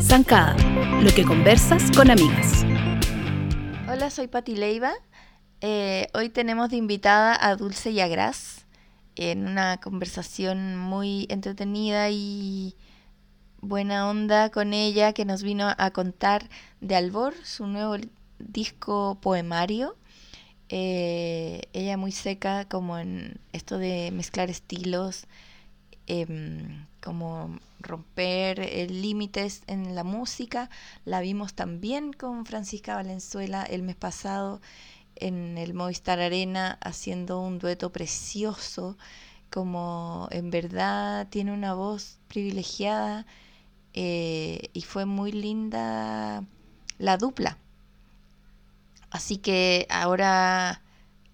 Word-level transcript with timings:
Zancada, 0.00 0.56
lo 1.00 1.10
que 1.14 1.24
conversas 1.24 1.90
con 1.96 2.10
amigas. 2.10 2.64
Hola, 3.88 4.10
soy 4.10 4.26
Pati 4.26 4.56
Leiva. 4.56 4.92
Eh, 5.60 6.08
hoy 6.12 6.28
tenemos 6.28 6.70
de 6.70 6.76
invitada 6.76 7.38
a 7.40 7.54
Dulce 7.54 7.92
y 7.92 8.00
a 8.00 8.08
Gras 8.08 8.66
en 9.14 9.46
una 9.46 9.78
conversación 9.78 10.76
muy 10.76 11.26
entretenida 11.30 12.10
y 12.10 12.74
buena 13.60 14.08
onda 14.10 14.50
con 14.50 14.74
ella 14.74 15.12
que 15.12 15.24
nos 15.24 15.42
vino 15.42 15.72
a 15.78 15.90
contar 15.92 16.48
de 16.80 16.96
Albor, 16.96 17.34
su 17.44 17.66
nuevo 17.66 17.96
disco 18.38 19.18
poemario. 19.20 19.96
Eh, 20.74 21.68
ella 21.74 21.98
muy 21.98 22.12
seca 22.12 22.66
como 22.66 22.98
en 22.98 23.38
esto 23.52 23.76
de 23.78 24.10
mezclar 24.10 24.48
estilos, 24.48 25.26
em, 26.06 26.86
como 27.02 27.58
romper 27.80 28.58
límites 28.90 29.62
en 29.66 29.94
la 29.94 30.04
música. 30.04 30.70
La 31.04 31.20
vimos 31.20 31.54
también 31.54 32.12
con 32.14 32.46
Francisca 32.46 32.96
Valenzuela 32.96 33.64
el 33.64 33.82
mes 33.82 33.96
pasado 33.96 34.60
en 35.16 35.58
el 35.58 35.74
Movistar 35.74 36.20
Arena 36.20 36.78
haciendo 36.82 37.40
un 37.40 37.58
dueto 37.58 37.92
precioso, 37.92 38.96
como 39.50 40.28
en 40.32 40.50
verdad 40.50 41.28
tiene 41.30 41.52
una 41.52 41.74
voz 41.74 42.18
privilegiada 42.28 43.26
eh, 43.94 44.70
y 44.74 44.82
fue 44.82 45.06
muy 45.06 45.32
linda 45.32 46.44
la 46.98 47.16
dupla. 47.18 47.58
Así 49.12 49.36
que 49.36 49.86
ahora 49.90 50.80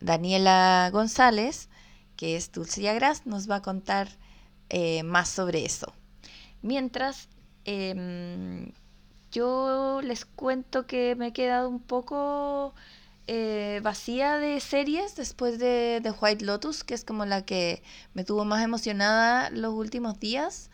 Daniela 0.00 0.90
González, 0.92 1.68
que 2.16 2.36
es 2.36 2.50
Dulce 2.50 2.88
Agras, 2.88 3.24
nos 3.24 3.48
va 3.48 3.56
a 3.56 3.62
contar 3.62 4.08
eh, 4.68 5.04
más 5.04 5.28
sobre 5.28 5.64
eso. 5.64 5.94
Mientras, 6.60 7.28
em, 7.64 8.72
yo 9.30 10.00
les 10.02 10.24
cuento 10.24 10.88
que 10.88 11.14
me 11.14 11.28
he 11.28 11.32
quedado 11.32 11.68
un 11.68 11.80
poco 11.80 12.74
eh, 13.28 13.80
vacía 13.84 14.38
de 14.38 14.58
series 14.58 15.14
después 15.14 15.60
de, 15.60 16.00
The 16.02 16.10
White 16.10 16.44
Lotus, 16.44 16.82
que 16.82 16.94
es 16.94 17.04
como 17.04 17.26
la 17.26 17.44
que 17.44 17.82
me 18.12 18.24
tuvo 18.24 18.44
más 18.44 18.64
emocionada 18.64 19.50
los 19.50 19.72
últimos 19.74 20.18
días. 20.18 20.70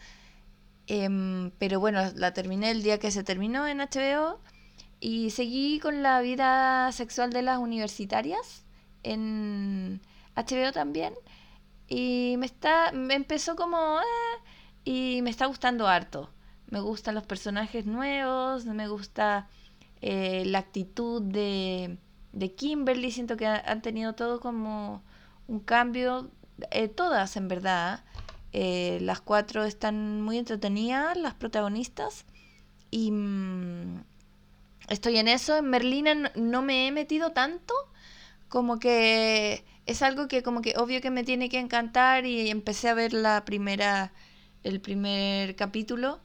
Em, 0.87 1.51
pero 1.59 1.81
bueno, 1.81 2.01
la 2.15 2.33
terminé 2.33 2.71
el 2.71 2.83
día 2.83 2.99
que 2.99 3.11
se 3.11 3.25
terminó 3.25 3.67
en 3.67 3.79
HBO 3.79 4.41
y 5.05 5.29
seguí 5.29 5.81
con 5.81 6.03
la 6.03 6.23
vida 6.23 6.91
sexual 6.93 7.29
de 7.31 7.43
las 7.43 7.59
universitarias 7.59 8.65
en 9.03 10.01
HBO 10.35 10.73
también. 10.73 11.13
Y 11.89 12.37
me 12.39 12.47
está, 12.47 12.91
me 12.93 13.13
empezó 13.13 13.55
como, 13.55 14.01
eh, 14.01 14.43
y 14.83 15.21
me 15.21 15.29
está 15.29 15.45
gustando 15.45 15.89
harto. 15.89 16.31
Me 16.71 16.81
gustan 16.81 17.15
los 17.15 17.27
personajes 17.27 17.85
nuevos, 17.85 18.65
me 18.65 18.89
gusta 18.89 19.47
eh, 20.01 20.45
la 20.47 20.61
actitud 20.61 21.21
de, 21.21 21.99
de 22.33 22.55
Kimberly, 22.55 23.11
siento 23.11 23.37
que 23.37 23.47
han 23.47 23.83
tenido 23.83 24.15
todo 24.15 24.41
como 24.41 25.03
un 25.49 25.61
cambio, 25.61 26.31
eh, 26.71 26.89
todas 26.89 27.37
en 27.37 27.49
verdad. 27.49 28.05
Eh, 28.53 29.01
las 29.03 29.21
cuatro 29.21 29.65
están 29.65 30.23
muy 30.23 30.39
entretenidas, 30.39 31.19
las 31.19 31.35
protagonistas. 31.35 32.25
Y 32.91 33.11
mm, 33.11 34.03
estoy 34.89 35.19
en 35.19 35.29
eso. 35.29 35.57
En 35.57 35.71
Merlina 35.71 36.33
no, 36.35 36.63
me 36.63 36.87
he 36.87 36.93
metido 36.93 37.33
tanto. 37.33 37.75
Como 38.49 38.79
que 38.79 39.65
es 39.87 40.03
algo 40.03 40.29
que 40.29 40.43
como 40.43 40.63
que 40.63 40.75
obvio 40.77 41.01
que 41.01 41.11
me 41.11 41.25
tiene 41.25 41.49
que 41.49 41.59
encantar 41.59 42.27
y 42.27 42.51
empecé 42.51 42.89
a 42.89 42.95
ver 42.95 43.13
la 43.13 43.45
primera, 43.45 44.13
el 44.63 44.81
primer 44.81 45.57
capítulo, 45.57 46.21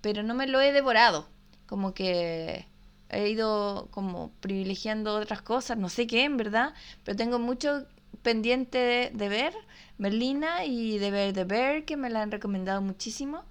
pero 0.00 0.22
no 0.22 0.34
me 0.34 0.46
lo 0.46 0.60
he 0.60 0.72
devorado. 0.72 1.28
Como 1.66 1.94
que 1.94 2.66
he 3.10 3.28
ido 3.28 3.88
como 3.90 4.32
privilegiando 4.40 5.16
otras 5.16 5.42
cosas, 5.42 5.78
no 5.78 5.88
sé 5.88 6.06
qué 6.06 6.24
en 6.24 6.36
verdad, 6.36 6.74
pero 7.04 7.16
tengo 7.16 7.38
mucho 7.38 7.86
pendiente 8.22 9.10
de 9.14 9.28
ver 9.28 9.54
Merlina 9.98 10.64
y 10.64 10.98
de 10.98 11.10
ver 11.10 11.32
The 11.34 11.44
Bear, 11.44 11.84
que 11.84 11.96
me 11.96 12.10
la 12.10 12.22
han 12.22 12.30
recomendado 12.30 12.80
muchísimo, 12.80 13.44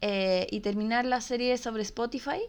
eh, 0.00 0.46
y 0.50 0.60
terminar 0.60 1.04
la 1.04 1.20
serie 1.20 1.56
sobre 1.58 1.82
Spotify, 1.82 2.40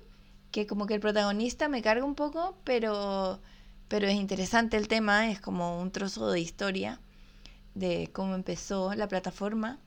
que 0.51 0.67
como 0.67 0.87
que 0.87 0.95
el 0.95 0.99
protagonista 0.99 1.67
me 1.67 1.81
carga 1.81 2.05
un 2.05 2.15
poco, 2.15 2.57
pero, 2.63 3.39
pero 3.87 4.07
es 4.07 4.15
interesante 4.15 4.77
el 4.77 4.87
tema, 4.87 5.29
es 5.29 5.39
como 5.39 5.79
un 5.79 5.91
trozo 5.91 6.31
de 6.31 6.39
historia 6.39 6.99
de 7.75 8.09
cómo 8.13 8.35
empezó 8.35 8.93
la 8.95 9.07
plataforma. 9.07 9.77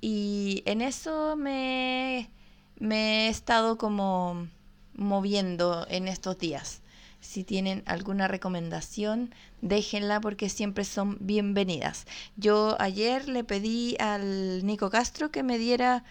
Y 0.00 0.62
en 0.66 0.82
eso 0.82 1.36
me, 1.36 2.30
me 2.78 3.26
he 3.26 3.28
estado 3.28 3.78
como 3.78 4.48
moviendo 4.94 5.86
en 5.88 6.08
estos 6.08 6.38
días. 6.38 6.80
Si 7.20 7.42
tienen 7.42 7.82
alguna 7.86 8.28
recomendación, 8.28 9.34
déjenla 9.62 10.20
porque 10.20 10.50
siempre 10.50 10.84
son 10.84 11.16
bienvenidas. 11.20 12.06
Yo 12.36 12.76
ayer 12.78 13.28
le 13.28 13.44
pedí 13.44 13.96
al 13.98 14.64
Nico 14.66 14.90
Castro 14.90 15.30
que 15.30 15.42
me 15.42 15.58
diera, 15.58 16.04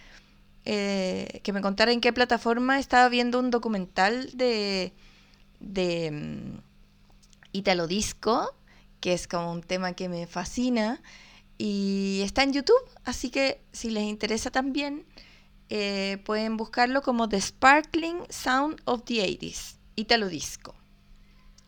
eh, 0.65 1.41
que 1.43 1.53
me 1.53 1.61
contara 1.61 1.91
en 1.91 2.01
qué 2.01 2.13
plataforma 2.13 2.79
estaba 2.79 3.09
viendo 3.09 3.39
un 3.39 3.51
documental 3.51 4.29
de, 4.33 4.93
de 5.59 6.11
mm, 6.11 6.57
Italo 7.51 7.87
Disco, 7.87 8.55
que 8.99 9.13
es 9.13 9.27
como 9.27 9.51
un 9.51 9.61
tema 9.61 9.93
que 9.93 10.09
me 10.09 10.27
fascina. 10.27 11.01
Y 11.57 12.21
está 12.23 12.43
en 12.43 12.53
YouTube, 12.53 12.83
así 13.03 13.29
que 13.29 13.61
si 13.71 13.89
les 13.89 14.03
interesa 14.03 14.51
también, 14.51 15.05
eh, 15.69 16.17
pueden 16.25 16.57
buscarlo 16.57 17.01
como 17.01 17.29
The 17.29 17.41
Sparkling 17.41 18.23
Sound 18.29 18.81
of 18.85 19.03
the 19.05 19.25
80s, 19.25 19.77
Italo 19.95 20.27
Disco. 20.27 20.75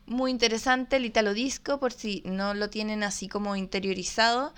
Muy 0.06 0.32
interesante 0.32 0.98
el 0.98 1.06
Italo 1.06 1.34
Disco, 1.34 1.80
por 1.80 1.92
si 1.92 2.22
no 2.26 2.54
lo 2.54 2.70
tienen 2.70 3.04
así 3.04 3.28
como 3.28 3.56
interiorizado. 3.56 4.54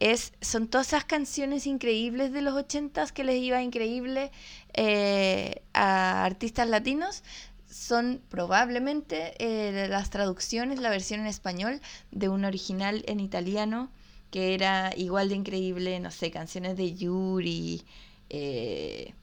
Es, 0.00 0.32
son 0.40 0.68
todas 0.68 0.88
esas 0.88 1.04
canciones 1.04 1.66
increíbles 1.66 2.32
de 2.32 2.40
los 2.40 2.54
80s 2.54 3.10
que 3.10 3.24
les 3.24 3.36
iba 3.42 3.62
increíble 3.62 4.30
eh, 4.74 5.62
a 5.74 6.24
artistas 6.24 6.68
latinos. 6.68 7.24
Son 7.68 8.22
probablemente 8.28 9.34
eh, 9.38 9.88
las 9.88 10.10
traducciones, 10.10 10.78
la 10.78 10.90
versión 10.90 11.20
en 11.20 11.26
español 11.26 11.80
de 12.12 12.28
un 12.28 12.44
original 12.44 13.04
en 13.06 13.20
italiano 13.20 13.90
que 14.30 14.54
era 14.54 14.92
igual 14.96 15.30
de 15.30 15.36
increíble, 15.36 15.98
no 16.00 16.10
sé, 16.10 16.30
canciones 16.30 16.76
de 16.76 16.94
Yuri, 16.94 17.84
eh, 18.28 19.14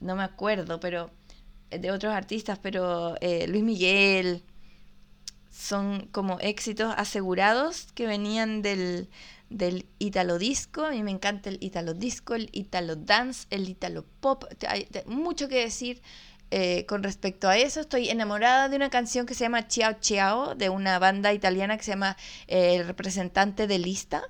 no 0.00 0.16
me 0.16 0.24
acuerdo, 0.24 0.80
pero 0.80 1.10
de 1.70 1.92
otros 1.92 2.12
artistas, 2.12 2.58
pero 2.58 3.14
Luis 3.46 3.62
Miguel, 3.62 4.42
son 5.50 6.08
como 6.12 6.38
éxitos 6.40 6.92
asegurados 6.96 7.92
que 7.94 8.06
venían 8.06 8.62
del, 8.62 9.08
del 9.50 9.86
italo 9.98 10.38
disco. 10.38 10.84
A 10.84 10.90
mí 10.90 11.02
me 11.02 11.10
encanta 11.10 11.50
el 11.50 11.58
italo 11.60 11.94
disco, 11.94 12.34
el 12.34 12.48
italo 12.52 12.96
dance, 12.96 13.46
el 13.50 13.68
italo 13.68 14.06
pop. 14.20 14.44
Hay 14.66 14.88
mucho 15.06 15.48
que 15.48 15.60
decir 15.62 16.02
con 16.88 17.04
respecto 17.04 17.48
a 17.48 17.56
eso. 17.56 17.80
Estoy 17.80 18.08
enamorada 18.08 18.68
de 18.68 18.76
una 18.76 18.90
canción 18.90 19.26
que 19.26 19.34
se 19.34 19.44
llama 19.44 19.68
Ciao 19.68 19.96
Ciao, 20.00 20.54
de 20.56 20.68
una 20.68 20.98
banda 20.98 21.32
italiana 21.32 21.76
que 21.76 21.84
se 21.84 21.92
llama 21.92 22.16
El 22.48 22.86
representante 22.86 23.66
de 23.68 23.78
lista, 23.78 24.22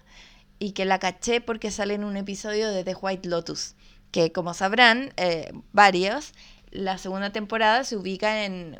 y 0.58 0.72
que 0.72 0.84
la 0.84 0.98
caché 0.98 1.40
porque 1.40 1.70
sale 1.70 1.94
en 1.94 2.04
un 2.04 2.16
episodio 2.18 2.70
de 2.70 2.84
The 2.84 2.94
White 2.94 3.28
Lotus 3.28 3.74
que 4.10 4.32
como 4.32 4.54
sabrán 4.54 5.12
eh, 5.16 5.52
varios, 5.72 6.32
la 6.70 6.98
segunda 6.98 7.32
temporada 7.32 7.84
se 7.84 7.96
ubica 7.96 8.44
en, 8.44 8.76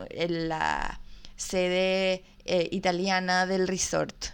la 0.48 1.00
sede 1.36 2.24
eh, 2.44 2.68
italiana 2.70 3.46
del 3.46 3.66
resort, 3.66 4.26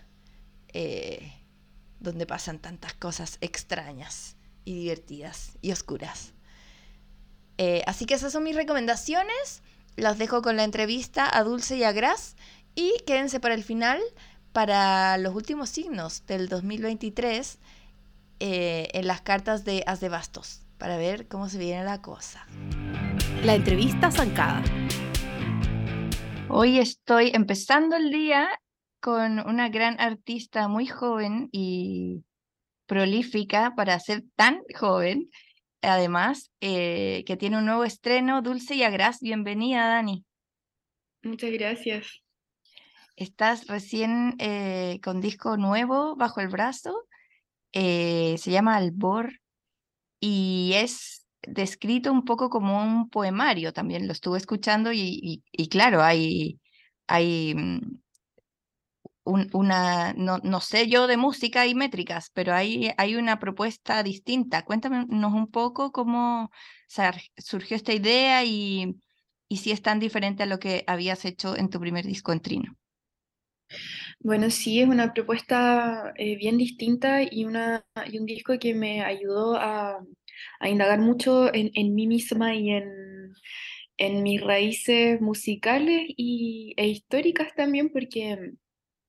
eh, 0.72 1.32
donde 2.00 2.26
pasan 2.26 2.58
tantas 2.58 2.94
cosas 2.94 3.38
extrañas 3.40 4.36
y 4.64 4.74
divertidas 4.74 5.58
y 5.62 5.72
oscuras. 5.72 6.34
así 7.86 8.06
que 8.06 8.14
esas 8.14 8.32
son 8.32 8.44
mis 8.44 8.56
recomendaciones. 8.56 9.62
Las 9.96 10.18
dejo 10.18 10.42
con 10.42 10.56
la 10.56 10.64
entrevista 10.64 11.28
a 11.34 11.42
Dulce 11.42 11.76
y 11.76 11.84
a 11.84 11.92
Gras 11.92 12.36
y 12.74 12.92
quédense 13.06 13.40
para 13.40 13.54
el 13.54 13.64
final 13.64 14.00
para 14.52 15.16
los 15.18 15.34
últimos 15.34 15.70
signos 15.70 16.26
del 16.26 16.48
2023 16.48 17.58
en 18.38 19.06
las 19.06 19.22
cartas 19.22 19.64
de 19.64 19.82
As 19.86 20.00
de 20.00 20.08
Bastos 20.08 20.66
para 20.78 20.96
ver 20.96 21.26
cómo 21.28 21.48
se 21.48 21.58
viene 21.58 21.84
la 21.84 22.02
cosa. 22.02 22.46
La 23.42 23.54
entrevista 23.54 24.10
zancada. 24.10 24.62
Hoy 26.48 26.78
estoy 26.78 27.30
empezando 27.34 27.96
el 27.96 28.10
día 28.10 28.48
con 29.00 29.40
una 29.46 29.68
gran 29.68 30.00
artista 30.00 30.68
muy 30.68 30.86
joven 30.86 31.48
y 31.52 32.24
prolífica 32.86 33.74
para 33.76 33.98
ser 34.00 34.24
tan 34.34 34.60
joven. 34.74 35.30
Además, 35.82 36.50
eh, 36.60 37.22
que 37.26 37.36
tiene 37.36 37.58
un 37.58 37.66
nuevo 37.66 37.84
estreno, 37.84 38.42
Dulce 38.42 38.74
y 38.74 38.82
Agras. 38.82 39.20
Bienvenida, 39.20 39.86
Dani. 39.86 40.24
Muchas 41.22 41.50
gracias. 41.50 42.22
Estás 43.16 43.66
recién 43.66 44.34
eh, 44.38 45.00
con 45.02 45.20
disco 45.20 45.56
nuevo 45.56 46.16
bajo 46.16 46.40
el 46.40 46.48
brazo 46.48 47.06
eh, 47.78 48.36
se 48.38 48.50
llama 48.50 48.76
Albor 48.76 49.34
y 50.18 50.72
es 50.76 51.26
descrito 51.42 52.10
un 52.10 52.24
poco 52.24 52.48
como 52.48 52.82
un 52.82 53.10
poemario, 53.10 53.74
también 53.74 54.06
lo 54.06 54.12
estuve 54.12 54.38
escuchando 54.38 54.94
y, 54.94 55.42
y, 55.52 55.68
claro, 55.68 56.02
hay, 56.02 56.58
hay 57.06 57.54
una, 59.26 60.14
no, 60.14 60.38
no, 60.38 60.60
sé 60.60 60.88
yo 60.88 61.06
de 61.06 61.16
música 61.16 61.66
y 61.66 61.74
métricas, 61.74 62.30
pero 62.32 62.54
hay, 62.54 62.90
hay 62.96 63.16
una 63.16 63.38
propuesta 63.38 64.02
distinta. 64.02 64.64
Cuéntanos 64.64 65.32
un 65.32 65.50
poco 65.50 65.92
cómo 65.92 66.50
surgió 67.36 67.76
esta 67.76 67.92
idea 67.92 68.44
y, 68.44 68.96
y 69.48 69.56
si 69.58 69.72
es 69.72 69.82
tan 69.82 69.98
diferente 69.98 70.44
a 70.44 70.46
lo 70.46 70.58
que 70.58 70.84
habías 70.86 71.24
hecho 71.24 71.56
en 71.56 71.68
tu 71.70 71.80
primer 71.80 72.06
disco 72.06 72.32
en 72.32 72.40
Trino. 72.40 72.76
Bueno, 74.20 74.50
sí, 74.50 74.80
es 74.80 74.88
una 74.88 75.12
propuesta 75.12 76.12
eh, 76.16 76.36
bien 76.36 76.56
distinta 76.56 77.22
y, 77.22 77.44
una, 77.44 77.84
y 78.10 78.18
un 78.18 78.26
disco 78.26 78.58
que 78.58 78.74
me 78.74 79.02
ayudó 79.02 79.56
a, 79.56 79.98
a 80.60 80.68
indagar 80.68 81.00
mucho 81.00 81.52
en, 81.52 81.70
en, 81.74 81.94
mí 81.94 82.06
misma 82.06 82.54
y 82.54 82.70
en, 82.70 83.32
en 83.96 84.22
mis 84.22 84.40
raíces 84.40 85.20
musicales 85.20 86.04
y, 86.16 86.74
e 86.76 86.88
históricas 86.88 87.54
también, 87.54 87.90
porque 87.90 88.52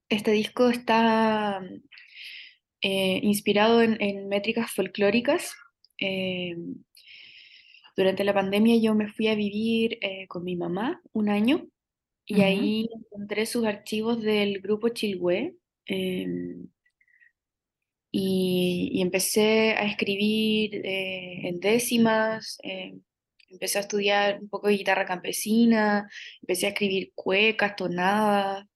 este 0.08 0.32
disco 0.32 0.68
está 0.70 1.60
eh, 2.80 3.20
inspirado 3.22 3.82
en, 3.82 4.00
en, 4.00 4.28
métricas 4.28 4.70
folclóricas. 4.72 5.54
Eh, 6.00 6.56
durante 7.96 8.24
la 8.24 8.34
pandemia 8.34 8.76
yo 8.80 8.94
me 8.94 9.08
fui 9.08 9.28
a 9.28 9.34
vivir 9.34 9.98
eh, 10.00 10.26
con 10.28 10.44
mi 10.44 10.54
mamá 10.56 11.02
un 11.12 11.28
año 11.28 11.66
y 12.24 12.42
ahí 12.42 12.88
encontré 12.94 13.46
sus 13.46 13.64
archivos 13.64 14.22
del 14.22 14.60
grupo 14.60 14.90
Chilhue 14.90 15.56
em, 15.86 16.68
y, 18.12 18.90
y, 18.92 19.02
empecé 19.02 19.72
a 19.72 19.84
escribir 19.86 20.80
en 20.84 21.58
décimas, 21.60 22.58
em, 22.62 23.00
empecé 23.50 23.78
a 23.78 23.82
estudiar 23.82 24.40
un 24.40 24.48
poco 24.48 24.68
de 24.68 24.76
guitarra 24.76 25.06
campesina, 25.06 26.08
empecé 26.40 26.66
a 26.66 26.70
escribir 26.70 27.12
cuecas, 27.14 27.76
tonadas. 27.76 28.66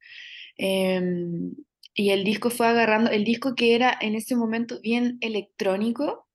Em, 0.65 1.57
y 1.93 2.11
el 2.11 2.23
disco 2.23 2.49
fue 2.49 2.69
agarrando, 2.69 3.11
el 3.11 3.25
disco 3.25 3.57
que 3.57 3.75
era 3.75 3.99
en 4.01 4.15
ese 4.15 4.37
momento 4.37 4.81
bien 4.81 5.19
electrónico, 5.21 6.29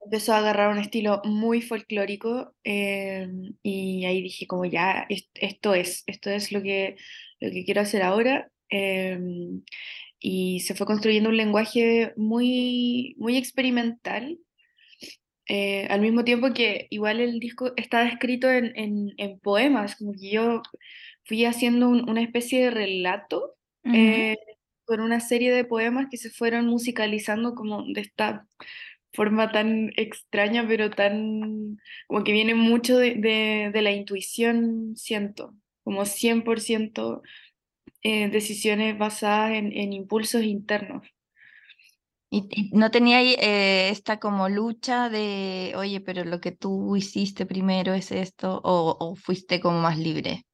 empezó 0.00 0.32
a 0.32 0.38
agarrar 0.38 0.70
un 0.70 0.78
estilo 0.78 1.20
muy 1.24 1.60
folclórico 1.60 2.54
em, 2.62 3.54
y 3.64 4.04
ahí 4.04 4.22
dije 4.22 4.46
como 4.46 4.64
ya, 4.64 5.08
esto 5.34 5.74
es, 5.74 6.04
esto 6.06 6.30
es 6.30 6.52
lo 6.52 6.62
que, 6.62 6.96
lo 7.40 7.50
que 7.50 7.64
quiero 7.64 7.80
hacer 7.80 8.02
ahora. 8.02 8.48
Em, 8.68 9.62
y 10.20 10.60
se 10.60 10.76
fue 10.76 10.86
construyendo 10.86 11.28
un 11.28 11.36
lenguaje 11.36 12.12
muy, 12.16 13.16
muy 13.18 13.36
experimental, 13.36 14.38
eh, 15.48 15.86
al 15.90 16.00
mismo 16.00 16.22
tiempo 16.24 16.52
que 16.54 16.86
igual 16.90 17.20
el 17.20 17.40
disco 17.40 17.72
estaba 17.76 18.06
escrito 18.06 18.48
en, 18.50 18.72
en, 18.76 19.14
en 19.16 19.40
poemas, 19.40 19.96
como 19.96 20.12
que 20.12 20.30
yo 20.30 20.62
fui 21.26 21.44
haciendo 21.44 21.88
una 21.88 22.22
especie 22.22 22.62
de 22.62 22.70
relato 22.70 23.56
eh, 23.82 24.36
con 24.84 25.00
una 25.00 25.20
serie 25.20 25.52
de 25.52 25.64
poemas 25.64 26.06
que 26.10 26.16
se 26.16 26.30
fueron 26.30 26.66
musicalizando 26.66 27.54
como 27.54 27.82
de 27.82 28.00
esta 28.00 28.46
forma 29.12 29.50
tan 29.50 29.90
extraña, 29.96 30.66
pero 30.68 30.90
tan 30.90 31.78
como 32.06 32.22
que 32.22 32.32
viene 32.32 32.54
mucho 32.54 32.96
de, 32.98 33.16
de, 33.72 33.82
la 33.82 33.90
intuición, 33.90 34.94
siento, 34.96 35.54
como 35.82 36.02
100% 36.02 37.22
eh, 38.02 38.28
decisiones 38.28 38.96
basadas 38.96 39.52
en, 39.52 39.72
en 39.72 39.92
impulsos 39.92 40.42
internos. 40.44 41.08
¿Y, 42.30 42.70
no 42.72 42.90
tenía 42.90 43.22
eh, 43.22 43.88
esta 43.88 44.18
como 44.18 44.48
lucha 44.48 45.08
de, 45.08 45.72
oye, 45.76 46.00
pero 46.00 46.24
lo 46.24 46.40
que 46.40 46.52
tú 46.52 46.94
hiciste 46.94 47.46
primero 47.46 47.94
es 47.94 48.12
esto, 48.12 48.60
o, 48.62 48.96
o 49.00 49.16
fuiste 49.16 49.60
como 49.60 49.80
más 49.80 49.98
libre? 49.98 50.44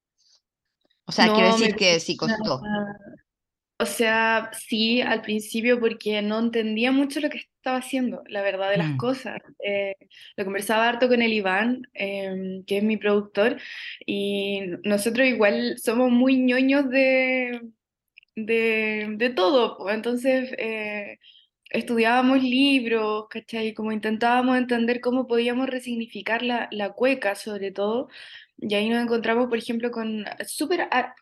O 1.13 1.15
sea, 1.15 1.31
quiero 1.35 1.53
decir 1.53 1.77
que 1.77 2.01
sí 2.01 2.17
costó. 2.17 2.63
O 3.79 3.85
sea, 3.85 4.51
sí, 4.55 5.03
al 5.03 5.21
principio 5.21 5.79
porque 5.79 6.23
no 6.23 6.39
entendía 6.39 6.91
mucho 6.91 7.21
lo 7.21 7.29
que 7.29 7.39
estaba 7.39 7.77
haciendo, 7.77 8.23
la 8.29 8.41
verdad 8.41 8.71
de 8.71 8.79
las 8.79 8.91
mm. 8.93 8.97
cosas. 8.97 9.43
Eh, 9.63 9.95
lo 10.37 10.45
conversaba 10.45 10.89
harto 10.89 11.07
con 11.07 11.21
el 11.21 11.35
Iván, 11.35 11.83
em, 11.93 12.65
que 12.65 12.79
es 12.79 12.83
mi 12.83 12.97
productor, 12.97 13.59
y 14.07 14.63
nosotros 14.85 15.27
igual 15.27 15.77
somos 15.79 16.11
muy 16.11 16.39
ñoños 16.39 16.89
de, 16.89 17.61
de, 18.37 19.15
de 19.19 19.31
todo. 19.31 19.91
Entonces, 19.91 20.51
eh, 20.57 21.19
estudiábamos 21.69 22.43
libros, 22.43 23.27
¿cachai? 23.29 23.75
Como 23.75 23.93
intentábamos 23.93 24.57
entender 24.57 25.01
cómo 25.01 25.27
podíamos 25.27 25.69
resignificar 25.69 26.43
la, 26.43 26.69
la 26.71 26.93
cueca, 26.93 27.35
sobre 27.35 27.71
todo, 27.71 28.09
y 28.63 28.75
ahí 28.75 28.89
nos 28.89 29.03
encontramos, 29.03 29.49
por 29.49 29.59
ejemplo, 29.59 29.91
con 29.91 30.25
súper 30.47 30.83
a, 30.83 31.15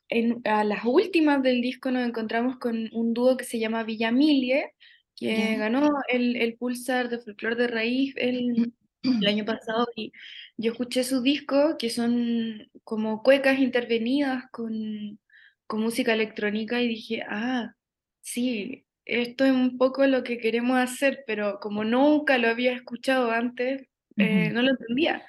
a, 0.45 0.65
las 0.65 0.85
últimas 0.85 1.43
del 1.43 1.63
disco 1.63 1.91
nos 1.91 2.07
encontramos 2.07 2.59
con 2.59 2.91
un 2.93 3.15
dúo 3.15 3.39
que 3.39 3.45
se 3.45 3.59
llama 3.59 3.83
Villamilie, 3.83 4.75
que 5.17 5.57
ganó 5.57 5.91
el, 6.09 6.37
el 6.37 6.57
Pulsar 6.57 7.09
de 7.09 7.19
Folklore 7.19 7.57
de 7.57 7.67
Raíz 7.67 8.15
el, 8.17 8.73
el, 9.03 9.27
año 9.27 9.45
pasado 9.45 9.87
y 9.97 10.13
yo 10.59 10.73
escuché 10.73 11.03
su 11.03 11.23
disco, 11.23 11.77
que 11.79 11.89
son 11.89 12.71
como 12.85 13.23
cuecas 13.23 13.59
intervenidas 13.59 14.45
con, 14.51 15.19
con 15.67 15.81
música 15.81 16.13
electrónica 16.13 16.83
y 16.83 16.89
dije, 16.89 17.23
ah, 17.27 17.75
sí, 18.21 18.85
esto 19.07 19.47
es 19.47 19.53
un 19.53 19.79
poco 19.79 20.07
lo 20.07 20.23
que 20.23 20.39
queremos 20.39 20.79
hacer, 20.79 21.25
pero 21.27 21.59
como 21.59 21.85
nunca 21.85 22.37
lo 22.37 22.49
había 22.49 22.73
escuchado 22.73 23.31
antes, 23.31 23.89
eh, 24.19 24.51
no 24.51 24.61
lo 24.61 24.71
entendía. 24.73 25.25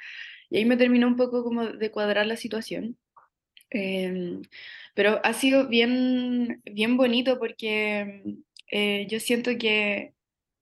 Y 0.52 0.58
ahí 0.58 0.66
me 0.66 0.78
terminó 0.78 1.08
un 1.08 1.16
poco 1.16 1.44
como 1.44 1.66
de 1.66 1.92
cuadrar 1.92 2.28
la 2.28 2.36
situación. 2.36 2.98
Em, 3.72 4.42
pero 4.94 5.22
ha 5.24 5.34
sido 5.34 5.68
bien, 5.70 6.62
bien 6.66 6.98
bonito 6.98 7.40
porque 7.40 8.22
eh, 8.70 9.08
yo 9.10 9.20
siento 9.22 9.52
que 9.58 10.14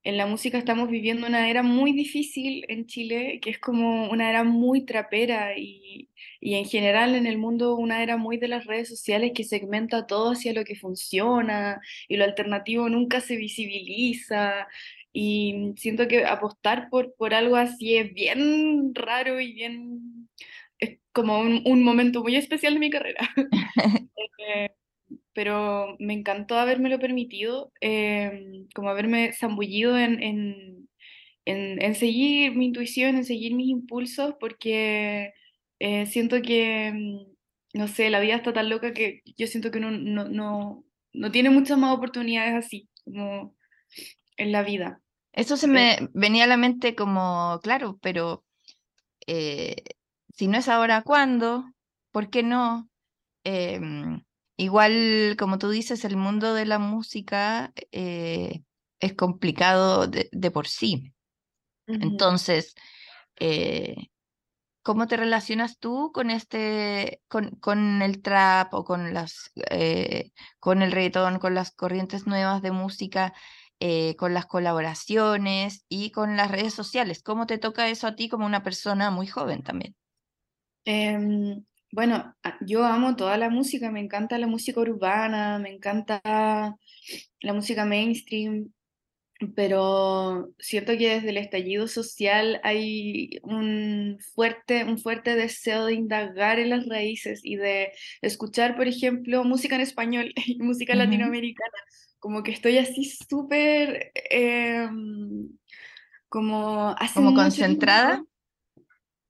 en 0.04 0.18
la 0.18 0.28
música 0.28 0.58
estamos 0.58 0.90
viviendo 0.90 1.28
una 1.28 1.50
era 1.50 1.64
muy 1.64 1.92
difícil 1.94 2.66
en 2.70 2.86
Chile, 2.88 3.40
que 3.42 3.50
es 3.50 3.60
como 3.60 4.10
una 4.10 4.30
era 4.30 4.44
muy 4.44 4.86
trapera 4.86 5.58
y, 5.58 6.10
y, 6.40 6.56
en 6.56 6.66
general 6.66 7.16
en 7.16 7.26
el 7.28 7.38
mundo 7.38 7.76
una 7.76 8.02
era 8.04 8.18
muy 8.18 8.38
de 8.38 8.48
las 8.48 8.66
redes 8.66 8.88
sociales 8.90 9.32
que 9.36 9.44
segmenta 9.44 10.08
todo 10.08 10.32
hacia 10.32 10.54
lo 10.54 10.64
que 10.64 10.76
funciona 10.76 11.82
y 12.08 12.18
lo 12.18 12.24
alternativo 12.26 12.90
nunca 12.90 13.22
se 13.22 13.36
visibiliza 13.36 14.68
y 15.14 15.74
siento 15.78 16.08
que 16.08 16.26
apostar 16.26 16.90
por, 16.90 17.16
por 17.16 17.34
algo 17.34 17.56
así 17.56 17.98
es 17.98 18.14
bien 18.14 18.94
raro 18.96 19.40
y 19.42 19.54
bien, 19.54 20.30
es 20.80 21.00
como 21.14 21.40
un, 21.40 21.64
un 21.66 21.84
momento 21.84 22.22
muy 22.24 22.36
especial 22.36 22.74
de 22.76 22.80
mi 22.80 22.90
carrera. 22.90 23.30
eh, 24.40 24.70
pero 25.34 25.96
me 26.00 26.14
encantó 26.14 26.58
habérmelo 26.58 27.00
permitido, 27.00 27.72
eh, 27.82 28.66
como 28.76 28.90
haberme 28.90 29.34
zambullido 29.34 29.98
en, 29.98 30.22
en, 30.22 30.90
en, 31.46 31.82
en, 31.82 31.96
seguir 31.96 32.56
mi 32.56 32.66
intuición, 32.68 33.16
en 33.18 33.26
seguir 33.26 33.56
mis 33.56 33.70
impulsos, 33.70 34.36
porque 34.40 35.34
eh, 35.80 36.06
siento 36.08 36.42
que, 36.42 36.92
mm, 36.94 37.78
no 37.80 37.88
sé, 37.88 38.10
la 38.10 38.20
vida 38.20 38.36
está 38.36 38.54
tan 38.54 38.70
loca 38.70 38.94
que 38.94 39.22
yo 39.38 39.48
siento 39.48 39.72
que 39.72 39.80
uno 39.80 39.92
no, 39.92 40.26
no, 40.30 40.86
no 41.14 41.32
tiene 41.32 41.50
muchas 41.50 41.78
más 41.78 41.96
oportunidades 41.96 42.54
así, 42.56 42.90
como 43.06 43.56
en 44.40 44.52
la 44.52 44.64
vida. 44.64 45.02
Eso 45.34 45.58
se 45.58 45.68
me 45.68 46.10
venía 46.14 46.46
a 46.46 46.48
la 46.48 46.58
mente 46.58 46.96
como, 46.96 47.60
claro, 47.62 48.00
pero 48.02 48.44
eh, 49.28 49.76
si 50.34 50.48
no 50.48 50.58
es 50.58 50.68
ahora, 50.68 51.04
¿cuándo? 51.04 51.66
¿Por 52.12 52.30
qué 52.30 52.42
no? 52.42 52.90
Em, 53.44 54.24
igual, 54.58 55.36
como 55.38 55.60
tú 55.60 55.70
dices, 55.70 56.04
el 56.04 56.18
mundo 56.18 56.54
de 56.54 56.66
la 56.66 56.80
música 56.80 57.74
eh, 57.92 58.64
es 59.00 59.14
complicado 59.14 60.08
de, 60.08 60.52
por 60.52 60.68
sí. 60.68 61.14
Entonces, 61.86 62.76
eh, 63.40 63.96
¿cómo 64.82 65.08
te 65.08 65.18
relacionas 65.18 65.80
tú 65.80 66.12
con 66.14 66.30
este, 66.30 67.22
con, 67.28 67.52
con 67.52 68.02
el 68.02 68.22
trap 68.22 68.74
o 68.74 68.84
con 68.84 69.14
las, 69.14 69.52
con 70.60 70.82
el 70.82 70.92
reggaetón, 70.92 71.40
con 71.40 71.56
las 71.56 71.72
corrientes 71.72 72.26
nuevas 72.26 72.62
de 72.62 72.72
música? 72.72 73.34
Eh, 73.82 74.18
con 74.18 74.34
las 74.34 74.46
colaboraciones 74.46 75.86
y 75.88 76.12
con 76.12 76.36
las 76.36 76.52
redes 76.52 76.74
sociales. 76.74 77.24
¿Cómo 77.24 77.48
te 77.48 77.58
toca 77.58 77.88
eso 77.88 78.08
a 78.08 78.16
ti 78.18 78.28
como 78.28 78.46
una 78.46 78.62
persona 78.62 79.10
muy 79.10 79.26
joven 79.26 79.64
también? 79.64 79.96
Em, 80.84 81.64
bueno, 81.94 82.36
yo 82.60 82.84
amo 82.84 83.16
toda 83.16 83.38
la 83.38 83.50
música, 83.50 83.90
me 83.90 84.02
encanta 84.02 84.38
la 84.38 84.48
música 84.48 84.82
urbana, 84.82 85.60
me 85.60 85.70
encanta 85.70 86.22
la 86.22 87.54
música 87.54 87.86
mainstream. 87.86 88.74
pero 89.56 90.54
siento 90.60 90.98
que 90.98 91.16
desde 91.16 91.30
el 91.30 91.38
estallido 91.38 91.88
social 91.88 92.60
hay 92.64 93.40
un 93.44 94.18
fuerte, 94.36 94.84
un 94.84 94.98
fuerte 95.00 95.36
deseo 95.36 95.86
de 95.86 95.94
indagar 95.94 96.60
en 96.60 96.72
las 96.72 96.86
raíces 96.88 97.40
y 97.44 97.56
de 97.56 97.94
escuchar, 98.22 98.76
por 98.76 98.88
ejemplo, 98.90 99.46
música 99.46 99.76
en 99.76 99.82
español 99.82 100.34
y 100.46 100.60
música 100.60 100.96
latinoamericana. 100.96 101.78
Como 102.20 102.44
que 102.44 102.52
estoy 102.52 102.78
así 102.78 103.06
súper... 103.06 104.12
Em, 104.30 105.50
como... 106.28 106.96
¿Como 107.14 107.34
concentrada? 107.34 108.24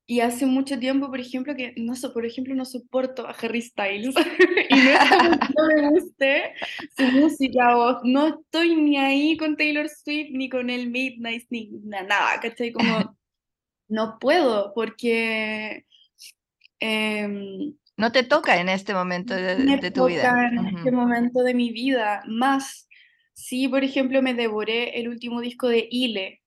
Y 0.09 0.21
hace 0.21 0.47
mucho 0.47 0.79
tiempo, 0.79 1.07
por 1.07 1.19
ejemplo, 1.19 1.55
que 1.55 1.71
no 1.77 1.95
so, 1.95 2.11
por 2.11 2.25
ejemplo, 2.25 2.55
no 2.55 2.65
soporto 2.65 3.27
a 3.27 3.31
Harry 3.31 3.61
Styles. 3.61 4.15
y 4.69 4.75
no 4.75 4.91
es 4.91 5.39
no 5.55 5.67
me 5.75 5.89
guste 5.91 6.53
su 6.97 7.03
música 7.03 7.77
o 7.77 8.01
no 8.03 8.27
estoy 8.29 8.75
ni 8.75 8.97
ahí 8.97 9.37
con 9.37 9.55
Taylor 9.55 9.87
Swift 9.87 10.31
ni 10.31 10.49
con 10.49 10.71
el 10.71 10.89
Midnight 10.89 11.45
ni 11.51 11.69
nada, 11.83 12.39
¿cachai? 12.41 12.71
Como 12.71 12.81
no 13.87 14.17
puedo 14.19 14.73
porque 14.73 15.85
em, 16.79 17.75
no 17.99 18.13
te 18.13 18.23
toca 18.23 18.61
en 18.61 18.69
este 18.69 18.93
momento 18.93 19.35
de, 19.35 19.91
tu 19.91 20.07
vida. 20.07 20.49
En 20.53 20.77
este 20.77 20.89
momento 20.89 21.43
de 21.43 21.53
mi 21.53 21.71
vida. 21.71 22.23
Más, 22.27 22.87
sí, 23.33 23.67
por 23.67 23.83
ejemplo, 23.83 24.21
me 24.21 24.33
devoré 24.33 25.01
el 25.01 25.09
último 25.09 25.41
disco 25.41 25.67
de 25.67 25.85
Ile, 25.91 26.41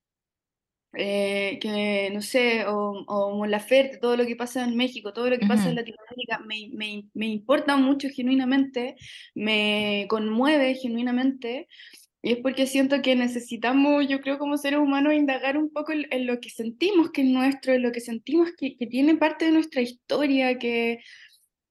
eh, 0.94 1.58
que 1.60 2.10
no 2.14 2.22
sé, 2.22 2.64
o, 2.66 3.04
o 3.06 3.46
Laferte, 3.46 3.98
todo 3.98 4.16
lo 4.16 4.24
que 4.24 4.34
pasa 4.34 4.64
en 4.64 4.76
México, 4.76 5.12
todo 5.12 5.28
lo 5.28 5.38
que 5.38 5.46
pasa 5.46 5.68
en 5.68 5.76
Latinoamérica, 5.76 6.38
me, 6.38 6.70
me, 6.72 7.04
me, 7.12 7.26
importa 7.26 7.76
mucho 7.76 8.08
genuinamente, 8.08 8.96
me 9.34 10.06
conmueve 10.08 10.74
genuinamente, 10.74 11.68
y 12.22 12.32
es 12.32 12.38
porque 12.38 12.66
siento 12.66 13.02
que 13.02 13.14
necesitamos, 13.14 14.08
yo 14.08 14.22
creo 14.22 14.38
como 14.38 14.56
seres 14.56 14.80
humanos, 14.80 15.12
indagar 15.12 15.58
un 15.58 15.70
poco 15.70 15.92
en, 15.92 16.26
lo 16.26 16.40
que 16.40 16.48
sentimos 16.48 17.10
que 17.10 17.20
es 17.22 17.28
nuestro, 17.28 17.74
en 17.74 17.82
lo 17.82 17.92
que 17.92 18.00
sentimos 18.00 18.50
que, 18.56 18.76
que 18.78 18.86
tiene 18.86 19.16
parte 19.16 19.44
de 19.44 19.52
nuestra 19.52 19.82
historia, 19.82 20.58
que, 20.58 21.00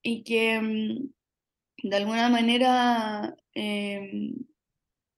y 0.04 0.24
que 0.24 0.60
mm, 0.62 1.90
de 1.90 1.96
alguna 1.96 2.30
manera... 2.30 3.36
Eh, 3.56 4.34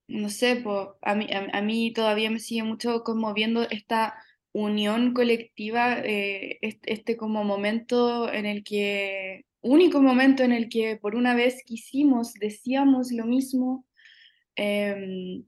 no 0.07 0.29
sé, 0.29 0.63
a, 1.01 1.15
mí, 1.15 1.27
a, 1.31 1.61
mí 1.61 1.91
todavía 1.93 2.29
me 2.29 2.39
sigue 2.39 2.63
mucho 2.63 3.03
conmoviendo 3.03 3.63
esta 3.63 4.15
unión 4.51 5.13
colectiva, 5.13 5.99
eh, 5.99 6.59
este, 6.61 7.17
como 7.17 7.43
momento 7.43 8.31
en 8.31 8.45
el 8.45 8.63
que, 8.63 9.45
único 9.61 10.01
momento 10.01 10.43
en 10.43 10.51
el 10.51 10.69
que 10.69 10.97
por 10.97 11.15
una 11.15 11.35
vez 11.35 11.63
quisimos, 11.65 12.33
decíamos 12.33 13.11
lo 13.11 13.25
mismo, 13.25 13.85
em, 14.55 15.45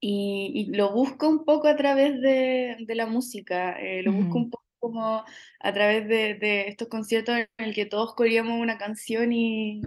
y, 0.00 0.66
lo 0.74 0.92
busco 0.92 1.28
un 1.28 1.44
poco 1.44 1.68
a 1.68 1.76
través 1.76 2.20
de, 2.20 2.76
la 2.88 3.06
música, 3.06 3.72
eh, 3.80 4.02
lo 4.02 4.12
busco 4.12 4.38
un 4.38 4.50
poco 4.50 4.67
como 4.78 5.24
a 5.60 5.72
través 5.72 6.08
de, 6.08 6.68
estos 6.68 6.88
conciertos 6.88 7.36
en 7.36 7.48
el 7.58 7.74
que 7.74 7.86
todos 7.86 8.14
corríamos 8.14 8.60
una 8.60 8.78
canción 8.78 9.32
y, 9.32 9.82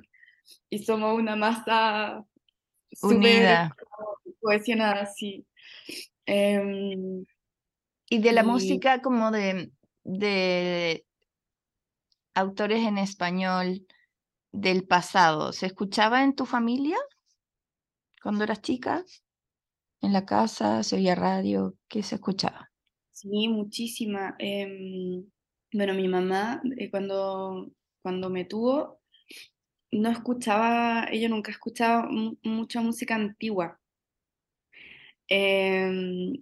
y 0.69 0.83
somos 0.83 1.17
una 1.17 1.35
masa 1.35 2.25
unida. 3.01 3.75
Cohesionada, 4.41 5.05
sí. 5.05 5.45
Em, 6.25 7.25
y 8.09 8.19
de 8.19 8.31
la 8.31 8.43
música 8.43 9.01
como 9.01 9.31
de, 9.31 9.71
de 10.03 11.05
autores 12.33 12.85
en 12.85 12.97
español 12.97 13.85
del 14.51 14.85
pasado, 14.85 15.53
¿se 15.53 15.67
escuchaba 15.67 16.23
en 16.23 16.35
tu 16.35 16.45
familia 16.45 16.97
cuando 18.21 18.43
eras 18.43 18.61
chica? 18.61 19.05
¿En 20.01 20.13
la 20.13 20.25
casa? 20.25 20.83
¿Se 20.83 20.95
oía 20.95 21.15
radio? 21.15 21.75
¿Qué 21.87 22.01
se 22.01 22.15
escuchaba? 22.15 22.70
Sí, 23.21 23.47
muchísima. 23.47 24.35
Em, 24.39 25.23
bueno, 25.71 25.93
mi 25.93 26.07
mamá, 26.07 26.59
eh, 26.77 26.89
cuando, 26.89 27.71
cuando 28.01 28.31
me 28.31 28.45
tuvo, 28.45 28.99
no 29.91 30.09
escuchaba, 30.09 31.05
ella 31.11 31.29
nunca 31.29 31.51
escuchaba 31.51 32.09
mucha 32.41 32.81
música 32.81 33.13
antigua. 33.13 33.79
Em, 35.27 36.33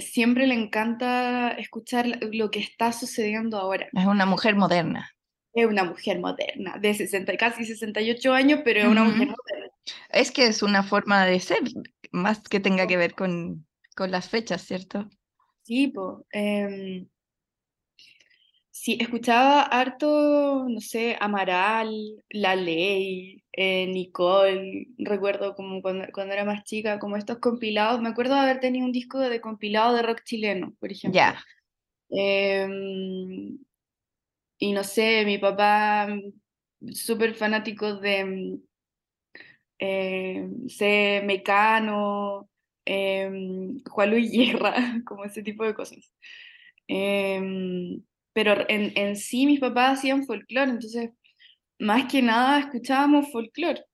siempre 0.00 0.48
le 0.48 0.54
encanta 0.54 1.50
escuchar 1.52 2.18
lo 2.32 2.50
que 2.50 2.58
está 2.58 2.92
sucediendo 2.92 3.56
ahora. 3.56 3.88
Es 3.92 4.06
una 4.06 4.26
mujer 4.26 4.56
moderna. 4.56 5.08
Es 5.52 5.66
una 5.66 5.84
mujer 5.84 6.18
moderna, 6.18 6.78
de 6.78 6.94
60, 6.94 7.36
casi 7.36 7.64
68 7.64 8.32
años, 8.32 8.60
pero 8.64 8.80
es 8.80 8.86
una 8.88 9.04
mujer 9.04 9.28
moderna. 9.28 9.72
Es 10.08 10.32
que 10.32 10.48
es 10.48 10.64
una 10.64 10.82
forma 10.82 11.24
de 11.26 11.38
ser, 11.38 11.60
más 12.10 12.40
que 12.40 12.58
tenga 12.58 12.88
que 12.88 12.96
ver 12.96 13.14
con, 13.14 13.64
con 13.94 14.10
las 14.10 14.28
fechas, 14.28 14.62
¿cierto? 14.62 15.08
Sí, 15.64 15.88
pues. 15.88 16.18
Sí, 18.70 18.98
escuchaba 19.00 19.62
harto, 19.62 20.66
no 20.68 20.80
sé, 20.80 21.16
Amaral, 21.20 21.94
La 22.30 22.56
Ley, 22.56 23.42
eh, 23.52 23.86
Nicole, 23.86 24.88
recuerdo 24.98 25.54
como 25.54 25.80
cuando, 25.80 26.04
era 26.32 26.44
más 26.44 26.64
chica, 26.64 26.98
como 26.98 27.16
estos 27.16 27.38
compilados, 27.38 28.02
me 28.02 28.08
acuerdo 28.08 28.34
de 28.34 28.40
haber 28.40 28.58
tenido 28.58 28.84
un 28.84 28.90
disco 28.92 29.20
de 29.20 29.40
compilado 29.40 29.94
de 29.94 30.02
rock 30.02 30.22
chileno, 30.24 30.74
por 30.80 30.90
ejemplo. 30.90 31.14
Ya. 31.20 31.40
Em, 32.10 33.58
y 34.58 34.72
no 34.72 34.82
sé, 34.82 35.24
mi 35.24 35.38
papá 35.38 36.08
súper 36.92 37.34
fanático 37.34 37.94
de, 37.94 38.58
eh, 39.78 40.48
sé, 40.68 41.22
Mecano, 41.24 42.48
em, 42.84 43.82
Juan 43.84 44.10
Luis 44.10 44.30
Guerra, 44.32 45.02
como 45.04 45.24
ese 45.24 45.42
tipo 45.42 45.64
de 45.64 45.74
cosas. 45.74 46.12
Em, 46.86 48.02
pero 48.32 48.68
en, 48.68 48.92
en 48.96 49.16
sí 49.16 49.46
mis 49.46 49.60
papás 49.60 49.98
hacían 49.98 50.26
folclore, 50.26 50.70
entonces 50.70 51.10
más 51.78 52.10
que 52.10 52.22
nada 52.22 52.60
escuchábamos 52.60 53.30
folclore. 53.32 53.84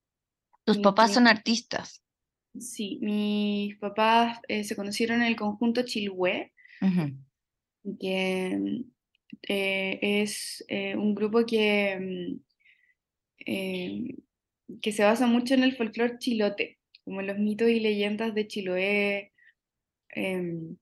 ¿Tus 0.65 0.79
papás 0.79 1.15
son 1.15 1.27
artistas? 1.27 2.03
Sí, 2.59 2.99
mis 3.01 3.77
papás 3.79 4.41
eh, 4.49 4.65
se 4.65 4.75
conocieron 4.75 5.23
en 5.23 5.29
el 5.29 5.37
conjunto 5.37 5.85
Chilhue, 5.85 6.53
que 8.01 8.83
eh, 9.49 9.99
es 10.03 10.65
eh, 10.69 10.97
un 10.97 11.15
grupo 11.15 11.47
que, 11.47 12.41
mm, 13.47 14.79
que 14.81 14.93
se 14.93 15.05
basa 15.05 15.27
mucho 15.27 15.55
en 15.55 15.63
el 15.63 15.77
folclore 15.77 16.19
chilote, 16.19 16.80
como 17.05 17.23
los 17.23 17.39
mitos 17.39 17.69
y 17.69 17.81
leyendas 17.81 18.35
de 18.35 18.47
Chiloé. 18.47 19.33
Em, 20.11 20.77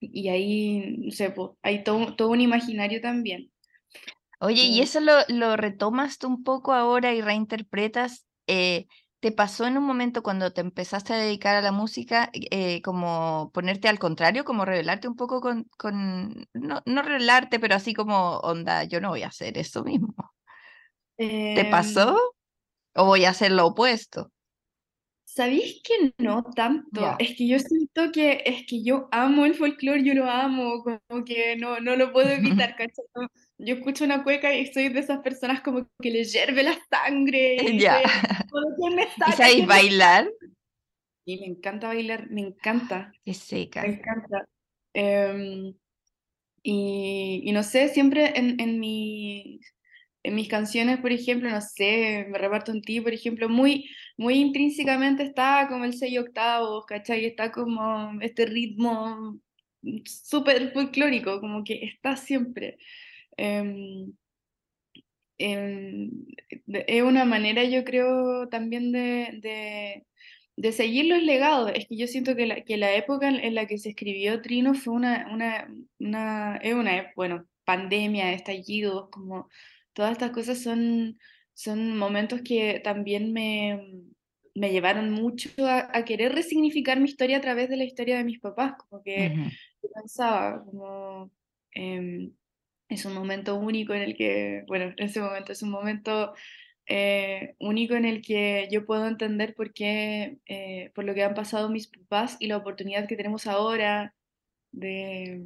y 0.00 0.28
ahí, 0.28 0.96
no 0.98 1.10
sé, 1.12 1.34
hay 1.62 1.84
todo, 1.84 2.14
todo 2.16 2.30
un 2.30 2.40
imaginario 2.40 3.00
también. 3.00 3.50
Oye, 4.40 4.64
¿y 4.64 4.80
eso 4.80 5.00
lo, 5.00 5.12
lo 5.28 5.56
retomas 5.56 6.18
tú 6.18 6.26
un 6.26 6.42
poco 6.42 6.72
ahora 6.72 7.14
y 7.14 7.20
reinterpretas? 7.20 8.26
Eh, 8.48 8.86
¿Te 9.20 9.30
pasó 9.30 9.66
en 9.66 9.78
un 9.78 9.84
momento 9.84 10.24
cuando 10.24 10.52
te 10.52 10.62
empezaste 10.62 11.14
a 11.14 11.16
dedicar 11.16 11.54
a 11.54 11.62
la 11.62 11.70
música, 11.70 12.28
eh, 12.32 12.82
como 12.82 13.52
ponerte 13.54 13.88
al 13.88 14.00
contrario, 14.00 14.44
como 14.44 14.64
revelarte 14.64 15.06
un 15.06 15.14
poco 15.14 15.40
con, 15.40 15.68
con 15.78 16.48
no, 16.54 16.82
no 16.84 17.02
revelarte, 17.02 17.60
pero 17.60 17.76
así 17.76 17.94
como, 17.94 18.38
onda, 18.38 18.82
yo 18.82 19.00
no 19.00 19.10
voy 19.10 19.22
a 19.22 19.28
hacer 19.28 19.58
eso 19.58 19.84
mismo? 19.84 20.12
¿Te 21.16 21.60
em, 21.60 21.70
pasó? 21.70 22.18
¿O 22.96 23.04
voy 23.04 23.26
a 23.26 23.30
hacer 23.30 23.52
lo 23.52 23.66
opuesto? 23.66 24.32
¿Sabéis 25.34 25.80
que 25.82 26.12
no 26.18 26.44
tanto? 26.54 27.16
Es 27.18 27.34
que 27.36 27.48
yo 27.48 27.58
siento 27.58 28.12
que 28.12 28.42
es 28.44 28.66
que 28.66 28.84
yo 28.84 29.08
amo 29.10 29.46
el 29.46 29.54
folclore, 29.54 30.04
yo 30.04 30.12
lo 30.12 30.28
amo, 30.28 30.82
como 30.82 31.24
que 31.24 31.56
no, 31.56 31.80
no 31.80 31.96
lo 31.96 32.12
puedo 32.12 32.28
evitar, 32.60 32.76
¿cachai? 32.76 33.04
Yo 33.56 33.76
escucho 33.76 34.04
una 34.04 34.24
cueca 34.24 34.54
y 34.54 34.66
soy 34.66 34.90
de 34.90 35.00
esas 35.00 35.20
personas 35.20 35.62
como 35.62 35.88
que 36.02 36.10
les 36.10 36.34
hierve 36.34 36.62
la 36.62 36.76
sangre 36.90 37.56
y. 37.62 37.78
¿Y 39.26 39.32
sabéis 39.32 39.66
bailar? 39.66 40.28
Sí, 41.24 41.38
me 41.38 41.46
encanta 41.46 41.86
bailar, 41.86 42.30
me 42.30 42.42
encanta. 42.42 43.10
Qué 43.24 43.32
seca. 43.32 43.82
Me 43.82 43.94
encanta. 43.94 44.46
Em, 44.92 45.74
y, 46.62 47.40
y, 47.44 47.52
no 47.52 47.62
sé, 47.62 47.88
siempre 47.88 48.38
en, 48.38 48.60
en 48.60 48.78
mi 48.78 49.60
en 50.24 50.34
mis 50.34 50.48
canciones, 50.48 50.98
por 51.00 51.12
ejemplo, 51.12 51.50
no 51.50 51.60
sé, 51.60 52.26
me 52.30 52.38
reparto 52.38 52.72
en 52.72 52.82
ti, 52.82 53.00
por 53.00 53.12
ejemplo, 53.12 53.48
muy, 53.48 53.90
muy 54.16 54.34
intrínsecamente 54.34 55.24
está 55.24 55.66
como 55.68 55.84
el 55.84 55.94
sello 55.94 56.22
octavo, 56.22 56.84
¿cachai? 56.86 57.24
Está 57.24 57.50
como 57.52 58.20
este 58.20 58.46
ritmo 58.46 59.40
súper 60.04 60.72
folclórico, 60.72 61.40
como 61.40 61.64
que 61.64 61.84
está 61.84 62.16
siempre. 62.16 62.78
Em, 63.36 64.12
em, 65.38 66.10
es 66.86 67.02
una 67.02 67.24
manera, 67.24 67.64
yo 67.64 67.84
creo, 67.84 68.48
también 68.48 68.92
de, 68.92 70.04
de, 70.56 70.72
seguir 70.72 71.06
los 71.06 71.22
legados. 71.22 71.72
Es 71.74 71.86
que 71.88 71.96
yo 71.96 72.06
siento 72.06 72.36
que 72.36 72.46
la, 72.46 72.62
que 72.62 72.76
la 72.76 72.94
época 72.94 73.28
en, 73.28 73.54
la 73.54 73.66
que 73.66 73.78
se 73.78 73.90
escribió 73.90 74.40
Trino 74.42 74.74
fue 74.74 74.94
una, 74.94 75.28
una, 75.32 75.68
una, 75.98 76.56
es 76.58 76.74
una, 76.74 77.12
bueno, 77.16 77.46
pandemia, 77.64 78.32
estallidos, 78.32 79.08
como 79.10 79.48
todas 79.92 80.12
estas 80.12 80.30
cosas 80.30 80.62
son, 80.62 81.18
son 81.54 81.96
momentos 81.96 82.42
que 82.42 82.80
también 82.82 83.32
me, 83.32 84.04
me 84.54 84.70
llevaron 84.70 85.10
mucho 85.10 85.50
a, 85.66 86.04
querer 86.04 86.32
resignificar 86.34 87.00
mi 87.00 87.08
historia 87.08 87.38
a 87.38 87.40
través 87.40 87.68
de 87.68 87.76
la 87.76 87.84
historia 87.84 88.16
de 88.16 88.24
mis 88.24 88.40
papás, 88.40 88.74
como 88.76 89.02
que 89.02 89.34
pensaba, 89.94 90.62
como 90.64 91.30
em, 91.72 92.32
es 92.88 93.04
un 93.04 93.14
momento 93.14 93.56
único 93.56 93.94
en 93.94 94.02
el 94.02 94.16
que, 94.16 94.64
bueno, 94.66 94.92
en 94.96 95.06
ese 95.06 95.20
momento 95.20 95.52
es 95.52 95.62
un 95.62 95.70
momento 95.70 96.34
eh, 96.86 97.54
único 97.58 97.94
en 97.94 98.04
el 98.04 98.22
que 98.22 98.68
yo 98.70 98.84
puedo 98.84 99.06
entender 99.06 99.54
por 99.54 99.72
qué, 99.72 100.38
eh, 100.46 100.90
por 100.94 101.04
lo 101.04 101.14
que 101.14 101.22
han 101.22 101.34
pasado 101.34 101.70
mis 101.70 101.88
papás 101.88 102.36
y 102.40 102.48
la 102.48 102.58
oportunidad 102.58 103.08
que 103.08 103.16
tenemos 103.16 103.46
ahora 103.46 104.14
de, 104.72 105.42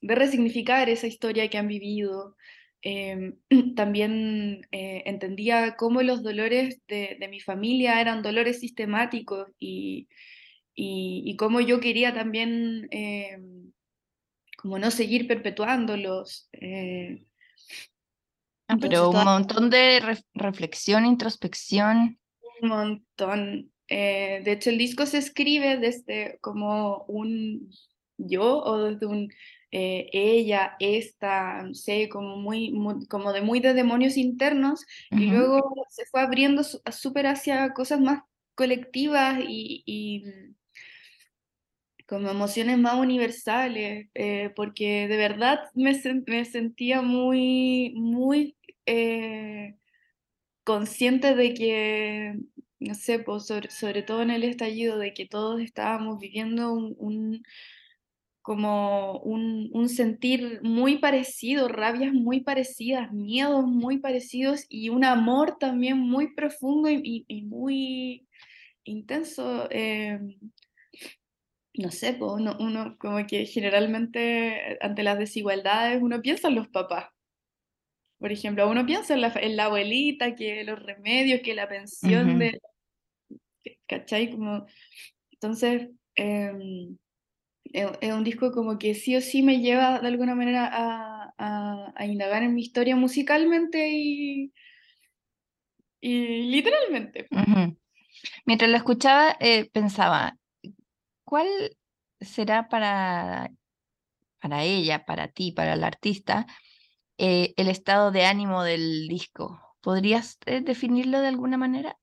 de 0.00 0.14
resignificar 0.14 0.88
esa 0.88 1.06
historia 1.06 1.48
que 1.50 1.58
han 1.58 1.68
vivido. 1.68 2.36
Em, 2.82 3.36
también 3.76 4.66
eh, 4.70 5.02
entendía 5.06 5.76
cómo 5.76 6.02
los 6.02 6.22
dolores 6.22 6.80
de, 6.86 7.16
de, 7.18 7.28
mi 7.28 7.40
familia 7.40 8.00
eran 8.00 8.22
dolores 8.22 8.60
sistemáticos 8.60 9.48
y, 9.58 10.08
y, 10.74 11.22
y 11.26 11.36
cómo 11.36 11.60
yo 11.60 11.80
quería 11.80 12.14
también 12.14 12.88
em, 12.90 13.72
como 14.56 14.78
no 14.78 14.90
seguir 14.90 15.26
perpetuándolos. 15.26 16.48
Ah, 18.68 18.76
pero 18.78 19.10
un 19.10 19.24
montón 19.24 19.70
de 19.70 20.00
reflexión, 20.34 21.06
introspección. 21.06 22.18
Un 22.60 22.68
montón. 22.68 23.72
Eh, 23.88 24.42
de 24.44 24.52
hecho, 24.52 24.68
el 24.68 24.76
disco 24.76 25.06
se 25.06 25.18
escribe 25.18 25.78
desde 25.78 26.38
como 26.40 27.04
un 27.04 27.70
yo 28.18 28.58
o 28.58 28.84
desde 28.84 29.06
un 29.06 29.30
eh, 29.70 30.08
ella, 30.12 30.76
esta, 30.80 31.62
no 31.62 31.74
sé, 31.74 32.08
como, 32.08 32.36
muy, 32.36 32.72
como 33.08 33.32
de 33.32 33.42
muy 33.42 33.60
de 33.60 33.74
demonios 33.74 34.16
internos, 34.16 34.86
y 35.10 35.26
luego 35.26 35.74
se 35.90 36.06
fue 36.06 36.20
abriendo 36.22 36.62
súper 36.64 37.26
hacia 37.26 37.72
cosas 37.74 38.00
más 38.00 38.22
colectivas 38.54 39.38
y, 39.46 40.24
como 42.06 42.30
emociones 42.30 42.78
más 42.78 42.94
universales, 42.94 44.08
eh, 44.14 44.50
porque 44.56 45.06
de 45.08 45.16
verdad 45.18 45.60
me, 45.74 45.92
me, 46.26 46.44
sentía 46.46 47.02
muy, 47.02 47.92
muy 47.96 48.56
eh, 48.86 49.76
consciente 50.64 51.34
de 51.34 51.54
que, 51.54 52.38
no 52.80 52.94
sé, 52.94 53.18
pues 53.18 53.46
sobre, 53.46 54.02
todo 54.02 54.22
en 54.22 54.30
el 54.30 54.44
estallido, 54.44 54.98
de 54.98 55.14
que 55.14 55.26
todos 55.26 55.60
estábamos 55.60 56.18
viviendo 56.18 56.72
un, 56.72 57.42
como 58.48 59.18
un, 59.24 59.90
sentir 59.90 60.60
muy 60.62 60.96
parecido, 60.96 61.68
rabias 61.68 62.14
muy 62.14 62.40
parecidas, 62.40 63.12
miedos 63.12 63.66
muy 63.66 63.98
parecidos 63.98 64.64
y 64.70 64.88
un 64.88 65.04
amor 65.04 65.58
también 65.58 65.98
muy 65.98 66.32
profundo 66.32 66.88
y, 66.90 67.42
muy 67.42 68.26
intenso. 68.84 69.68
Eh, 69.70 70.18
no 71.74 71.90
sé, 71.90 72.14
pues 72.14 72.32
uno, 72.32 72.56
uno, 72.58 72.96
como 72.98 73.26
que 73.26 73.44
generalmente 73.44 74.78
ante 74.80 75.02
las 75.02 75.18
desigualdades 75.18 76.00
uno 76.00 76.22
piensa 76.22 76.48
en 76.48 76.54
los 76.54 76.68
papás. 76.68 77.10
Por 78.18 78.32
ejemplo, 78.32 78.66
uno 78.66 78.86
piensa 78.86 79.12
en 79.12 79.20
la, 79.20 79.32
en 79.42 79.56
la 79.56 79.66
abuelita, 79.66 80.34
que 80.34 80.64
los 80.64 80.82
remedios, 80.82 81.42
que 81.42 81.54
la 81.54 81.68
pensión 81.68 82.38
de... 82.38 82.58
¿Cachai? 83.86 84.30
Como, 84.30 84.64
entonces, 85.32 85.90
em, 86.14 86.96
es, 87.72 88.12
un 88.12 88.24
disco 88.24 88.52
como 88.52 88.78
que 88.78 88.94
sí 88.94 89.16
o 89.16 89.20
sí 89.20 89.42
me 89.42 89.60
lleva 89.60 90.00
de 90.00 90.08
alguna 90.08 90.34
manera 90.34 90.68
a, 90.72 91.34
a, 91.96 92.06
indagar 92.06 92.42
en 92.42 92.54
mi 92.54 92.62
historia 92.62 92.96
musicalmente 92.96 93.90
y, 93.92 94.52
y 96.00 96.50
literalmente. 96.50 97.26
Mientras 98.44 98.70
lo 98.70 98.76
escuchaba, 98.76 99.36
eh, 99.40 99.68
pensaba, 99.70 100.36
¿cuál 101.24 101.46
será 102.20 102.68
para, 102.68 103.50
para 104.40 104.64
ella, 104.64 105.04
para 105.04 105.28
ti, 105.28 105.52
para 105.52 105.74
el 105.74 105.84
artista, 105.84 106.46
eh, 107.18 107.54
el 107.56 107.68
estado 107.68 108.10
de 108.10 108.24
ánimo 108.24 108.62
del 108.62 109.08
disco. 109.08 109.60
¿Podrías 109.80 110.38
eh, 110.46 110.60
definirlo 110.60 111.20
de 111.20 111.28
alguna 111.28 111.56
manera? 111.56 111.98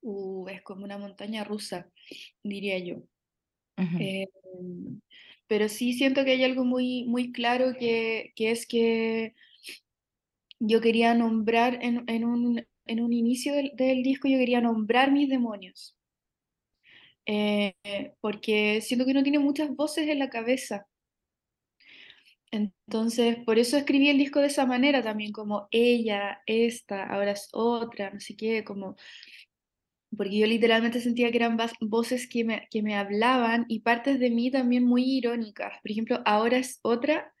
Uh, 0.00 0.48
es 0.48 0.62
como 0.62 0.84
una 0.84 0.98
montaña 0.98 1.44
rusa, 1.44 1.88
diría 2.42 2.78
yo. 2.78 3.02
Em, 3.76 5.00
pero 5.46 5.68
sí 5.68 5.92
siento 5.94 6.24
que 6.24 6.32
hay 6.32 6.44
algo 6.44 6.64
muy, 6.64 7.04
muy 7.04 7.32
claro 7.32 7.74
que, 7.78 8.32
que 8.36 8.50
es 8.50 8.66
que 8.66 9.34
yo 10.58 10.80
quería 10.80 11.14
nombrar 11.14 11.78
en, 11.82 12.04
en, 12.08 12.24
un, 12.24 12.66
en 12.86 13.00
un, 13.00 13.12
inicio 13.12 13.54
del, 13.54 13.72
del, 13.74 14.02
disco, 14.02 14.28
yo 14.28 14.38
quería 14.38 14.60
nombrar 14.60 15.12
mis 15.12 15.28
demonios. 15.28 15.96
Eh, 17.26 17.74
porque 18.20 18.80
siento 18.80 19.06
que 19.06 19.14
no 19.14 19.22
tiene 19.22 19.38
muchas 19.38 19.70
voces 19.74 20.08
en 20.08 20.18
la 20.18 20.30
cabeza. 20.30 20.86
Entonces, 22.50 23.38
por 23.44 23.58
eso 23.58 23.76
escribí 23.76 24.08
el 24.08 24.18
disco 24.18 24.40
de 24.40 24.46
esa 24.46 24.64
manera 24.64 25.02
también, 25.02 25.32
como 25.32 25.66
ella, 25.72 26.40
esta, 26.46 27.04
ahora 27.04 27.32
es 27.32 27.48
otra, 27.52 28.10
no 28.10 28.20
sé 28.20 28.36
qué, 28.36 28.62
como... 28.64 28.96
Porque 30.16 30.38
yo 30.38 30.46
literalmente 30.46 31.00
sentía 31.00 31.30
que 31.30 31.36
eran 31.38 31.58
voces 31.80 32.28
que 32.28 32.44
me, 32.44 32.68
que 32.70 32.82
me 32.82 32.96
hablaban 32.96 33.66
y 33.68 33.80
partes 33.80 34.18
de 34.18 34.30
mí 34.30 34.50
también 34.50 34.84
muy 34.84 35.04
irónicas. 35.04 35.72
Por 35.82 35.90
ejemplo, 35.90 36.22
ahora 36.24 36.58
es 36.58 36.78
otra, 36.82 37.32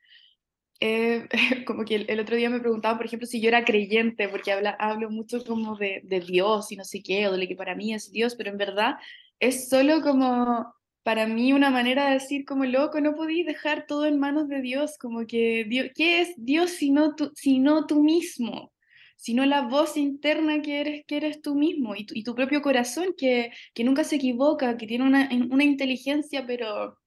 eh, 0.80 1.28
como 1.66 1.84
que 1.84 1.96
el, 1.96 2.20
otro 2.20 2.36
día 2.36 2.50
me 2.50 2.60
preguntaban, 2.60 2.98
por 2.98 3.06
ejemplo, 3.06 3.26
si 3.26 3.40
yo 3.40 3.48
era 3.48 3.64
creyente, 3.64 4.28
porque 4.28 4.52
habla, 4.52 4.70
hablo 4.78 5.10
mucho 5.10 5.44
como 5.44 5.76
de, 5.76 6.02
de 6.04 6.20
Dios 6.20 6.70
y 6.72 6.76
no 6.76 6.84
sé 6.84 7.02
qué, 7.02 7.28
o 7.28 7.32
de 7.32 7.38
lo 7.38 7.48
que 7.48 7.56
para 7.56 7.74
mí 7.74 7.94
es 7.94 8.10
Dios, 8.10 8.34
pero 8.36 8.50
en 8.50 8.58
verdad 8.58 8.96
es 9.40 9.68
solo 9.68 10.00
como 10.02 10.74
para 11.04 11.26
mí 11.26 11.52
una 11.52 11.70
manera 11.70 12.06
de 12.06 12.14
decir 12.14 12.44
como 12.44 12.64
loco, 12.64 13.00
no 13.00 13.14
podéis 13.14 13.46
dejar 13.46 13.86
todo 13.86 14.06
en 14.06 14.18
manos 14.18 14.48
de 14.48 14.60
Dios, 14.62 14.96
como 14.98 15.26
que 15.26 15.64
Dios, 15.64 15.88
¿qué 15.94 16.22
es 16.22 16.34
Dios 16.36 16.70
sino 16.70 17.14
tú, 17.14 17.30
sino 17.34 17.86
tú 17.86 18.02
mismo? 18.02 18.73
Sino 19.16 19.44
la 19.46 19.62
voz 19.62 19.96
interna 19.96 20.60
que 20.62 20.80
eres, 20.80 21.04
que 21.06 21.16
eres 21.16 21.42
tú 21.42 21.54
mismo 21.54 21.94
y 21.94 22.06
tu, 22.06 22.14
y 22.14 22.24
tu 22.24 22.34
propio 22.34 22.62
corazón 22.62 23.14
que, 23.16 23.52
que, 23.74 23.84
nunca 23.84 24.04
se 24.04 24.16
equivoca, 24.16 24.76
que 24.76 24.86
tiene 24.86 25.04
una, 25.04 25.28
una, 25.50 25.64
inteligencia 25.64 26.46
pero 26.46 26.98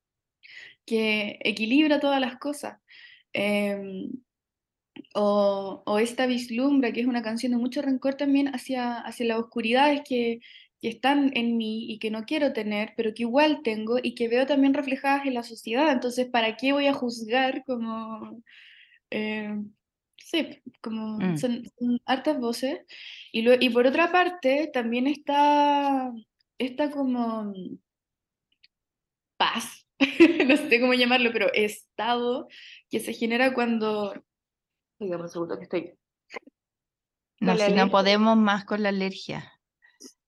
que 0.85 1.37
equilibra 1.43 1.99
todas 1.99 2.21
las 2.21 2.37
cosas. 2.37 2.79
Em, 3.33 4.09
o, 5.13 5.83
o, 5.85 5.99
esta 5.99 6.25
vislumbra, 6.27 6.91
que 6.91 7.01
es 7.01 7.07
una 7.07 7.21
canción 7.21 7.51
de 7.51 7.57
mucho 7.59 7.81
rencor 7.81 8.15
también 8.15 8.47
hacia, 8.49 8.99
hacia 9.01 9.25
la 9.27 9.39
oscuridad, 9.39 9.93
es 9.93 10.01
que 10.07 10.39
que 10.81 10.89
están 10.89 11.31
en 11.35 11.57
mí 11.57 11.91
y 11.91 11.99
que 11.99 12.11
no 12.11 12.25
quiero 12.25 12.53
tener, 12.53 12.93
pero 12.95 13.13
que 13.13 13.23
igual 13.23 13.61
tengo 13.63 13.97
y 14.01 14.15
que 14.15 14.27
veo 14.27 14.45
también 14.45 14.73
reflejadas 14.73 15.25
en 15.25 15.33
la 15.33 15.43
sociedad. 15.43 15.91
Entonces, 15.91 16.27
¿para 16.27 16.55
qué 16.57 16.73
voy 16.73 16.87
a 16.87 16.93
juzgar 16.93 17.63
como... 17.65 18.43
Eh, 19.11 19.55
sí, 20.17 20.61
como 20.81 21.17
mm. 21.17 21.37
son, 21.37 21.63
hartas 22.05 22.39
voces. 22.39 22.79
Y, 23.31 23.41
lo, 23.41 23.53
y 23.59 23.69
por 23.69 23.87
otra 23.87 24.11
parte, 24.11 24.69
también 24.73 25.07
está, 25.07 26.11
está 26.57 26.91
como 26.91 27.53
paz, 29.37 29.85
no 30.47 30.57
sé 30.57 30.79
cómo 30.79 30.93
llamarlo, 30.93 31.31
pero 31.31 31.51
estado 31.53 32.47
que 32.89 32.99
se 32.99 33.13
genera 33.13 33.53
cuando... 33.53 34.13
Oiga, 34.99 35.17
un 35.17 35.29
segundo 35.29 35.57
que 35.57 35.63
estoy... 35.63 35.93
No, 37.39 37.55
si 37.55 37.71
no 37.73 37.89
podemos 37.91 38.35
más 38.35 38.65
con 38.65 38.81
la 38.81 38.89
alergia. 38.89 39.53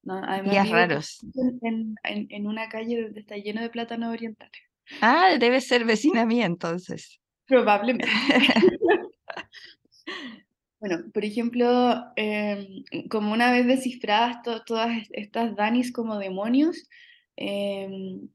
¿no? 0.04 0.22
Días 0.44 0.70
raros. 0.70 1.20
En, 1.62 1.96
en, 2.04 2.48
una 2.48 2.70
calle 2.70 3.02
donde 3.02 3.20
está 3.20 3.36
lleno 3.36 3.62
de 3.62 3.70
plátanos 3.70 4.14
orientales. 4.14 4.62
Ah, 5.02 5.36
debe 5.40 5.60
ser 5.60 5.86
vecina 5.86 6.26
mía 6.26 6.46
entonces. 6.46 7.20
Probablemente. 7.48 8.08
bueno, 10.80 11.04
por 11.14 11.26
ejemplo, 11.26 11.68
em, 12.16 12.84
como 13.10 13.34
una 13.34 13.52
vez 13.52 13.68
descifradas 13.68 14.38
todas 14.66 15.08
estas 15.12 15.56
Danis 15.56 15.92
como 15.92 16.18
demonios, 16.20 16.88
em, 17.36 18.30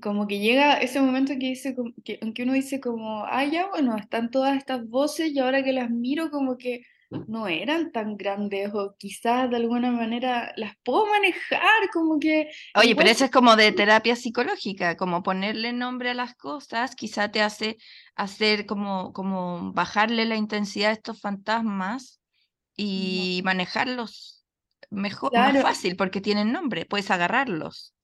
como 0.00 0.26
que 0.26 0.38
llega 0.40 0.78
ese 0.78 1.00
momento 1.00 1.32
que 1.34 1.48
dice 1.48 1.74
que, 2.04 2.18
en 2.22 2.34
que 2.34 2.42
uno 2.44 2.52
dice 2.54 2.80
como, 2.80 3.24
ah, 3.26 3.44
ya, 3.44 3.68
bueno, 3.68 3.96
están 3.96 4.30
todas 4.30 4.56
estas 4.56 4.88
voces 4.88 5.32
y 5.32 5.38
ahora 5.38 5.62
que 5.64 5.72
las 5.72 5.90
miro 5.90 6.30
como 6.30 6.58
que 6.58 6.82
no 7.28 7.48
eran 7.48 7.92
tan 7.92 8.16
grandes 8.16 8.70
o 8.74 8.94
quizás 8.98 9.50
de 9.50 9.56
alguna 9.56 9.90
manera 9.90 10.52
las 10.56 10.76
puedo 10.82 11.06
manejar, 11.06 11.90
como 11.92 12.18
que... 12.18 12.50
Oye, 12.74 12.96
pero 12.96 13.08
eso 13.10 13.24
es 13.24 13.30
como 13.30 13.56
de 13.56 13.72
terapia 13.72 14.16
psicológica, 14.16 14.96
como 14.96 15.22
ponerle 15.22 15.72
nombre 15.72 16.10
a 16.10 16.14
las 16.14 16.34
cosas, 16.34 16.94
quizá 16.94 17.30
te 17.30 17.42
hace 17.42 17.76
hacer 18.14 18.66
como, 18.66 19.12
como 19.12 19.72
bajarle 19.72 20.24
la 20.24 20.36
intensidad 20.36 20.90
a 20.90 20.94
estos 20.94 21.20
fantasmas 21.20 22.20
y 22.76 23.42
manejarlos 23.44 24.44
mejor, 24.90 25.32
más 25.34 25.62
fácil 25.62 25.96
porque 25.96 26.20
tienen 26.20 26.52
nombre, 26.52 26.86
puedes 26.86 27.10
agarrarlos. 27.10 27.94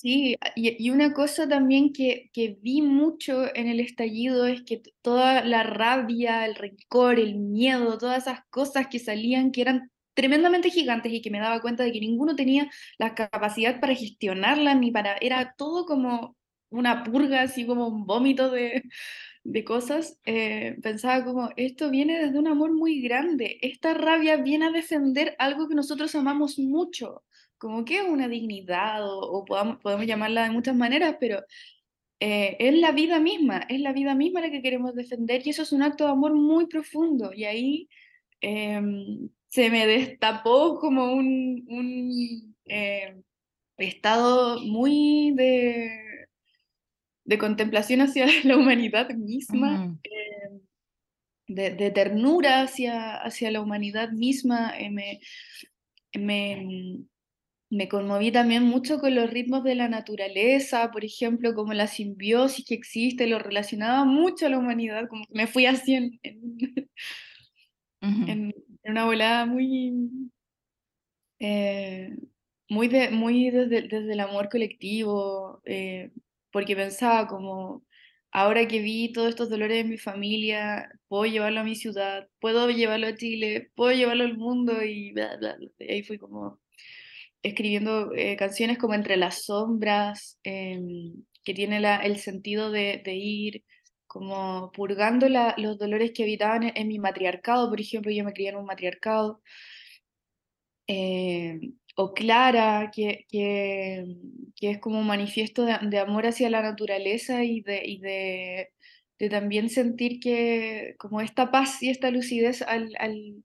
Sí, 0.00 0.36
y, 0.54 0.90
una 0.90 1.12
cosa 1.12 1.48
también 1.48 1.92
que, 1.92 2.30
que, 2.32 2.56
vi 2.62 2.82
mucho 2.82 3.52
en 3.56 3.66
el 3.66 3.80
estallido 3.80 4.46
es 4.46 4.62
que 4.62 4.80
toda 5.02 5.44
la 5.44 5.64
rabia, 5.64 6.46
el 6.46 6.54
rencor, 6.54 7.18
el 7.18 7.34
miedo, 7.34 7.98
todas 7.98 8.22
esas 8.28 8.40
cosas 8.48 8.86
que 8.86 9.00
salían 9.00 9.50
que 9.50 9.62
eran 9.62 9.90
tremendamente 10.14 10.70
gigantes 10.70 11.12
y 11.12 11.20
que 11.20 11.32
me 11.32 11.40
daba 11.40 11.60
cuenta 11.60 11.82
de 11.82 11.90
que 11.90 11.98
ninguno 11.98 12.36
tenía 12.36 12.70
la 12.96 13.16
capacidad 13.16 13.80
para 13.80 13.96
gestionarlas 13.96 14.78
ni 14.78 14.92
para, 14.92 15.16
era 15.20 15.54
todo 15.58 15.84
como 15.84 16.36
una 16.70 17.02
purga, 17.02 17.42
así 17.42 17.66
como 17.66 17.88
un 17.88 18.06
vómito 18.06 18.50
de, 18.52 18.84
de 19.42 19.64
cosas, 19.64 20.16
eh, 20.24 20.76
pensaba 20.80 21.24
como, 21.24 21.50
esto 21.56 21.90
viene 21.90 22.20
desde 22.20 22.38
un 22.38 22.46
amor 22.46 22.72
muy 22.72 23.00
grande, 23.02 23.58
esta 23.62 23.94
rabia 23.94 24.36
viene 24.36 24.66
a 24.66 24.70
defender 24.70 25.34
algo 25.40 25.68
que 25.68 25.74
nosotros 25.74 26.14
amamos 26.14 26.56
mucho, 26.60 27.24
como 27.58 27.84
que 27.84 27.98
es 27.98 28.04
una 28.04 28.28
dignidad 28.28 29.00
o, 29.04 29.44
podamos, 29.44 29.78
podemos 29.80 30.06
llamarla 30.06 30.44
de 30.44 30.50
muchas 30.50 30.76
maneras, 30.76 31.16
pero 31.20 31.42
eh, 32.20 32.56
es 32.58 32.74
la 32.74 32.92
vida 32.92 33.20
misma, 33.20 33.66
es 33.68 33.80
la 33.80 33.92
vida 33.92 34.14
misma 34.14 34.40
la 34.40 34.50
que 34.50 34.62
queremos 34.62 34.94
defender 34.94 35.46
y 35.46 35.50
eso 35.50 35.62
es 35.62 35.72
un 35.72 35.82
acto 35.82 36.04
de 36.04 36.10
amor 36.12 36.34
muy 36.34 36.66
profundo 36.66 37.32
y 37.32 37.44
ahí 37.44 37.88
em, 38.40 39.28
se 39.48 39.70
me 39.70 39.86
destapó 39.86 40.78
como 40.78 41.12
un, 41.12 41.64
un 41.68 42.54
em, 42.66 43.22
estado 43.78 44.60
muy 44.60 45.32
de 45.36 46.08
de 47.28 47.36
contemplación 47.36 48.00
hacia 48.00 48.26
la 48.44 48.56
humanidad 48.56 49.10
misma, 49.10 49.94
eh, 50.02 50.60
de, 51.46 51.90
ternura 51.90 52.62
hacia, 52.62 53.16
hacia 53.16 53.50
la 53.50 53.60
humanidad 53.60 54.10
misma. 54.12 54.72
Eh, 54.78 54.90
me, 54.90 55.20
me, 56.18 57.04
me, 57.70 57.88
conmoví 57.88 58.32
también 58.32 58.64
mucho 58.64 58.98
con 58.98 59.14
los 59.14 59.30
ritmos 59.30 59.64
de 59.64 59.74
la 59.74 59.88
naturaleza, 59.88 60.90
por 60.90 61.04
ejemplo, 61.04 61.54
como 61.54 61.72
la 61.74 61.86
simbiosis 61.86 62.64
que 62.64 62.74
existe, 62.74 63.26
lo 63.26 63.38
relacionaba 63.38 64.04
mucho 64.04 64.46
a 64.46 64.50
la 64.50 64.58
humanidad, 64.58 65.08
como 65.08 65.24
que 65.26 65.34
me 65.34 65.46
fui 65.46 65.66
así 65.66 65.94
en, 65.94 66.20
en, 66.22 66.90
una 68.84 69.04
volada 69.04 69.46
muy... 69.46 69.92
Eh, 71.40 72.10
muy, 72.70 72.88
de, 72.88 73.10
muy 73.10 73.50
desde, 73.50 73.82
desde 73.82 74.12
el 74.12 74.20
amor 74.20 74.48
colectivo, 74.50 75.62
porque 76.52 76.76
pensaba 76.76 77.26
como, 77.26 77.84
ahora 78.30 78.66
que 78.68 78.80
vi 78.80 79.12
todos 79.12 79.30
estos 79.30 79.50
dolores 79.50 79.78
en 79.84 79.90
mi 79.90 79.98
familia, 79.98 80.90
puedo 81.08 81.26
llevarlo 81.26 81.60
a 81.60 81.64
mi 81.64 81.74
ciudad, 81.76 82.28
puedo 82.40 82.70
llevarlo 82.70 83.06
a 83.08 83.14
Chile, 83.14 83.70
puedo 83.74 83.92
llevarlo 83.92 84.24
al 84.24 84.36
mundo 84.36 84.82
y 84.84 85.14
ahí 85.88 86.02
fui 86.02 86.18
como 86.18 86.60
escribiendo 87.42 88.12
eh, 88.14 88.36
canciones 88.36 88.78
como 88.78 88.94
Entre 88.94 89.16
las 89.16 89.44
sombras, 89.44 90.38
em, 90.42 91.24
que 91.44 91.54
tiene 91.54 91.78
el 92.04 92.18
sentido 92.18 92.70
de, 92.70 93.02
ir 93.06 93.64
como 94.06 94.72
purgando 94.72 95.28
los 95.28 95.78
dolores 95.78 96.12
que 96.14 96.24
habitaban 96.24 96.72
en, 96.74 96.88
mi 96.88 96.98
matriarcado, 96.98 97.68
por 97.70 97.80
ejemplo, 97.80 98.10
yo 98.12 98.24
me 98.24 98.32
crié 98.32 98.50
en 98.50 98.56
un 98.56 98.66
matriarcado. 98.66 99.42
Eh, 100.86 101.60
o 101.96 102.14
Clara, 102.14 102.90
que, 102.94 103.26
que, 103.28 104.04
es 104.60 104.78
como 104.78 105.00
un 105.00 105.06
manifiesto 105.06 105.64
de, 105.64 105.98
amor 105.98 106.26
hacia 106.26 106.50
la 106.50 106.62
naturaleza 106.62 107.44
y 107.44 107.60
de, 107.62 107.82
y 107.84 107.98
de, 107.98 108.70
también 109.30 109.68
sentir 109.68 110.20
que 110.20 110.94
como 110.98 111.20
esta 111.20 111.50
paz 111.50 111.82
y 111.82 111.90
esta 111.90 112.10
lucidez 112.10 112.62
al, 112.62 112.94
al 112.98 113.44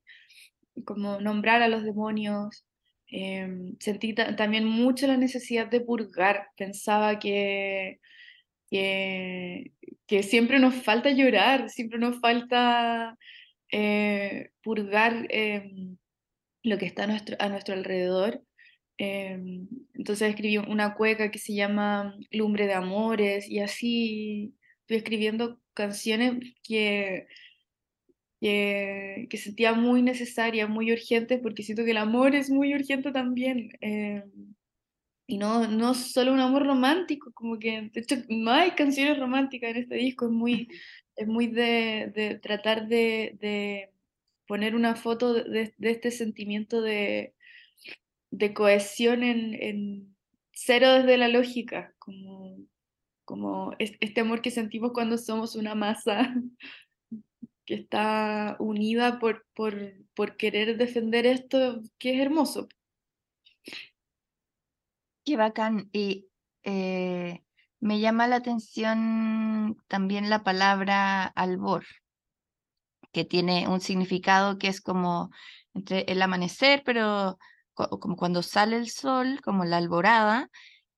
como 0.84 1.20
nombrar 1.20 1.62
a 1.62 1.68
los 1.68 1.84
demonios. 1.84 2.64
Em, 3.08 3.76
sentí 3.80 4.14
también 4.14 4.64
mucho 4.64 5.06
la 5.06 5.16
necesidad 5.16 5.68
de 5.68 5.80
purgar. 5.80 6.48
Pensaba 6.56 7.18
que, 7.18 8.00
que, 8.70 9.72
que 10.06 10.22
siempre 10.22 10.58
nos 10.58 10.74
falta 10.74 11.10
llorar, 11.10 11.70
siempre 11.70 11.98
nos 11.98 12.20
falta 12.20 13.16
eh, 13.70 14.50
purgar. 14.62 15.26
Em, 15.30 15.96
lo 16.64 16.78
que 16.78 16.86
está 16.86 17.04
a 17.04 17.06
nuestro, 17.06 17.74
alrededor. 17.74 18.42
Em, 18.98 19.68
entonces 19.94 20.30
escribí 20.30 20.58
una 20.58 20.94
cueca 20.94 21.30
que 21.30 21.38
se 21.38 21.54
llama 21.54 22.16
Lumbre 22.30 22.66
de 22.66 22.74
Amores 22.74 23.48
y 23.48 23.60
así 23.60 24.54
estoy 24.80 24.98
escribiendo 24.98 25.60
canciones 25.74 26.54
que, 26.62 27.26
que, 28.44 29.26
que, 29.30 29.38
sentía 29.38 29.72
muy 29.72 30.02
necesarias, 30.02 30.68
muy 30.68 30.92
urgentes, 30.92 31.40
porque 31.40 31.62
siento 31.62 31.82
que 31.82 31.92
el 31.92 31.96
amor 31.96 32.34
es 32.34 32.50
muy 32.50 32.74
urgente 32.74 33.10
también. 33.10 33.70
Em, 33.80 34.54
y 35.26 35.38
no, 35.38 35.66
no 35.66 35.94
solo 35.94 36.30
un 36.30 36.40
amor 36.40 36.66
romántico, 36.66 37.32
como 37.32 37.58
que, 37.58 37.90
de 37.90 38.00
hecho, 38.02 38.16
no 38.28 38.50
hay 38.50 38.72
canciones 38.72 39.18
románticas 39.18 39.70
en 39.70 39.76
este 39.78 39.94
disco, 39.94 40.26
es 40.26 40.32
muy, 40.32 40.68
es 41.16 41.26
muy 41.26 41.46
de, 41.46 42.12
de 42.14 42.38
tratar 42.38 42.86
de, 42.86 43.38
de 43.40 43.90
poner 44.46 44.74
una 44.74 44.94
foto 44.94 45.32
de, 45.32 45.72
este 45.80 46.10
sentimiento 46.10 46.82
de, 46.82 47.32
de 48.30 48.52
cohesión 48.52 49.22
en, 49.22 49.54
en, 49.54 50.16
cero 50.52 50.92
desde 50.92 51.16
la 51.16 51.28
lógica, 51.28 51.94
como, 51.98 52.58
como 53.24 53.72
este 53.78 54.20
amor 54.20 54.42
que 54.42 54.50
sentimos 54.50 54.92
cuando 54.92 55.16
somos 55.16 55.56
una 55.56 55.74
masa 55.74 56.34
que 57.64 57.74
está 57.74 58.56
unida 58.58 59.18
por, 59.18 59.46
por, 59.54 59.74
por 60.14 60.36
querer 60.36 60.76
defender 60.76 61.26
esto 61.26 61.80
que 61.98 62.14
es 62.14 62.20
hermoso. 62.20 62.68
Qué 65.24 65.36
bacán. 65.36 65.88
Y 65.92 66.28
eh, 66.62 67.42
me 67.80 68.00
llama 68.00 68.26
la 68.26 68.36
atención 68.36 69.76
también 69.88 70.30
la 70.30 70.42
palabra 70.42 71.24
albor 71.24 71.84
que 73.12 73.24
tiene 73.24 73.68
un 73.68 73.80
significado 73.80 74.58
que 74.58 74.68
es 74.68 74.80
como 74.80 75.30
entre 75.72 76.00
el 76.08 76.20
amanecer, 76.20 76.82
pero 76.84 77.38
como 77.74 78.16
cuando 78.16 78.42
sale 78.42 78.76
el 78.76 78.90
sol, 78.90 79.40
como 79.42 79.64
la 79.64 79.78
alborada, 79.78 80.50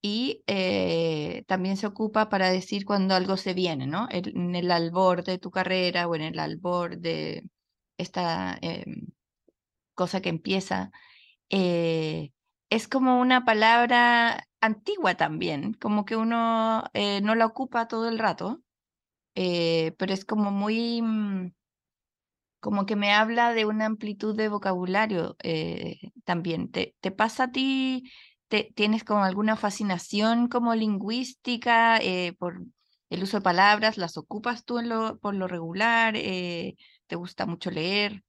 y 0.06 0.44
eh, 0.46 1.42
también 1.48 1.76
se 1.76 1.88
ocupa 1.88 2.28
para 2.28 2.48
decir 2.50 2.84
cuando 2.84 3.16
algo 3.16 3.36
se 3.36 3.54
viene, 3.54 3.88
¿no? 3.88 4.06
en 4.10 4.54
el 4.54 4.70
albor 4.70 5.24
de 5.24 5.38
tu 5.38 5.50
carrera 5.50 6.06
o 6.06 6.14
en 6.14 6.22
el 6.22 6.38
albor 6.38 6.98
de 6.98 7.42
esta 7.98 8.56
em, 8.62 9.08
cosa 9.94 10.20
que 10.20 10.28
empieza. 10.28 10.92
Eh, 11.50 12.32
es 12.70 12.88
como 12.88 13.20
una 13.20 13.44
palabra 13.44 14.46
antigua 14.60 15.16
también, 15.16 15.74
como 15.74 16.04
que 16.04 16.16
uno 16.16 16.84
eh, 16.94 17.20
no 17.22 17.34
la 17.34 17.46
ocupa 17.46 17.88
todo 17.88 18.08
el 18.08 18.20
rato, 18.20 18.62
pero 19.34 20.14
es 20.14 20.24
como 20.24 20.50
muy 20.52 21.02
mm, 21.02 21.52
como 22.60 22.86
que 22.86 22.96
me 22.96 23.12
habla 23.12 23.54
de 23.54 23.64
una 23.66 23.86
amplitud 23.86 24.36
de 24.36 24.48
vocabulario 24.48 25.36
también. 26.24 26.70
¿Te, 26.70 26.94
¿Te, 27.00 27.10
pasa 27.10 27.44
a 27.44 27.52
ti? 27.52 28.04
Te, 28.48 28.72
¿Tienes 28.74 29.04
como 29.04 29.24
alguna 29.24 29.56
fascinación 29.56 30.48
como 30.48 30.74
lingüística 30.74 31.98
eh, 31.98 32.34
por 32.38 32.62
el 33.10 33.22
uso 33.22 33.38
de 33.38 33.42
palabras? 33.42 33.98
¿Las 33.98 34.16
ocupas 34.16 34.64
tú 34.64 34.78
en 34.78 34.88
lo, 34.88 35.18
por 35.18 35.34
lo 35.34 35.48
regular? 35.48 36.14
Eh, 36.16 36.76
¿Te 37.06 37.16
gusta 37.16 37.46
mucho 37.46 37.70
leer? 37.70 38.22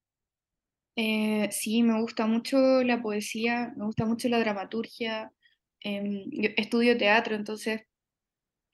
sí, 1.52 1.84
me 1.84 2.02
gusta 2.02 2.26
mucho 2.26 2.84
la 2.84 3.04
poesía, 3.04 3.72
me 3.78 3.86
gusta 3.86 4.06
mucho 4.06 4.30
la 4.30 4.40
dramaturgia. 4.40 5.32
Em, 5.82 6.24
estudio 6.58 6.98
teatro, 6.98 7.36
entonces 7.36 7.84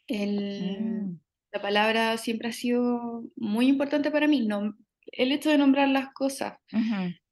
el, 0.07 0.77
mm. 0.79 1.19
la 1.51 1.61
palabra 1.61 2.17
siempre 2.17 2.49
ha 2.49 2.53
sido 2.53 3.25
muy 3.35 3.67
importante 3.67 4.09
para 4.09 4.27
mí. 4.27 4.45
No, 4.45 4.75
el 5.11 5.31
hecho 5.31 5.49
de 5.49 5.57
nombrar 5.57 5.89
las 5.89 6.13
cosas. 6.13 6.57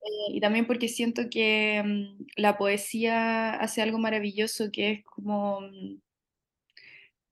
Eh, 0.01 0.33
y 0.35 0.41
también 0.41 0.65
porque 0.67 0.87
siento 0.87 1.23
que 1.29 1.81
mm, 1.83 2.25
la 2.37 2.57
poesía 2.57 3.53
hace 3.55 3.81
algo 3.81 3.99
maravilloso 3.99 4.71
que 4.71 4.91
es 4.91 5.03
como 5.05 5.61
mm, 5.61 6.01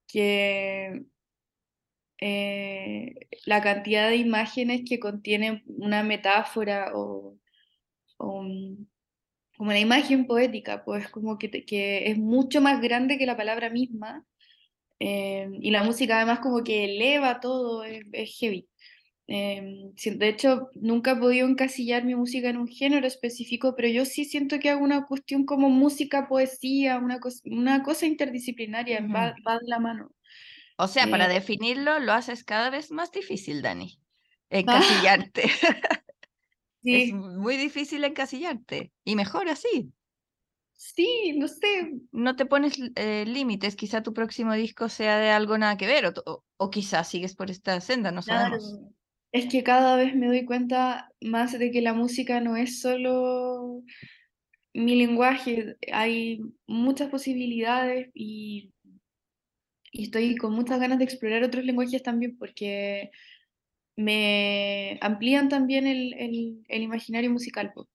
que 0.08 1.06
eh, 2.22 3.16
la 3.46 3.62
cantidad 3.62 4.10
de 4.10 4.18
imágenes 4.18 4.82
que 4.88 5.00
contiene 5.00 5.64
una 5.68 6.04
metáfora 6.04 6.92
o, 6.94 7.38
mm, 8.20 8.86
como 9.58 9.72
la 9.72 9.80
imagen 9.80 10.28
poética, 10.28 10.84
pues 10.86 11.10
como 11.10 11.38
que, 11.38 11.52
que, 11.66 12.10
es 12.12 12.18
mucho 12.18 12.62
más 12.62 12.82
grande 12.82 13.18
que 13.18 13.26
la 13.26 13.38
palabra 13.38 13.70
misma. 13.70 14.26
Eh, 15.00 15.50
y 15.62 15.72
la 15.72 15.84
música 15.84 16.18
además 16.18 16.40
como 16.42 16.64
que 16.64 16.86
eleva 16.86 17.40
todo, 17.42 17.84
es 17.86 18.38
heavy. 18.40 18.69
Em, 19.32 19.94
de 19.94 20.28
hecho, 20.28 20.72
nunca 20.74 21.12
he 21.12 21.16
podido 21.16 21.48
encasillar 21.48 22.04
mi 22.04 22.16
música 22.16 22.50
en 22.50 22.58
un 22.58 22.68
género 22.68 23.06
específico, 23.06 23.76
pero 23.76 23.88
yo 23.88 24.04
sí 24.04 24.26
siento 24.26 24.58
que 24.58 24.72
hago 24.72 24.84
una 24.84 25.06
cuestión 25.06 25.46
como 25.46 25.70
música, 25.70 26.28
poesía, 26.28 26.98
una, 26.98 27.20
una 27.46 27.84
cosa 27.84 28.08
interdisciplinaria, 28.08 29.06
va, 29.06 29.36
de 29.36 29.68
la 29.68 29.80
mano. 29.80 30.10
O 30.78 30.88
sea, 30.88 31.06
para 31.06 31.28
eh, 31.28 31.34
definirlo 31.36 32.00
lo 32.00 32.14
haces 32.14 32.44
cada 32.44 32.72
vez 32.72 32.90
más 32.90 33.12
difícil, 33.12 33.62
Dani. 33.62 34.00
Encasillarte. 34.50 35.44
sí. 36.82 36.96
Es 36.96 37.14
muy 37.14 37.56
difícil 37.56 38.04
encasillarte. 38.06 38.92
Y 39.04 39.16
mejor 39.16 39.48
así. 39.48 39.94
Sí, 40.74 41.36
no 41.38 41.48
sé. 41.48 41.92
No 42.12 42.36
te 42.36 42.48
pones 42.48 42.80
eh, 42.96 43.26
límites, 43.28 43.76
quizá 43.76 44.02
tu 44.02 44.12
próximo 44.12 44.54
disco 44.54 44.90
sea 44.90 45.20
de 45.20 45.30
algo 45.30 45.56
nada 45.60 45.78
que 45.78 45.86
ver, 45.86 46.08
o, 46.08 46.44
o, 46.58 46.70
quizás 46.72 47.08
sigues 47.08 47.36
por 47.36 47.52
esta 47.52 47.80
senda, 47.80 48.12
no 48.12 48.24
sabemos. 48.24 48.80
Es 49.32 49.48
que 49.48 49.64
cada 49.64 49.96
vez 49.96 50.16
me 50.16 50.28
doy 50.28 50.46
cuenta 50.46 51.12
más 51.22 51.58
de 51.58 51.72
que 51.72 51.82
la 51.82 51.94
música 51.94 52.42
no 52.42 52.58
es 52.58 52.82
solo 52.82 53.84
mi 54.74 54.96
lenguaje, 54.96 55.76
hay 55.92 56.42
muchas 56.68 57.10
posibilidades 57.10 58.10
y, 58.14 58.72
y 59.92 60.04
estoy 60.04 60.36
con 60.36 60.54
muchas 60.54 60.80
ganas 60.80 61.00
de 61.00 61.04
explorar 61.06 61.44
otros 61.44 61.66
lenguajes 61.66 62.04
también 62.04 62.38
porque 62.38 63.12
me 64.00 64.98
amplían 65.02 65.50
también 65.50 65.86
el, 65.86 66.14
el, 66.70 66.82
imaginario 66.82 67.30
musical. 67.30 67.74
Pues, 67.74 67.88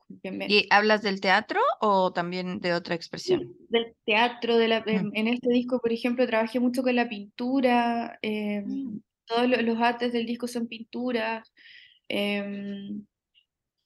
¿Y 0.49 0.66
hablas 0.68 1.01
del 1.01 1.20
teatro 1.20 1.61
o 1.81 2.12
también 2.12 2.61
de 2.61 2.75
otra 2.75 2.94
expresión? 2.94 3.57
del 3.70 3.94
teatro, 4.05 4.59
de 4.59 4.68
la, 4.68 4.81
mm. 4.81 5.12
en, 5.14 5.29
este 5.29 5.49
disco, 5.49 5.81
por 5.81 5.92
ejemplo, 5.92 6.27
trabajé 6.27 6.61
mucho 6.61 6.83
con 6.83 6.94
la 6.94 7.09
pintura, 7.09 8.18
em, 8.20 8.66
mm. 8.66 9.03
Todos 9.27 9.49
los, 9.49 9.79
artes 9.81 10.13
del 10.13 10.27
disco 10.27 10.49
son 10.49 10.69
pinturas, 10.69 11.53
em, 12.09 13.07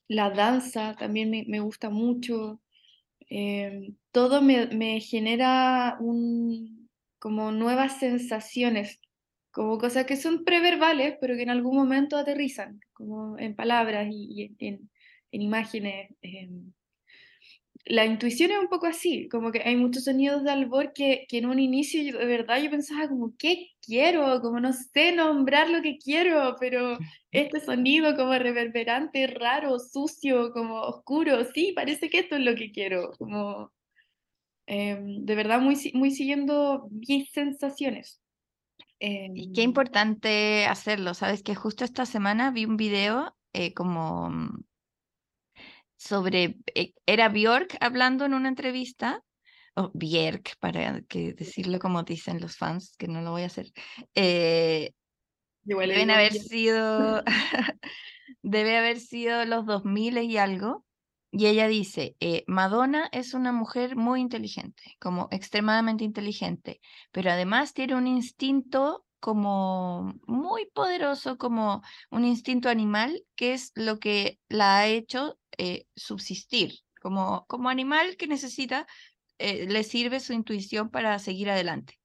la 0.09 0.31
danza 0.31 0.97
también 0.99 1.31
me, 1.31 1.45
me 1.49 1.61
gusta 1.61 1.91
mucho, 1.91 2.61
em, 3.31 3.97
todo 4.13 4.43
me, 4.43 4.67
me 4.69 5.01
genera 5.01 5.97
un, 6.01 6.89
como 7.19 7.53
nuevas 7.53 7.99
sensaciones 8.01 9.01
como 9.59 9.79
cosas 9.79 10.07
que 10.07 10.17
son 10.17 10.45
preverbales, 10.45 11.17
pero 11.21 11.35
que 11.35 11.43
en 11.43 11.51
algún 11.51 11.77
momento 11.77 12.17
aterrizan, 12.17 12.81
como 12.93 13.37
en 13.39 13.57
palabras 13.57 14.07
y, 14.09 14.55
en, 14.61 14.89
imágenes. 15.33 16.11
Em. 16.23 16.73
La 17.85 18.05
intuición 18.05 18.51
es 18.51 18.59
un 18.59 18.69
poco 18.69 18.87
así, 18.87 19.29
como 19.29 19.51
que 19.51 19.63
hay 19.63 19.77
muchos 19.77 20.05
sonidos 20.05 20.45
de 20.45 20.51
albor 20.51 20.93
que, 20.93 21.27
que 21.29 21.39
en 21.39 21.47
un 21.47 21.59
inicio 21.59 22.19
de 22.19 22.27
verdad 22.27 22.61
yo 22.63 22.71
pensaba 22.71 23.09
como, 23.09 23.35
¿qué 23.39 23.71
quiero? 23.81 24.41
Como 24.43 24.61
no 24.61 24.73
sé 24.73 25.13
nombrar 25.13 25.71
lo 25.71 25.81
que 25.81 25.97
quiero, 25.97 26.57
pero 26.61 26.99
este 27.31 27.61
sonido 27.61 28.15
como 28.17 28.33
reverberante, 28.35 29.27
raro, 29.27 29.79
sucio, 29.79 30.53
como 30.53 30.81
oscuro, 30.81 31.45
sí, 31.55 31.73
parece 31.75 32.11
que 32.11 32.19
esto 32.19 32.37
es 32.37 32.43
lo 32.43 32.55
que 32.55 32.71
quiero, 32.73 33.13
como 33.19 33.73
em, 34.67 35.25
de 35.25 35.35
verdad 35.35 35.61
muy, 35.61 35.77
muy 35.95 36.11
siguiendo 36.11 36.89
mis 36.91 37.31
sensaciones. 37.31 38.21
Y 39.01 39.53
qué 39.53 39.63
em, 39.63 39.71
importante 39.71 40.67
hacerlo, 40.67 41.15
sabes 41.15 41.43
que 41.43 41.55
justo 41.55 41.85
esta 41.85 42.05
semana 42.05 42.51
vi 42.51 42.65
un 42.65 42.77
video 42.77 43.35
eh, 43.53 43.73
como 43.73 44.29
mm, 44.29 44.65
sobre, 45.99 46.57
eh, 46.75 46.95
era 47.07 47.29
Bjork 47.29 47.77
hablando 47.81 48.25
en 48.25 48.33
una 48.33 48.49
entrevista, 48.49 49.23
o 49.75 49.91
Björk, 49.95 50.57
para 50.61 51.03
que 51.03 51.35
decirlo 51.35 51.79
como 51.79 52.03
dicen 52.03 52.41
los 52.41 52.57
fans, 52.57 52.97
que 52.97 53.09
no 53.09 53.21
lo 53.21 53.33
voy 53.33 53.43
a 53.43 53.47
hacer. 53.47 53.71
Eh, 54.15 54.93
deben 55.65 56.11
haber 56.11 56.33
sido, 56.33 57.23
debe 58.43 58.79
haber 58.79 59.01
sido 59.01 59.45
los 59.45 59.67
2000 59.67 60.19
y 60.19 60.39
algo. 60.39 60.85
Y 61.31 61.47
ella 61.47 61.69
dice, 61.69 62.17
eh, 62.21 62.43
Madonna 62.47 63.09
es 63.13 63.35
una 63.35 63.53
mujer 63.53 63.97
muy 63.97 64.21
inteligente, 64.21 64.83
como 64.99 65.29
extremadamente 65.31 66.03
inteligente, 66.05 66.81
pero 67.13 67.31
además 67.31 67.75
tiene 67.75 67.97
un 67.97 68.07
instinto 68.07 69.05
como 69.21 70.15
muy 70.27 70.67
poderoso, 70.67 71.39
como 71.39 71.83
un 72.11 72.25
instinto 72.25 72.69
animal, 72.69 73.25
que 73.37 73.55
es 73.55 73.73
lo 73.75 73.99
que 73.99 74.39
la 74.49 74.79
ha 74.79 74.87
hecho 74.87 75.39
eh, 75.57 75.87
subsistir, 75.97 76.81
como, 77.01 77.47
como 77.47 77.69
animal 77.69 78.17
que 78.17 78.27
necesita, 78.27 78.87
eh, 79.39 79.67
le 79.67 79.85
sirve 79.85 80.21
su 80.21 80.33
intuición 80.33 80.91
para 80.91 81.19
seguir 81.19 81.51
adelante. 81.51 81.99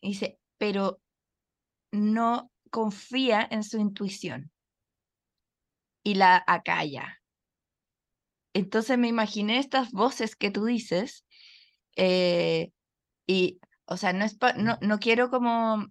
dice, 0.00 0.38
pero 0.58 1.00
no 1.90 2.50
confía 2.70 3.46
en 3.50 3.64
su 3.64 3.78
intuición 3.78 4.50
y 6.02 6.14
la 6.14 6.42
acalla 6.46 7.22
entonces 8.54 8.98
me 8.98 9.08
imaginé 9.08 9.58
estas 9.58 9.92
voces 9.92 10.36
que 10.36 10.50
tú 10.50 10.64
dices 10.64 11.24
eh, 11.96 12.70
y, 13.26 13.60
o 13.86 13.96
sea, 13.96 14.12
no, 14.12 14.24
es 14.24 14.36
no, 14.56 14.78
no 14.80 14.98
quiero 14.98 15.30
como, 15.30 15.86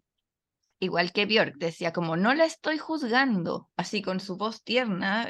igual 0.82 1.12
que 1.13 1.28
Björk, 1.28 1.58
decía 1.58 1.94
como, 1.94 2.17
no 2.17 2.34
la 2.34 2.46
estoy 2.46 2.80
juzgando, 2.80 3.70
así 3.78 4.02
con 4.02 4.20
su 4.20 4.36
voz 4.36 4.63
tierna, 4.63 5.28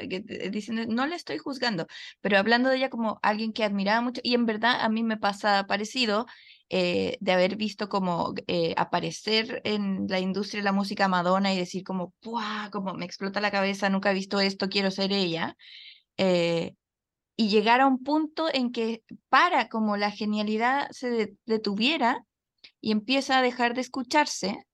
diciendo, 0.50 0.84
no 0.88 1.06
la 1.06 1.14
estoy 1.14 1.36
juzgando, 1.38 1.86
pero 2.22 2.38
hablando 2.38 2.70
de 2.70 2.78
ella 2.78 2.90
como 2.90 3.20
alguien 3.22 3.52
que 3.52 3.62
admiraba 3.62 4.00
mucho, 4.00 4.22
y 4.24 4.34
en 4.34 4.46
verdad 4.46 4.80
a 4.80 4.88
mí 4.88 5.04
me 5.04 5.18
pasa 5.18 5.66
parecido 5.68 6.26
eh, 6.70 7.18
de 7.20 7.32
haber 7.32 7.56
visto 7.56 7.90
como 7.90 8.34
eh, 8.46 8.74
aparecer 8.78 9.60
en 9.64 10.06
la 10.08 10.20
industria 10.20 10.60
de 10.62 10.64
la 10.64 10.72
música 10.72 11.06
Madonna 11.06 11.52
y 11.52 11.58
decir 11.58 11.84
como, 11.84 12.14
¡Puah! 12.20 12.70
como 12.72 12.94
me 12.94 13.04
explota 13.04 13.42
la 13.42 13.50
cabeza, 13.50 13.90
nunca 13.90 14.10
he 14.10 14.14
visto 14.14 14.40
esto, 14.40 14.70
quiero 14.70 14.90
ser 14.90 15.12
ella 15.12 15.56
y 17.36 17.48
llegar 17.48 17.80
a 17.80 17.86
un 17.86 18.02
punto 18.02 18.48
en 18.52 18.72
que 18.72 19.02
para 19.28 19.68
como 19.68 19.96
la 19.96 20.10
genialidad 20.10 20.88
se 20.92 21.36
detuviera 21.44 22.24
y 22.80 22.92
empieza 22.92 23.38
a 23.38 23.42
dejar 23.42 23.74
de 23.74 23.80
escucharse 23.80 24.66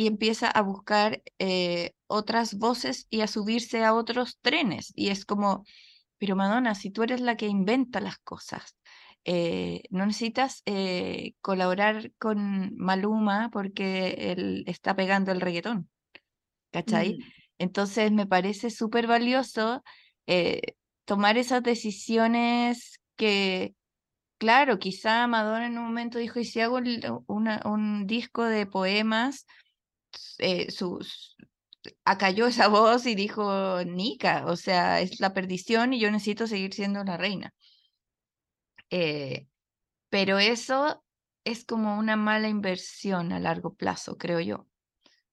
y 0.00 0.06
empieza 0.06 0.48
a 0.48 0.62
buscar 0.62 1.22
eh, 1.38 1.92
otras 2.06 2.54
voces 2.54 3.06
y 3.10 3.20
a 3.20 3.26
subirse 3.26 3.84
a 3.84 3.92
otros 3.92 4.38
trenes. 4.40 4.94
Y 4.96 5.08
es 5.08 5.26
como, 5.26 5.66
pero 6.16 6.36
Madonna, 6.36 6.74
si 6.74 6.90
tú 6.90 7.02
eres 7.02 7.20
la 7.20 7.36
que 7.36 7.48
inventa 7.48 8.00
las 8.00 8.16
cosas, 8.16 8.78
eh, 9.24 9.82
no 9.90 10.06
necesitas 10.06 10.62
eh, 10.64 11.34
colaborar 11.42 12.12
con 12.16 12.74
Maluma 12.78 13.50
porque 13.52 14.32
él 14.32 14.64
está 14.66 14.96
pegando 14.96 15.32
el 15.32 15.42
reggaetón. 15.42 15.90
¿Cachai? 16.70 17.18
Mm. 17.18 17.22
Entonces 17.58 18.10
me 18.10 18.26
parece 18.26 18.70
súper 18.70 19.06
valioso 19.06 19.82
tomar 21.04 21.36
esas 21.36 21.62
decisiones 21.62 23.02
que, 23.16 23.74
claro, 24.38 24.78
quizá 24.78 25.26
Madonna 25.26 25.66
en 25.66 25.76
un 25.76 25.84
momento 25.84 26.18
dijo, 26.18 26.40
y 26.40 26.46
si 26.46 26.60
hago 26.60 26.78
un 26.78 28.06
disco 28.06 28.44
de 28.44 28.64
poemas, 28.64 29.44
eh, 30.38 30.68
acalló 32.04 32.46
esa 32.46 32.68
voz 32.68 33.06
y 33.06 33.14
dijo, 33.14 33.82
Nika, 33.84 34.44
o 34.46 34.56
sea, 34.56 35.00
es 35.00 35.20
la 35.20 35.32
perdición 35.34 35.92
y 35.92 36.00
yo 36.00 36.10
necesito 36.10 36.46
seguir 36.46 36.74
siendo 36.74 37.04
la 37.04 37.16
reina. 37.16 37.54
Eh, 38.90 39.46
pero 40.08 40.38
eso 40.38 41.02
es 41.44 41.64
como 41.64 41.98
una 41.98 42.16
mala 42.16 42.48
inversión 42.48 43.32
a 43.32 43.40
largo 43.40 43.74
plazo, 43.74 44.16
creo 44.18 44.40
yo, 44.40 44.66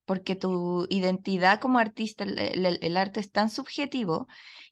porque 0.06 0.36
tu 0.36 0.88
identidad 0.90 1.60
como 1.60 1.80
artista, 1.80 2.24
el 2.24 2.98
arte 2.98 3.20
es 3.20 3.32
tan 3.32 3.50
subjetivo 3.50 4.28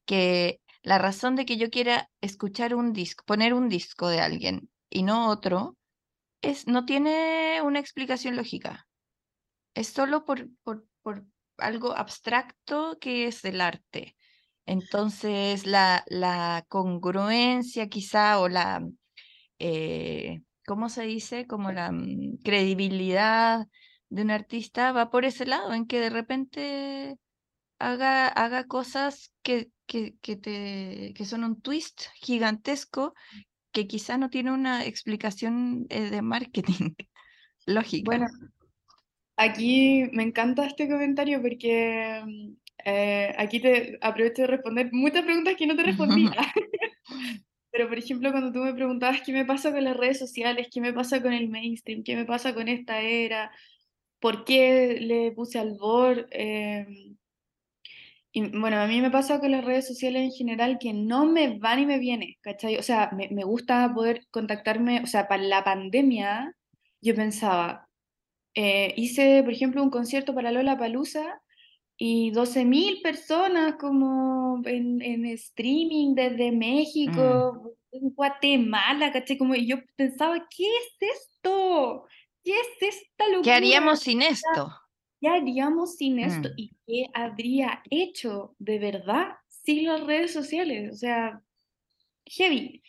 que 0.05 0.61
la 0.83 0.99
razón 0.99 1.35
de 1.35 1.45
que 1.45 1.57
yo 1.57 1.69
quiera 1.69 2.09
escuchar 2.21 2.75
un 2.75 2.93
disco, 2.93 3.23
poner 3.25 3.53
un 3.53 3.69
disco 3.69 4.07
de 4.07 4.21
alguien 4.21 4.69
y 4.89 5.03
no 5.03 5.29
otro, 5.29 5.77
es, 6.41 6.67
no 6.67 6.85
tiene 6.85 7.61
una 7.63 7.79
explicación 7.79 8.35
lógica. 8.35 8.87
Es 9.75 9.89
solo 9.89 10.25
por, 10.25 10.49
por, 10.63 10.87
por 11.03 11.23
algo 11.57 11.95
abstracto 11.95 12.97
que 12.99 13.27
es 13.27 13.45
el 13.45 13.61
arte. 13.61 14.15
Entonces, 14.65 15.67
la, 15.67 16.03
la 16.07 16.65
congruencia 16.67 17.87
quizá 17.87 18.39
o 18.39 18.49
la, 18.49 18.83
eh, 19.59 20.41
¿cómo 20.65 20.89
se 20.89 21.03
dice? 21.03 21.45
Como 21.45 21.71
la 21.71 21.91
mm, 21.91 22.37
credibilidad 22.43 23.67
de 24.09 24.21
un 24.23 24.31
artista 24.31 24.91
va 24.91 25.11
por 25.11 25.25
ese 25.25 25.45
lado, 25.45 25.73
en 25.73 25.85
que 25.85 25.99
de 25.99 26.09
repente 26.09 27.17
haga, 27.79 28.27
haga 28.27 28.65
cosas 28.65 29.33
que, 29.43 29.69
que, 29.85 30.15
que, 30.21 30.35
te, 30.35 31.13
que 31.15 31.25
son 31.25 31.43
un 31.43 31.61
twist 31.61 32.03
gigantesco 32.15 33.13
que 33.71 33.87
quizá 33.87 34.17
no 34.17 34.29
tiene 34.29 34.51
una 34.51 34.85
explicación 34.85 35.85
eh, 35.89 36.09
de 36.09 36.21
marketing 36.21 36.95
lógica. 37.65 38.05
Bueno, 38.05 38.27
aquí 39.37 40.09
me 40.13 40.23
encanta 40.23 40.65
este 40.65 40.87
comentario 40.87 41.41
porque 41.41 42.21
eh, 42.83 43.33
aquí 43.37 43.59
te 43.59 43.97
aprovecho 44.01 44.43
de 44.43 44.47
responder 44.47 44.89
muchas 44.91 45.23
preguntas 45.23 45.55
que 45.55 45.67
no 45.67 45.75
te 45.75 45.83
respondía. 45.83 46.31
Pero, 47.71 47.89
por 47.89 47.97
ejemplo, 47.97 48.31
cuando 48.31 48.53
tú 48.53 48.59
me 48.59 48.73
preguntabas 48.73 49.21
qué 49.21 49.33
me 49.33 49.43
pasa 49.43 49.71
con 49.71 49.83
las 49.83 49.97
redes 49.97 50.17
sociales, 50.17 50.69
qué 50.71 50.79
me 50.79 50.93
pasa 50.93 51.21
con 51.21 51.33
el 51.33 51.49
mainstream, 51.49 52.03
qué 52.03 52.15
me 52.15 52.25
pasa 52.25 52.53
con 52.53 52.69
esta 52.69 53.01
era, 53.01 53.51
por 54.19 54.45
qué 54.45 54.97
le 55.01 55.31
puse 55.31 55.59
al 55.59 55.73
board, 55.77 56.27
eh, 56.31 56.85
y 58.31 58.49
bueno, 58.59 58.77
a 58.81 58.87
mí 58.87 59.01
me 59.01 59.11
pasa 59.11 59.39
con 59.39 59.51
las 59.51 59.63
redes 59.63 59.87
sociales 59.87 60.23
en 60.23 60.31
general 60.31 60.77
que 60.79 60.93
no 60.93 61.25
me 61.25 61.57
van 61.57 61.79
y 61.79 61.85
me 61.85 61.99
viene, 61.99 62.37
¿cachai? 62.41 62.77
O 62.77 62.83
sea, 62.83 63.09
me, 63.15 63.29
me 63.29 63.45
gusta 63.45 63.93
poder 63.93 64.25
contactarme, 64.29 65.01
o 65.01 65.07
sea, 65.07 65.27
para 65.27 65.43
la 65.43 65.63
pandemia 65.63 66.53
yo 67.01 67.15
pensaba, 67.15 67.84
eh, 68.55 68.93
hice, 68.97 69.43
por 69.43 69.53
ejemplo, 69.53 69.83
un 69.83 69.89
concierto 69.89 70.33
para 70.33 70.51
Lola 70.51 70.77
Palusa 70.77 71.41
y 71.97 72.31
12.000 72.31 73.01
personas 73.01 73.75
como 73.75 74.61
en, 74.65 75.01
en, 75.01 75.25
streaming 75.25 76.15
desde 76.15 76.51
México, 76.51 77.75
mm. 77.91 77.95
en 77.97 78.09
Guatemala, 78.11 79.11
¿cachai? 79.11 79.37
Como, 79.37 79.55
y 79.55 79.67
yo 79.67 79.77
pensaba, 79.95 80.35
¿qué 80.49 80.63
es 80.65 81.09
esto? 81.15 82.05
¿Qué 82.43 82.51
es 82.51 82.95
esta 82.95 83.25
locura? 83.27 83.43
¿Qué 83.43 83.51
haríamos 83.51 83.99
sin 83.99 84.21
esto? 84.21 84.73
¿qué 85.25 85.27
haríamos 85.29 85.95
sin 85.95 86.19
esto? 86.19 86.49
Mm. 86.49 86.53
¿Y 86.57 86.75
qué 86.85 87.09
habría 87.13 87.81
hecho 87.89 88.55
de 88.59 88.79
verdad 88.79 89.35
sin 89.47 89.85
las 89.85 90.01
redes 90.01 90.33
sociales? 90.33 90.93
O 90.93 90.95
sea, 90.95 91.41
heavy. 92.25 92.83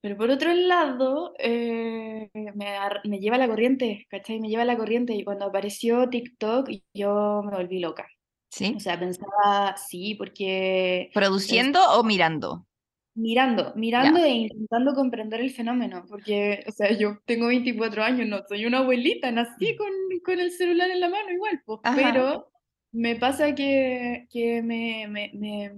Pero 0.00 0.16
por 0.16 0.30
otro 0.30 0.52
lado, 0.54 1.34
eh, 1.38 2.30
me, 2.32 2.78
me 3.04 3.18
lleva 3.18 3.36
la 3.36 3.48
corriente, 3.48 4.06
¿cachai? 4.08 4.38
Me 4.40 4.48
lleva 4.48 4.64
la 4.64 4.76
corriente 4.76 5.14
y 5.14 5.24
cuando 5.24 5.46
apareció 5.46 6.08
TikTok 6.08 6.70
yo 6.94 7.42
me 7.44 7.56
volví 7.56 7.80
loca. 7.80 8.06
¿Sí? 8.50 8.74
O 8.76 8.80
sea, 8.80 8.98
pensaba, 8.98 9.76
sí, 9.76 10.14
porque... 10.14 11.10
¿Produciendo 11.12 11.80
o 11.92 12.04
mirando? 12.04 12.66
Mirando, 13.14 13.72
mirando 13.74 14.20
e 14.20 14.30
intentando 14.30 14.94
comprender 14.94 15.40
el 15.40 15.50
fenómeno, 15.50 16.04
porque, 16.08 16.62
o 16.68 16.70
sea, 16.70 16.92
yo 16.92 17.18
tengo 17.24 17.48
24 17.48 18.04
años, 18.04 18.28
no 18.28 18.44
soy 18.48 18.64
una 18.64 18.78
abuelita, 18.78 19.32
nací 19.32 19.76
con, 19.76 19.88
con 20.24 20.38
el 20.38 20.52
celular 20.52 20.88
en 20.88 21.00
la 21.00 21.08
mano 21.08 21.28
igual, 21.32 21.60
pues, 21.66 21.80
pero 21.96 22.48
me 22.92 23.16
pasa 23.16 23.56
que, 23.56 24.28
que 24.30 24.62
me, 24.62 25.08
me, 25.08 25.32
me, 25.34 25.72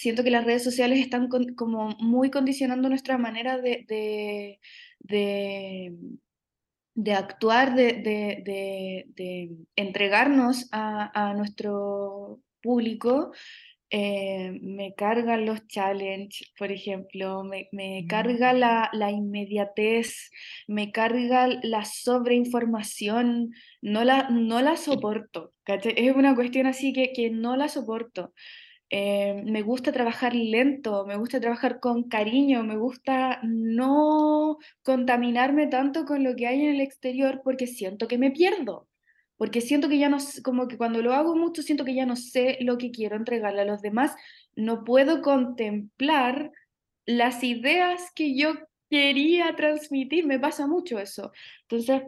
siento 0.00 0.24
que 0.24 0.30
las 0.30 0.44
redes 0.44 0.64
sociales 0.64 0.98
están 0.98 1.28
como 1.54 1.90
muy 1.98 2.30
condicionando 2.30 2.88
nuestra 2.88 3.18
manera 3.18 3.58
de, 3.58 3.84
de, 3.86 4.60
de, 5.00 5.92
de 6.94 7.12
actuar, 7.12 7.74
de, 7.74 7.92
de, 7.92 9.04
de 9.14 9.50
entregarnos 9.76 10.68
a, 10.72 11.28
a 11.30 11.34
nuestro 11.34 12.40
público 12.62 13.32
eh, 13.92 14.52
me 14.62 14.94
cargan 14.94 15.46
los 15.46 15.66
challenges, 15.66 16.52
por 16.56 16.70
ejemplo, 16.70 17.42
me, 17.42 17.68
me 17.72 18.06
carga 18.08 18.52
la, 18.52 18.88
la, 18.92 19.10
inmediatez, 19.10 20.30
me 20.68 20.92
carga 20.92 21.48
la 21.64 21.84
sobreinformación, 21.84 23.50
no 23.82 24.04
la, 24.04 24.30
no 24.30 24.62
la 24.62 24.76
soporto. 24.76 25.52
Es 25.66 26.14
una 26.14 26.36
cuestión 26.36 26.68
así 26.68 26.92
que, 26.92 27.12
que 27.12 27.30
no 27.30 27.56
la 27.56 27.68
soporto. 27.68 28.32
Eh, 28.90 29.42
me 29.46 29.62
gusta 29.62 29.92
trabajar 29.92 30.34
lento, 30.34 31.06
me 31.06 31.16
gusta 31.16 31.40
trabajar 31.40 31.80
con 31.80 32.08
cariño, 32.08 32.64
me 32.64 32.76
gusta 32.76 33.40
no 33.44 34.58
contaminarme 34.82 35.68
tanto 35.68 36.04
con 36.04 36.24
lo 36.24 36.34
que 36.36 36.46
hay 36.48 36.60
en 36.62 36.74
el 36.74 36.80
exterior 36.80 37.40
porque 37.44 37.66
siento 37.66 38.08
que 38.08 38.18
me 38.18 38.32
pierdo 38.32 38.88
porque 39.40 39.62
siento 39.62 39.88
que 39.88 39.98
ya 39.98 40.10
no, 40.10 40.18
como 40.44 40.68
que 40.68 40.76
cuando 40.76 41.00
lo 41.00 41.14
hago 41.14 41.34
mucho, 41.34 41.62
siento 41.62 41.86
que 41.86 41.94
ya 41.94 42.04
no 42.04 42.14
sé 42.14 42.58
lo 42.60 42.76
que 42.76 42.90
quiero 42.90 43.16
entregarle 43.16 43.62
a 43.62 43.64
los 43.64 43.80
demás, 43.80 44.14
no 44.54 44.84
puedo 44.84 45.22
contemplar 45.22 46.52
las 47.06 47.42
ideas 47.42 48.12
que 48.14 48.36
yo 48.36 48.52
quería 48.90 49.56
transmitir, 49.56 50.26
me 50.26 50.38
pasa 50.38 50.66
mucho 50.66 50.98
eso. 50.98 51.32
Entonces, 51.62 52.02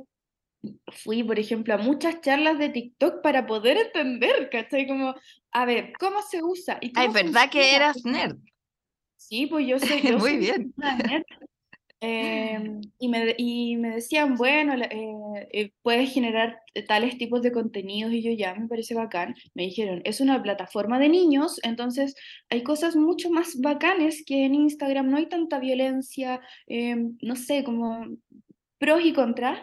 fui, 0.92 1.22
por 1.22 1.38
ejemplo, 1.38 1.75
a 1.75 1.79
muchas 1.79 2.20
charlas 2.20 2.59
de 2.59 2.68
TikTok 2.68 3.22
para 3.22 3.46
poder 3.46 3.77
entender, 3.77 4.48
¿cachai? 4.51 4.87
Como, 4.87 5.14
a 5.53 5.64
ver, 5.64 5.92
¿cómo 5.98 6.22
se 6.22 6.42
usa? 6.42 6.79
¿Y 6.81 6.92
Ay, 6.94 7.09
¿verdad 7.09 7.51
que 7.51 7.75
eras 7.75 8.05
nerd? 8.05 8.37
Sí, 9.16 9.46
pues 9.46 9.66
yo 9.66 9.79
soy, 9.79 10.01
yo 10.03 10.18
Muy 10.18 10.31
soy 10.31 10.38
bien. 10.38 10.75
una 10.77 10.96
nerd. 10.96 11.25
Eh, 12.05 12.59
y, 12.98 13.09
me, 13.09 13.33
y 13.38 13.77
me 13.77 13.90
decían, 13.90 14.35
bueno, 14.35 14.75
eh, 14.75 15.48
eh, 15.53 15.70
puedes 15.83 16.12
generar 16.12 16.59
tales 16.88 17.16
tipos 17.16 17.42
de 17.42 17.53
contenidos 17.53 18.12
y 18.12 18.22
yo 18.22 18.33
ya 18.33 18.57
me 18.57 18.66
parece 18.66 18.96
bacán. 18.96 19.37
Me 19.55 19.62
dijeron, 19.62 20.03
es 20.05 20.20
una 20.20 20.42
plataforma 20.42 20.98
de 20.98 21.09
niños, 21.09 21.61
entonces 21.62 22.16
hay 22.51 22.64
cosas 22.64 22.96
mucho 22.96 23.31
más 23.31 23.61
bacanes 23.61 24.25
que 24.27 24.44
en 24.44 24.57
Instagram, 24.57 25.11
no 25.11 25.16
hay 25.16 25.27
tanta 25.29 25.61
violencia, 25.61 26.40
no 26.66 27.37
sé, 27.37 27.62
como 27.62 28.05
pros 28.79 29.01
y 29.05 29.12
contras, 29.12 29.61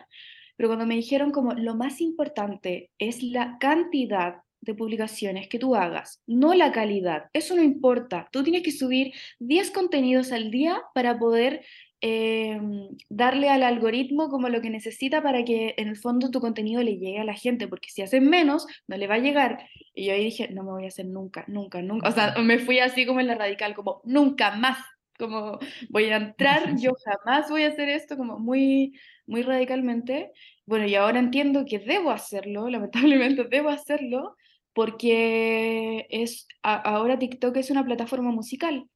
pero 0.59 0.67
cuando 0.67 0.85
me 0.85 0.95
dijeron 0.95 1.31
como 1.31 1.53
lo 1.53 1.73
más 1.73 2.01
importante 2.01 2.91
es 2.99 3.23
la 3.23 3.55
cantidad 3.61 4.41
de 4.59 4.75
publicaciones 4.75 5.47
que 5.47 5.57
tú 5.57 5.73
hagas, 5.73 6.21
no 6.27 6.53
la 6.53 6.73
calidad. 6.73 7.29
Eso 7.31 7.55
no 7.55 7.63
importa. 7.63 8.27
Tú 8.33 8.43
tienes 8.43 8.63
que 8.63 8.73
subir 8.73 9.13
10 9.39 9.71
contenidos 9.71 10.33
al 10.33 10.51
día 10.51 10.81
para 10.93 11.17
poder 11.17 11.63
eh, 12.01 12.59
darle 13.07 13.47
al 13.47 13.63
algoritmo 13.63 14.27
como 14.27 14.49
lo 14.49 14.59
que 14.59 14.69
necesita 14.69 15.23
para 15.23 15.45
que 15.45 15.75
en 15.77 15.87
el 15.87 15.95
fondo 15.95 16.29
tu 16.29 16.41
contenido 16.41 16.83
le 16.83 16.97
llegue 16.97 17.19
a 17.19 17.23
la 17.23 17.35
gente, 17.35 17.69
porque 17.69 17.87
si 17.89 18.01
hacen 18.01 18.29
menos, 18.29 18.67
no 18.85 18.97
le 18.97 19.07
va 19.07 19.15
a 19.15 19.19
llegar. 19.19 19.65
Y 19.93 20.07
yo 20.07 20.13
ahí 20.13 20.25
dije, 20.25 20.49
no 20.49 20.63
me 20.63 20.71
voy 20.71 20.83
a 20.83 20.89
hacer 20.89 21.05
nunca, 21.05 21.45
nunca, 21.47 21.81
nunca. 21.81 22.09
O 22.09 22.11
sea, 22.11 22.35
me 22.37 22.59
fui 22.59 22.79
así 22.79 23.05
como 23.05 23.21
en 23.21 23.27
la 23.27 23.35
radical, 23.35 23.75
como 23.75 24.01
nunca 24.03 24.51
más, 24.57 24.77
como 25.19 25.59
voy 25.89 26.05
a 26.05 26.17
entrar, 26.17 26.75
yo 26.77 26.91
jamás 27.05 27.49
voy 27.49 27.63
a 27.63 27.67
hacer 27.67 27.89
esto, 27.89 28.17
como 28.17 28.39
muy, 28.39 28.99
muy 29.27 29.43
radicalmente. 29.43 30.31
Bueno, 30.65 30.85
y 30.85 30.95
ahora 30.95 31.19
entiendo 31.19 31.65
que 31.65 31.79
debo 31.79 32.11
hacerlo, 32.11 32.69
lamentablemente 32.69 33.43
debo 33.43 33.69
hacerlo, 33.69 34.35
porque 34.73 36.07
es, 36.09 36.47
a, 36.63 36.75
ahora 36.75 37.19
TikTok 37.19 37.57
es 37.57 37.69
una 37.69 37.85
plataforma 37.85 38.31
musical. 38.31 38.87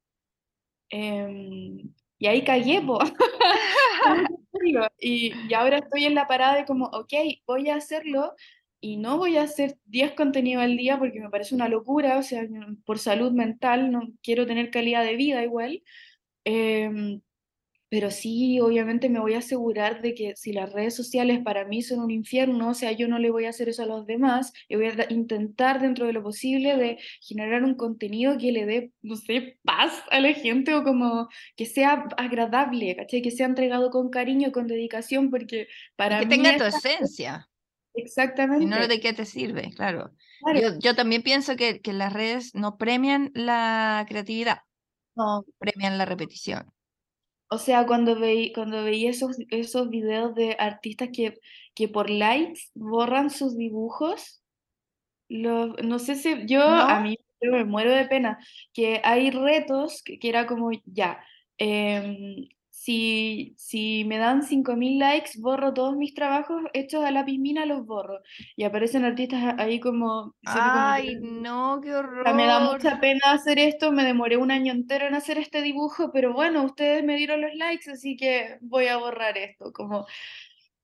Eh, 0.90 1.84
y 2.18 2.28
ahí 2.28 2.44
cagué, 2.44 2.82
po. 2.82 3.00
y, 5.00 5.34
y 5.50 5.54
ahora 5.54 5.80
estoy 5.80 6.06
en 6.06 6.16
la 6.16 6.28
parada 6.28 6.56
de 6.56 6.66
como, 6.66 6.86
ok, 6.86 7.14
voy 7.46 7.70
a 7.70 7.76
hacerlo 7.76 8.34
y 8.84 8.98
no 8.98 9.18
voy 9.18 9.38
a 9.38 9.44
hacer 9.44 9.78
10 9.86 10.12
contenidos 10.12 10.62
al 10.62 10.76
día 10.76 11.00
porque 11.00 11.22
me 11.22 11.30
parece 11.30 11.56
una 11.56 11.70
locura, 11.70 12.18
o 12.18 12.22
sea, 12.22 12.46
por 12.86 13.00
salud 13.00 13.32
mental, 13.32 13.92
no 13.92 14.10
quiero 14.22 14.46
tener 14.46 14.72
calidad 14.72 15.06
de 15.06 15.16
vida 15.16 15.42
igual. 15.42 15.82
Eh, 16.46 17.20
pero 17.94 18.10
sí, 18.10 18.60
obviamente 18.60 19.08
me 19.08 19.20
voy 19.20 19.36
a 19.36 19.38
asegurar 19.38 20.02
de 20.02 20.16
que 20.16 20.36
si 20.36 20.52
las 20.52 20.74
redes 20.74 20.96
sociales 20.96 21.42
para 21.44 21.64
mí 21.64 21.84
son 21.84 22.00
un 22.00 22.10
infierno, 22.10 22.70
o 22.70 22.74
sea, 22.74 22.92
yo 22.92 23.08
no 23.08 23.20
le 23.20 23.30
voy 23.30 23.46
a 23.46 23.50
hacer 23.50 23.70
eso 23.70 23.84
a 23.84 23.86
los 23.86 24.08
demás, 24.08 24.52
y 24.68 24.78
voy 24.78 24.88
a 24.88 25.06
intentar 25.12 25.80
dentro 25.80 26.08
de 26.08 26.14
lo 26.14 26.24
posible 26.24 26.76
de 26.76 26.98
generar 27.22 27.64
un 27.64 27.76
contenido 27.76 28.36
que 28.40 28.52
le 28.52 28.66
dé, 28.66 28.92
no 29.04 29.16
sé, 29.16 29.60
paz 29.64 29.94
a 30.10 30.20
la 30.22 30.34
gente 30.34 30.74
o 30.74 30.84
como 30.84 31.30
que 31.56 31.68
sea 31.68 32.08
agradable, 32.18 32.96
¿cachai? 32.96 33.22
Que 33.22 33.30
sea 33.30 33.46
entregado 33.46 33.92
con 33.92 34.10
cariño, 34.10 34.52
con 34.52 34.66
dedicación, 34.66 35.30
porque 35.30 35.68
para 35.96 36.18
que 36.22 36.26
mí... 36.26 36.30
tenga 36.32 36.58
tu 36.58 36.64
esencia. 36.64 37.48
Exactamente. 37.94 38.66
Si 38.66 38.72
no, 38.72 38.88
¿de 38.88 39.00
qué 39.00 39.14
te 39.14 39.26
sirve? 39.26 39.70
Claro. 39.76 40.10
claro. 40.42 40.60
Yo, 40.60 40.80
yo, 40.80 40.96
también 40.96 41.22
pienso 41.22 41.56
que, 41.56 41.80
que 41.80 41.94
las 41.94 42.12
redes 42.12 42.56
no 42.56 42.80
premian 42.80 43.30
la 43.36 44.04
creatividad, 44.10 44.62
no. 45.16 45.46
premian 45.60 45.98
la 45.98 46.06
repetición. 46.06 46.72
O 47.50 47.58
sea, 47.58 47.86
cuando 47.86 48.20
veí, 48.20 48.52
cuando 48.52 48.84
veí 48.84 49.08
esos, 49.08 49.38
esos 49.50 49.90
videos 49.90 50.34
de 50.34 50.56
artistas 50.58 51.10
que, 51.14 51.36
que 51.76 51.88
por 51.88 52.10
likes 52.10 52.62
borran 52.74 53.30
sus 53.30 53.56
dibujos, 53.56 54.42
lo, 55.30 55.68
no 55.68 56.00
sé 56.00 56.16
si 56.16 56.48
yo, 56.48 56.60
¿No? 56.60 56.82
a 56.82 57.00
mí 57.00 57.18
yo 57.42 57.52
me 57.52 57.66
muero 57.66 57.92
de 57.92 58.06
pena, 58.06 58.40
que 58.74 59.02
hay 59.04 59.30
retos 59.30 60.02
que, 60.04 60.18
que 60.18 60.30
era 60.30 60.48
como, 60.48 60.72
ya, 60.86 61.24
eh, 61.58 62.48
si, 62.84 63.54
si 63.58 64.04
me 64.06 64.18
dan 64.18 64.44
5.000 64.44 65.00
likes, 65.00 65.32
borro 65.40 65.74
todos 65.74 65.96
mis 65.96 66.14
trabajos 66.14 66.62
hechos 66.74 67.04
a 67.06 67.12
lápiz 67.12 67.38
mina, 67.40 67.66
los 67.66 67.86
borro. 67.86 68.20
Y 68.58 68.64
aparecen 68.66 69.06
artistas 69.06 69.56
ahí 69.58 69.80
como... 69.80 70.36
Ay, 70.46 71.16
como, 71.16 71.42
no, 71.42 71.80
qué 71.82 71.96
horror. 71.96 72.22
O 72.22 72.24
sea, 72.24 72.34
me 72.34 72.46
da 72.46 72.60
mucha 72.60 73.00
pena 73.00 73.20
hacer 73.32 73.58
esto, 73.60 73.92
me 73.92 74.04
demoré 74.04 74.36
un 74.38 74.52
año 74.52 74.74
entero 74.74 75.08
en 75.08 75.16
hacer 75.16 75.38
este 75.38 75.62
dibujo, 75.62 76.12
pero 76.12 76.34
bueno, 76.34 76.64
ustedes 76.64 77.04
me 77.04 77.16
dieron 77.16 77.42
los 77.42 77.54
likes, 77.56 77.90
así 77.90 78.18
que 78.18 78.58
voy 78.62 78.88
a 78.88 78.98
borrar 78.98 79.38
esto. 79.38 79.72
Como, 79.72 80.06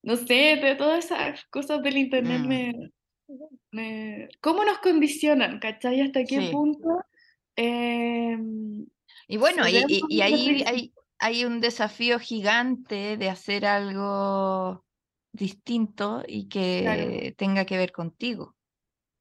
no 0.04 0.16
sé, 0.16 0.58
de 0.62 0.76
todas 0.76 1.06
esas 1.06 1.44
cosas 1.46 1.82
del 1.84 1.98
internet 1.98 2.42
Mm. 2.44 2.48
me, 2.48 2.74
me... 3.72 4.30
¿Cómo 4.42 4.64
nos 4.64 4.80
condicionan, 4.80 5.60
cachai? 5.60 6.02
¿Hasta 6.02 6.24
qué 6.24 6.40
Sí. 6.40 6.50
punto? 6.52 7.04
Eh, 7.56 8.38
Y 9.28 9.38
bueno, 9.38 9.68
y, 9.68 9.78
y- 9.90 10.06
y 10.10 10.22
ahí 10.22 10.64
presión? 10.64 10.92
Hay, 11.20 11.46
un 11.46 11.62
desafío 11.62 12.20
gigante 12.20 13.18
de 13.18 13.30
hacer 13.30 13.66
algo 13.66 14.86
distinto 15.32 16.24
y 16.28 16.48
que 16.48 17.34
tenga 17.38 17.66
que 17.66 17.78
ver 17.78 17.92
contigo. 17.92 18.56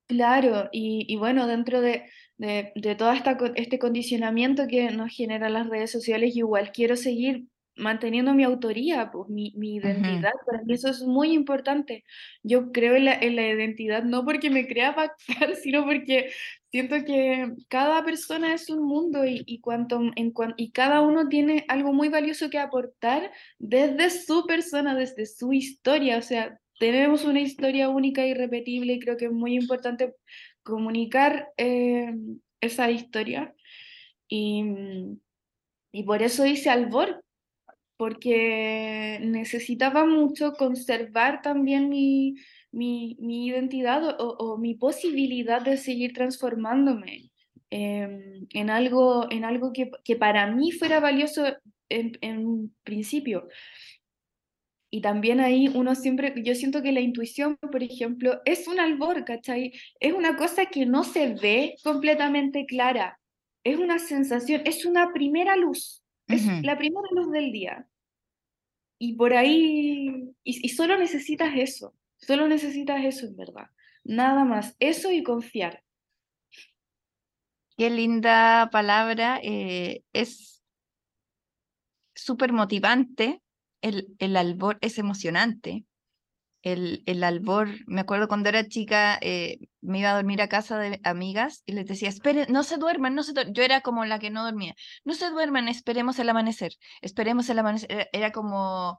Claro, 0.06 0.70
y, 0.72 1.04
y 1.06 1.16
bueno, 1.16 1.46
dentro 1.46 1.82
de, 1.82 2.04
de, 2.38 2.72
de 2.74 2.94
todo 2.94 3.12
esta, 3.12 3.36
este 3.56 3.78
condicionamiento 3.78 4.66
que 4.66 4.90
nos 4.90 5.14
generan 5.14 5.52
las 5.52 5.68
redes 5.68 5.92
sociales, 5.92 6.34
igual 6.34 6.72
quiero 6.72 6.96
seguir 6.96 7.44
manteniendo 7.78 8.34
mi 8.34 8.44
autoría, 8.44 9.10
pues 9.10 9.28
mi, 9.28 9.52
mi 9.56 9.76
identidad, 9.76 10.32
para 10.46 10.62
mí 10.62 10.74
eso 10.74 10.88
es 10.88 11.02
muy 11.02 11.32
importante. 11.32 12.04
Yo 12.42 12.72
creo 12.72 12.96
en 12.96 13.04
la, 13.04 13.14
en 13.14 13.36
la 13.36 13.46
identidad 13.46 14.02
no 14.02 14.24
porque 14.24 14.50
me 14.50 14.66
crea 14.66 14.92
bacán, 14.92 15.16
sino 15.62 15.84
porque 15.84 16.30
siento 16.70 16.96
que 17.04 17.52
cada 17.68 18.04
persona 18.04 18.54
es 18.54 18.68
un 18.70 18.84
mundo 18.86 19.24
y, 19.24 19.42
y, 19.46 19.60
cuanto, 19.60 20.00
en 20.16 20.32
y 20.56 20.70
cada 20.72 21.00
uno 21.00 21.28
tiene 21.28 21.64
algo 21.68 21.92
muy 21.92 22.08
valioso 22.08 22.50
que 22.50 22.58
aportar 22.58 23.32
desde 23.58 24.10
su 24.10 24.46
persona, 24.46 24.94
desde 24.94 25.26
su 25.26 25.52
historia, 25.52 26.18
o 26.18 26.22
sea, 26.22 26.58
tenemos 26.78 27.24
una 27.24 27.40
historia 27.40 27.88
única 27.88 28.24
y 28.26 28.30
irrepetible 28.30 28.94
y 28.94 29.00
creo 29.00 29.16
que 29.16 29.26
es 29.26 29.32
muy 29.32 29.54
importante 29.54 30.14
comunicar 30.62 31.48
eh, 31.56 32.14
esa 32.60 32.90
historia. 32.90 33.54
Y, 34.28 34.64
y 35.92 36.02
por 36.04 36.22
eso 36.22 36.46
hice 36.46 36.70
Albor. 36.70 37.24
porque 37.96 39.18
necesitaba 39.22 40.06
mucho 40.06 40.52
conservar 40.52 41.42
también 41.42 41.88
mi, 41.88 42.36
mi, 42.72 43.16
mi 43.20 43.46
identidad 43.46 44.16
o, 44.18 44.56
mi 44.58 44.74
posibilidad 44.74 45.62
de 45.62 45.76
seguir 45.76 46.12
transformándome 46.12 47.30
em, 47.70 48.46
en 48.50 48.70
algo, 48.70 49.30
en 49.30 49.44
algo 49.44 49.72
que, 49.72 49.90
que, 50.04 50.16
para 50.16 50.46
mí 50.46 50.72
fuera 50.72 51.00
valioso 51.00 51.44
en, 51.88 52.18
en 52.20 52.74
principio. 52.84 53.48
Y 54.90 55.02
también 55.02 55.40
ahí 55.40 55.68
uno 55.68 55.94
siempre, 55.94 56.32
yo 56.42 56.54
siento 56.54 56.82
que 56.82 56.92
la 56.92 57.00
intuición, 57.00 57.58
por 57.58 57.82
ejemplo, 57.82 58.40
es 58.46 58.66
un 58.68 58.80
albor, 58.80 59.24
¿cachai? 59.24 59.72
Es 60.00 60.14
una 60.14 60.36
cosa 60.36 60.66
que 60.66 60.86
no 60.86 61.04
se 61.04 61.34
ve 61.34 61.76
completamente 61.84 62.64
clara, 62.64 63.18
es 63.64 63.78
una 63.78 63.98
sensación, 63.98 64.62
es 64.64 64.86
una 64.86 65.12
primera 65.12 65.56
luz, 65.56 66.02
es 66.26 66.46
la 66.62 66.78
primera 66.78 67.06
luz 67.12 67.30
del 67.30 67.52
día. 67.52 67.86
Y 68.98 69.14
por 69.14 69.34
ahí, 69.34 70.32
y, 70.42 70.68
solo 70.70 70.98
necesitas 70.98 71.52
eso, 71.56 71.94
solo 72.18 72.46
necesitas 72.48 73.04
eso 73.04 73.26
en 73.26 73.36
verdad, 73.36 73.66
nada 74.04 74.44
más, 74.44 74.76
eso 74.78 75.10
y 75.10 75.22
confiar. 75.22 75.82
Qué 77.76 77.90
linda 77.90 78.68
palabra, 78.70 79.40
eh, 79.42 80.02
es 80.12 80.62
súper 82.14 82.52
motivante 82.52 83.40
el, 83.82 84.08
el 84.18 84.36
albor 84.36 84.78
es 84.80 84.98
emocionante. 84.98 85.84
El, 86.62 87.04
el, 87.06 87.22
albor, 87.22 87.68
me 87.86 88.00
acuerdo 88.00 88.26
cuando 88.26 88.48
era 88.48 88.66
chica, 88.66 89.16
eh, 89.20 89.58
me 89.80 90.00
iba 90.00 90.10
a 90.10 90.16
dormir 90.16 90.42
a 90.42 90.48
casa 90.48 90.76
de 90.78 91.00
amigas 91.04 91.62
y 91.66 91.72
les 91.72 91.86
decía, 91.86 92.08
esperen, 92.08 92.46
no 92.50 92.64
se 92.64 92.78
duerman, 92.78 93.14
no 93.14 93.22
se 93.22 93.32
Yo 93.52 93.62
era 93.62 93.80
como 93.80 94.04
la 94.04 94.18
que 94.18 94.30
no 94.30 94.42
dormía, 94.42 94.74
no 95.04 95.14
se 95.14 95.30
duerman, 95.30 95.68
esperemos 95.68 96.18
el 96.18 96.28
amanecer, 96.28 96.72
esperemos 97.00 97.48
el 97.48 97.60
amanecer. 97.60 98.08
Era, 98.12 98.32
como, 98.32 98.98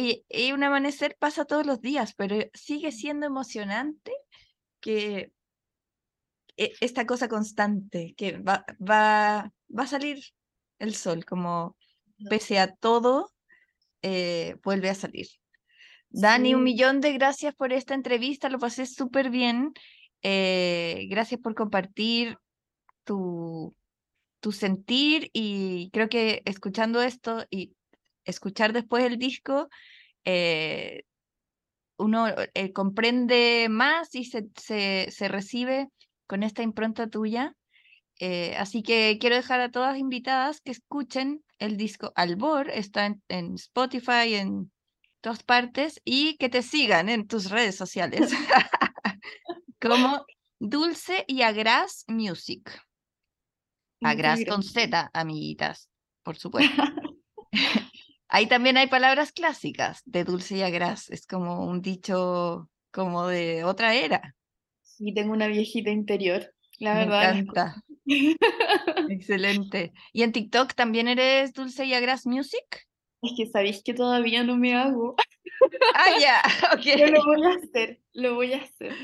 y, 0.00 0.24
y, 0.28 0.52
un 0.52 0.62
amanecer 0.62 1.16
pasa 1.18 1.44
todos 1.44 1.66
los 1.66 1.80
días, 1.80 2.14
pero 2.14 2.36
sigue 2.54 2.92
siendo 2.92 3.26
emocionante 3.26 4.12
que 4.80 5.32
e, 6.56 6.72
esta 6.80 7.06
cosa 7.06 7.28
constante, 7.28 8.14
que 8.16 8.38
va, 8.38 8.64
va, 8.80 9.52
va 9.76 9.82
a 9.82 9.86
salir 9.86 10.24
el 10.78 10.94
sol, 10.94 11.24
como 11.24 11.76
pese 12.28 12.58
a 12.58 12.74
todo, 12.74 13.30
eh, 14.02 14.56
vuelve 14.64 14.90
a 14.90 14.94
salir. 14.94 15.26
Dani, 16.08 16.54
un 16.54 16.64
millón 16.64 17.00
de 17.00 17.12
gracias 17.12 17.54
por 17.54 17.72
esta 17.72 17.94
entrevista, 17.94 18.48
lo 18.48 18.58
pasé 18.58 18.86
súper 18.86 19.30
bien. 19.30 19.72
Eh, 20.22 21.06
gracias 21.08 21.40
por 21.40 21.54
compartir 21.54 22.36
tu, 23.04 23.76
tu 24.40 24.52
sentir 24.52 25.30
y 25.32 25.90
creo 25.92 26.08
que 26.08 26.42
escuchando 26.44 27.00
esto 27.00 27.46
y 27.48 27.74
escuchar 28.24 28.72
después 28.72 29.04
el 29.04 29.18
disco, 29.18 29.68
eh, 30.24 31.04
uno 31.96 32.26
comprende 32.74 33.68
más 33.68 34.14
y 34.14 34.24
se, 34.24 34.48
se, 34.56 35.08
se, 35.10 35.28
recibe 35.28 35.88
con 36.26 36.42
esta 36.42 36.62
impronta 36.62 37.08
tuya. 37.08 37.54
así 38.58 38.82
que 38.82 39.18
quiero 39.20 39.36
dejar 39.36 39.60
a 39.60 39.70
todas 39.70 39.98
invitadas 39.98 40.60
que 40.60 40.70
escuchen 40.70 41.42
el 41.60 41.76
disco 41.76 42.12
Albor, 42.16 42.70
está 42.70 43.14
en, 43.28 43.54
Spotify, 43.54 44.34
en 44.34 44.72
todas 45.20 45.42
partes, 45.44 46.00
y 46.04 46.36
que 46.38 46.48
te 46.48 46.62
sigan 46.62 47.08
en 47.08 47.28
tus 47.28 47.50
redes 47.50 47.76
sociales 47.76 48.32
como 49.80 50.24
Dulce 50.58 51.24
y 51.28 51.42
Agras 51.42 52.04
Music. 52.08 52.82
Agras 54.02 54.40
con 54.48 54.62
Z, 54.62 55.10
amiguitas, 55.12 55.90
por 56.22 56.38
supuesto. 56.38 56.82
Ahí 58.30 58.46
también 58.46 58.76
hay 58.76 58.86
palabras 58.86 59.32
clásicas 59.32 60.02
de 60.04 60.24
dulce 60.24 60.56
y 60.56 60.62
agras, 60.62 61.10
es 61.10 61.26
como 61.26 61.66
un 61.66 61.82
dicho 61.82 62.68
como 62.92 63.26
de 63.26 63.64
otra 63.64 63.94
era. 63.94 64.34
Sí, 64.82 65.12
tengo 65.12 65.32
una 65.32 65.46
viejita 65.46 65.90
interior, 65.90 66.54
la 66.78 66.94
verdad. 66.94 67.34
Me 67.34 67.40
encanta. 67.40 67.82
Excelente. 69.08 69.92
¿Y 70.12 70.22
en 70.22 70.32
TikTok 70.32 70.74
también 70.74 71.08
eres 71.08 71.52
Dulce 71.52 71.84
y 71.84 71.94
Agras 71.94 72.26
Music? 72.26 72.86
Es 73.22 73.32
que 73.36 73.46
sabéis 73.46 73.82
que 73.84 73.94
todavía 73.94 74.44
no 74.44 74.56
me 74.56 74.74
hago. 74.74 75.16
Ah, 75.94 76.18
ya, 76.20 76.40
ok. 76.74 77.10
lo 77.12 77.24
voy 77.24 77.44
a 77.44 77.54
hacer, 77.56 78.00
lo 78.12 78.34
voy 78.34 78.52
a 78.54 78.62
hacer 78.62 78.94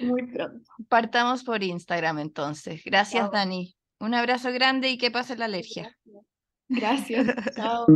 muy 0.00 0.26
pronto. 0.26 0.70
Partamos 0.88 1.44
por 1.44 1.62
Instagram 1.62 2.18
entonces. 2.18 2.82
Gracias, 2.84 3.30
Dani. 3.30 3.74
Un 4.00 4.14
abrazo 4.14 4.52
grande 4.52 4.90
y 4.90 4.98
que 4.98 5.10
pase 5.10 5.36
la 5.36 5.46
alergia. 5.46 5.96
Gracias. 6.04 6.33
Chao. 6.80 7.86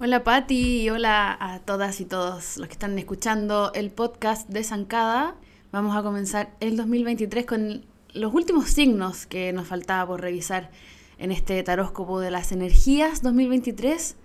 Hola 0.00 0.22
Patti 0.22 0.82
y 0.82 0.90
hola 0.90 1.36
a 1.40 1.58
todas 1.60 2.00
y 2.00 2.04
todos 2.04 2.56
los 2.56 2.68
que 2.68 2.72
están 2.72 2.98
escuchando 2.98 3.72
el 3.74 3.90
podcast 3.90 4.48
de 4.48 4.62
Zancada. 4.62 5.34
Vamos 5.72 5.96
a 5.96 6.02
comenzar 6.02 6.50
el 6.60 6.76
2023 6.76 7.46
con 7.46 7.84
los 8.12 8.32
últimos 8.32 8.70
signos 8.70 9.26
que 9.26 9.52
nos 9.52 9.66
faltaba 9.66 10.06
por 10.06 10.20
revisar 10.20 10.70
en 11.18 11.32
este 11.32 11.62
taróscopo 11.62 12.20
de 12.20 12.30
las 12.30 12.52
energías 12.52 13.22
2023 13.22 14.16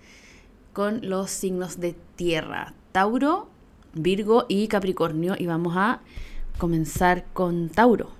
con 0.72 1.00
los 1.08 1.30
signos 1.30 1.80
de 1.80 1.96
tierra, 2.16 2.74
Tauro, 2.92 3.48
Virgo 3.94 4.46
y 4.48 4.68
Capricornio. 4.68 5.34
Y 5.38 5.46
vamos 5.46 5.74
a 5.76 6.00
comenzar 6.58 7.24
con 7.32 7.68
Tauro. 7.68 8.10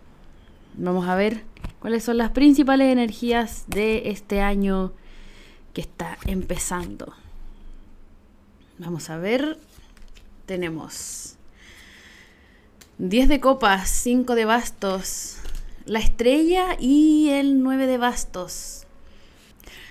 Vamos 0.75 1.07
a 1.07 1.15
ver 1.15 1.45
cuáles 1.81 2.05
son 2.05 2.19
las 2.19 2.31
principales 2.31 2.93
energías 2.93 3.65
de 3.67 4.11
este 4.11 4.41
año 4.41 4.93
que 5.73 5.81
está 5.81 6.19
empezando. 6.27 7.15
Vamos 8.79 9.11
a 9.11 9.17
ver. 9.17 9.59
Tenemos 10.47 11.37
10 12.99 13.29
de 13.29 13.41
copas, 13.41 13.89
5 13.89 14.35
de 14.35 14.45
bastos, 14.45 15.39
la 15.87 15.99
estrella 15.99 16.77
y 16.79 17.31
el 17.31 17.63
9 17.63 17.87
de 17.87 17.99
bastos. 17.99 18.87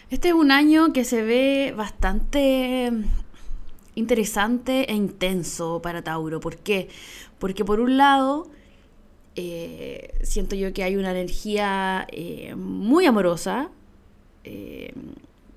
Este 0.10 0.30
es 0.30 0.34
un 0.34 0.52
año 0.52 0.94
que 0.94 1.06
se 1.06 1.24
ve 1.24 1.74
bastante 1.76 2.92
interesante 3.96 4.92
e 4.92 4.96
intenso 4.96 5.82
para 5.82 6.02
Tauro. 6.02 6.40
¿Por 6.40 6.58
qué? 6.58 6.90
Porque 7.40 7.66
por 7.66 7.80
un 7.80 7.98
lado, 7.98 8.50
eh, 9.36 10.14
siento 10.24 10.56
yo 10.56 10.74
que 10.74 10.84
hay 10.84 10.98
una 10.98 11.12
energía 11.12 12.06
eh, 12.12 12.54
muy 12.56 13.06
amorosa, 13.06 13.70
eh, 14.44 14.94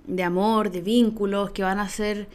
de 0.07 0.23
amor, 0.23 0.71
de 0.71 0.83
vínculos 0.83 1.51
que 1.53 1.63
van 1.63 1.79
a 1.79 1.89
ser 1.89 2.29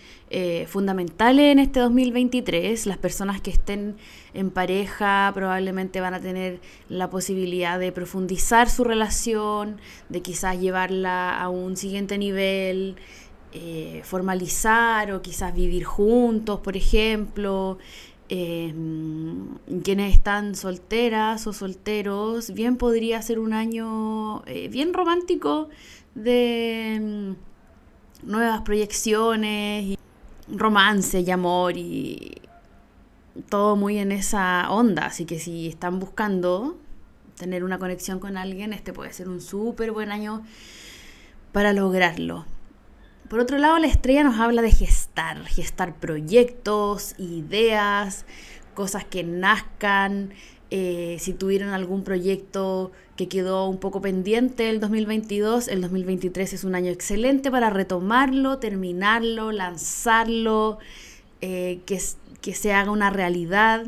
fundamentales 0.65 1.51
en 1.51 1.59
este 1.59 1.79
2023. 1.81 2.87
Las 2.87 2.97
personas 2.97 3.41
que 3.41 3.51
estén 3.51 3.95
en 4.33 4.49
pareja 4.49 5.29
probablemente 5.35 6.01
van 6.01 6.15
a 6.15 6.19
tener 6.19 6.61
la 6.87 7.11
posibilidad 7.11 7.77
de 7.77 7.91
profundizar 7.91 8.71
su 8.71 8.83
relación, 8.83 9.77
de 10.09 10.23
quizás 10.23 10.59
llevarla 10.59 11.39
a 11.39 11.49
un 11.49 11.77
siguiente 11.77 12.17
nivel, 12.17 12.95
formalizar 14.01 15.11
o 15.11 15.21
quizás 15.21 15.53
vivir 15.53 15.83
juntos, 15.83 16.61
por 16.61 16.75
ejemplo. 16.75 17.77
Eh, 18.29 18.73
quienes 19.83 20.13
están 20.13 20.55
solteras 20.55 21.47
o 21.47 21.53
solteros, 21.53 22.53
bien 22.53 22.77
podría 22.77 23.21
ser 23.21 23.39
un 23.39 23.53
año 23.53 24.43
bien 24.69 24.93
romántico 24.93 25.69
de 26.13 27.35
nuevas 28.23 28.61
proyecciones, 28.61 29.85
y 29.85 29.99
romance 30.51 31.21
y 31.21 31.31
amor 31.31 31.77
y 31.77 32.41
todo 33.49 33.75
muy 33.75 33.97
en 33.97 34.11
esa 34.11 34.69
onda. 34.69 35.07
Así 35.07 35.25
que 35.25 35.39
si 35.39 35.67
están 35.67 35.99
buscando 35.99 36.77
tener 37.37 37.63
una 37.63 37.79
conexión 37.79 38.19
con 38.19 38.37
alguien, 38.37 38.73
este 38.73 38.93
puede 38.93 39.13
ser 39.13 39.29
un 39.29 39.41
súper 39.41 39.91
buen 39.91 40.11
año 40.11 40.43
para 41.51 41.73
lograrlo. 41.73 42.45
Por 43.29 43.39
otro 43.39 43.59
lado, 43.59 43.77
la 43.77 43.85
estrella 43.85 44.23
nos 44.23 44.39
habla 44.39 44.63
de 44.63 44.71
gestar, 44.71 45.45
gestar 45.45 45.93
proyectos, 45.95 47.13
ideas, 47.19 48.25
cosas 48.73 49.05
que 49.05 49.23
nazcan, 49.23 50.31
eh, 50.71 51.17
si 51.19 51.33
tuvieron 51.33 51.69
algún 51.69 52.03
proyecto 52.03 52.91
que 53.15 53.27
quedó 53.27 53.67
un 53.67 53.77
poco 53.77 54.01
pendiente 54.01 54.69
el 54.71 54.79
2022, 54.79 55.67
el 55.67 55.81
2023 55.81 56.53
es 56.53 56.63
un 56.63 56.73
año 56.73 56.91
excelente 56.91 57.51
para 57.51 57.69
retomarlo, 57.69 58.57
terminarlo, 58.57 59.51
lanzarlo, 59.51 60.79
eh, 61.41 61.81
que, 61.85 62.01
que 62.41 62.55
se 62.55 62.73
haga 62.73 62.89
una 62.89 63.11
realidad. 63.11 63.85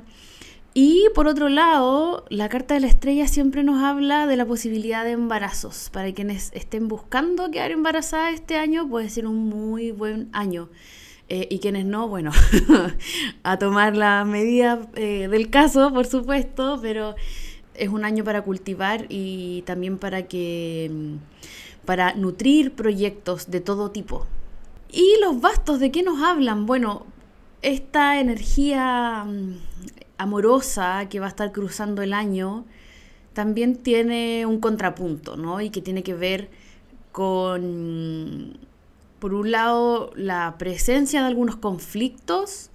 Y 0.73 1.09
por 1.13 1.27
otro 1.27 1.49
lado, 1.49 2.23
la 2.29 2.47
carta 2.47 2.75
de 2.75 2.79
la 2.79 2.87
estrella 2.87 3.27
siempre 3.27 3.63
nos 3.63 3.83
habla 3.83 4.25
de 4.25 4.37
la 4.37 4.45
posibilidad 4.45 5.03
de 5.03 5.11
embarazos. 5.11 5.89
Para 5.91 6.13
quienes 6.13 6.49
estén 6.53 6.87
buscando 6.87 7.51
quedar 7.51 7.71
embarazadas 7.71 8.33
este 8.33 8.55
año, 8.55 8.87
puede 8.87 9.09
ser 9.09 9.27
un 9.27 9.49
muy 9.49 9.91
buen 9.91 10.29
año. 10.31 10.69
Eh, 11.27 11.47
y 11.49 11.59
quienes 11.59 11.85
no, 11.85 12.07
bueno, 12.07 12.31
a 13.43 13.57
tomar 13.57 13.97
la 13.97 14.23
medida 14.23 14.87
eh, 14.95 15.27
del 15.29 15.49
caso, 15.49 15.93
por 15.93 16.05
supuesto, 16.05 16.79
pero 16.81 17.15
es 17.73 17.89
un 17.89 18.05
año 18.05 18.23
para 18.23 18.41
cultivar 18.41 19.05
y 19.09 19.63
también 19.63 19.97
para 19.97 20.27
que 20.27 20.89
mm, 20.91 21.85
para 21.85 22.13
nutrir 22.15 22.73
proyectos 22.73 23.49
de 23.49 23.59
todo 23.59 23.91
tipo. 23.91 24.25
¿Y 24.91 25.15
los 25.21 25.39
bastos 25.41 25.79
de 25.79 25.91
qué 25.91 26.03
nos 26.03 26.21
hablan? 26.21 26.65
Bueno, 26.65 27.05
esta 27.61 28.19
energía 28.19 29.23
mm, 29.25 29.70
amorosa 30.21 31.07
que 31.09 31.19
va 31.19 31.27
a 31.27 31.29
estar 31.29 31.51
cruzando 31.51 32.01
el 32.01 32.13
año 32.13 32.65
también 33.33 33.77
tiene 33.77 34.45
un 34.45 34.59
contrapunto, 34.59 35.37
¿no? 35.37 35.61
Y 35.61 35.69
que 35.69 35.81
tiene 35.81 36.03
que 36.03 36.13
ver 36.13 36.49
con, 37.11 38.57
por 39.19 39.33
un 39.33 39.51
lado, 39.51 40.11
la 40.15 40.55
presencia 40.57 41.21
de 41.21 41.27
algunos 41.27 41.55
conflictos 41.55 42.71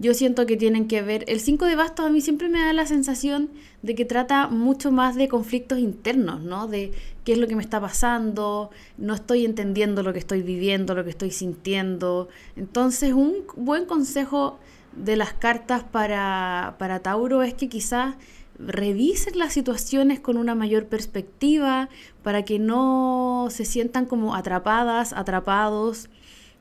yo 0.00 0.12
siento 0.12 0.44
que 0.46 0.56
tienen 0.56 0.88
que 0.88 1.02
ver, 1.02 1.24
el 1.28 1.38
5 1.38 1.66
de 1.66 1.76
bastos 1.76 2.06
a 2.06 2.10
mí 2.10 2.20
siempre 2.20 2.48
me 2.48 2.58
da 2.60 2.72
la 2.72 2.84
sensación 2.84 3.50
de 3.82 3.94
que 3.94 4.04
trata 4.04 4.48
mucho 4.48 4.90
más 4.90 5.14
de 5.14 5.28
conflictos 5.28 5.78
internos, 5.78 6.42
¿no? 6.42 6.66
De 6.66 6.90
qué 7.24 7.34
es 7.34 7.38
lo 7.38 7.46
que 7.46 7.54
me 7.54 7.62
está 7.62 7.80
pasando, 7.80 8.70
no 8.98 9.14
estoy 9.14 9.44
entendiendo 9.44 10.02
lo 10.02 10.12
que 10.12 10.18
estoy 10.18 10.42
viviendo, 10.42 10.94
lo 10.94 11.04
que 11.04 11.10
estoy 11.10 11.30
sintiendo. 11.30 12.28
Entonces, 12.56 13.12
un 13.12 13.44
buen 13.56 13.84
consejo 13.86 14.58
de 14.96 15.16
las 15.16 15.32
cartas 15.32 15.84
para, 15.84 16.76
para 16.78 17.00
Tauro 17.00 17.42
es 17.42 17.54
que 17.54 17.68
quizás 17.68 18.16
revisen 18.58 19.38
las 19.38 19.52
situaciones 19.52 20.20
con 20.20 20.36
una 20.36 20.54
mayor 20.54 20.86
perspectiva 20.86 21.88
para 22.22 22.44
que 22.44 22.58
no 22.58 23.48
se 23.50 23.64
sientan 23.64 24.06
como 24.06 24.34
atrapadas, 24.34 25.12
atrapados 25.12 26.08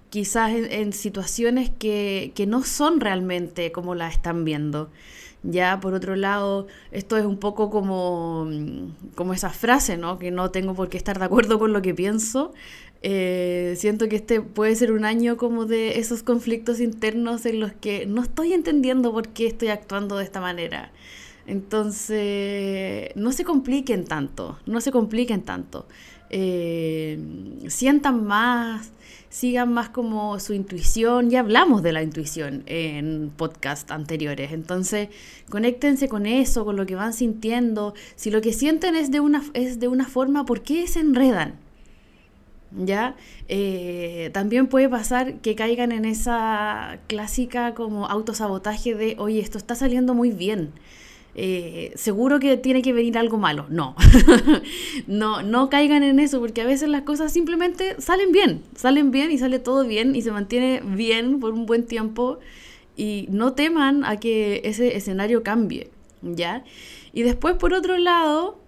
quizás 0.10 0.52
en, 0.54 0.94
situaciones 0.94 1.72
que, 1.72 2.34
que, 2.36 2.46
no 2.46 2.64
son 2.64 3.00
realmente 3.00 3.72
como 3.72 3.96
la 3.96 4.10
están 4.10 4.46
viendo. 4.46 4.92
Ya, 5.44 5.80
por 5.82 5.94
otro 5.94 6.16
lado, 6.16 6.68
esto 6.92 7.18
es 7.18 7.26
un 7.26 7.38
poco 7.38 7.70
como, 7.70 8.48
como 9.16 9.34
esa 9.34 9.50
frase, 9.50 9.98
¿no? 9.98 10.18
Que 10.18 10.32
no 10.32 10.52
tengo 10.52 10.74
por 10.74 10.90
qué 10.90 10.98
estar 10.98 11.20
de 11.20 11.26
acuerdo 11.26 11.60
con 11.60 11.74
lo 11.74 11.82
que 11.82 11.94
pienso. 11.94 12.54
Eh, 13.02 13.76
siento 13.78 14.08
que 14.08 14.16
este 14.16 14.40
puede 14.40 14.76
ser 14.78 14.94
un 14.94 15.04
año 15.04 15.36
como 15.36 15.66
de 15.66 16.00
esos 16.00 16.24
conflictos 16.24 16.80
internos 16.80 17.46
en 17.46 17.60
los 17.60 17.74
que 17.74 18.06
no 18.06 18.24
estoy 18.24 18.54
entendiendo 18.54 19.12
por 19.12 19.28
qué 19.30 19.48
estoy 19.48 19.68
actuando 19.68 20.18
de 20.18 20.24
esta 20.24 20.40
manera. 20.40 20.92
Entonces, 21.46 23.12
no 23.16 23.34
se 23.34 23.44
compliquen 23.44 24.06
tanto, 24.06 24.58
no 24.66 24.80
se 24.80 24.92
compliquen 24.92 25.42
tanto. 25.42 25.86
Eh, 26.36 27.20
sientan 27.68 28.26
más, 28.26 28.92
sigan 29.30 29.72
más 29.72 29.90
como 29.90 30.40
su 30.40 30.54
intuición. 30.54 31.30
Ya 31.30 31.42
hablamos 31.42 31.84
de 31.84 31.92
la 31.94 32.02
intuición 32.02 32.64
en 32.66 33.32
podcast 33.38 33.92
anteriores. 33.92 34.52
Entonces, 34.52 35.10
conéctense 35.48 36.10
con 36.10 36.26
eso, 36.26 36.66
con 36.66 36.76
lo 36.76 36.88
que 36.88 36.96
van 36.96 37.14
sintiendo. 37.14 37.94
Si 38.16 38.32
lo 38.32 38.42
que 38.42 38.52
sienten 38.52 38.96
es 38.96 39.12
de 39.12 39.20
una, 39.20 39.44
es 39.54 39.80
de 39.80 39.88
una 39.88 40.08
forma, 40.08 40.44
¿por 40.44 40.64
qué 40.64 40.88
se 40.88 41.02
enredan? 41.02 41.54
¿Ya? 42.72 43.16
Eh, 43.48 44.32
también 44.34 44.66
puede 44.66 44.90
pasar 44.90 45.36
que 45.42 45.54
caigan 45.54 45.92
en 45.92 46.06
esa 46.06 46.98
clásica 47.06 47.76
como 47.76 48.08
autosabotaje 48.08 48.96
de, 48.96 49.16
oye, 49.20 49.40
esto 49.40 49.60
está 49.60 49.76
saliendo 49.76 50.16
muy 50.16 50.32
bien. 50.32 50.72
Eh, 51.36 51.94
seguro 51.96 52.40
que 52.40 52.58
tiene 52.58 52.82
que 52.82 52.94
venir 52.94 53.18
algo 53.18 53.38
malo. 53.38 53.66
No, 53.70 53.96
no, 55.08 55.42
no 55.42 55.70
caigan 55.70 56.04
en 56.04 56.20
eso, 56.20 56.40
porque 56.40 56.62
a 56.62 56.66
veces 56.66 56.90
las 56.90 57.02
cosas 57.04 57.32
simplemente 57.32 58.00
salen 58.00 58.32
bien, 58.32 58.62
salen 58.76 59.12
bien 59.12 59.32
y 59.32 59.38
sale 59.38 59.60
todo 59.60 59.86
bien 59.86 60.16
y 60.16 60.22
se 60.22 60.32
mantiene 60.32 60.82
bien 60.86 61.40
por 61.40 61.54
un 61.54 61.66
buen 61.66 61.86
tiempo 61.86 62.40
y 62.96 63.28
no 63.30 63.54
teman 63.54 64.06
a 64.06 64.18
que 64.18 64.62
ese 64.66 64.96
escenario 64.96 65.42
cambie, 65.44 65.90
¿ya? 66.22 66.64
Y 67.14 67.24
después, 67.24 67.56
por 67.56 67.74
otro 67.74 67.98
lado, 67.98 68.60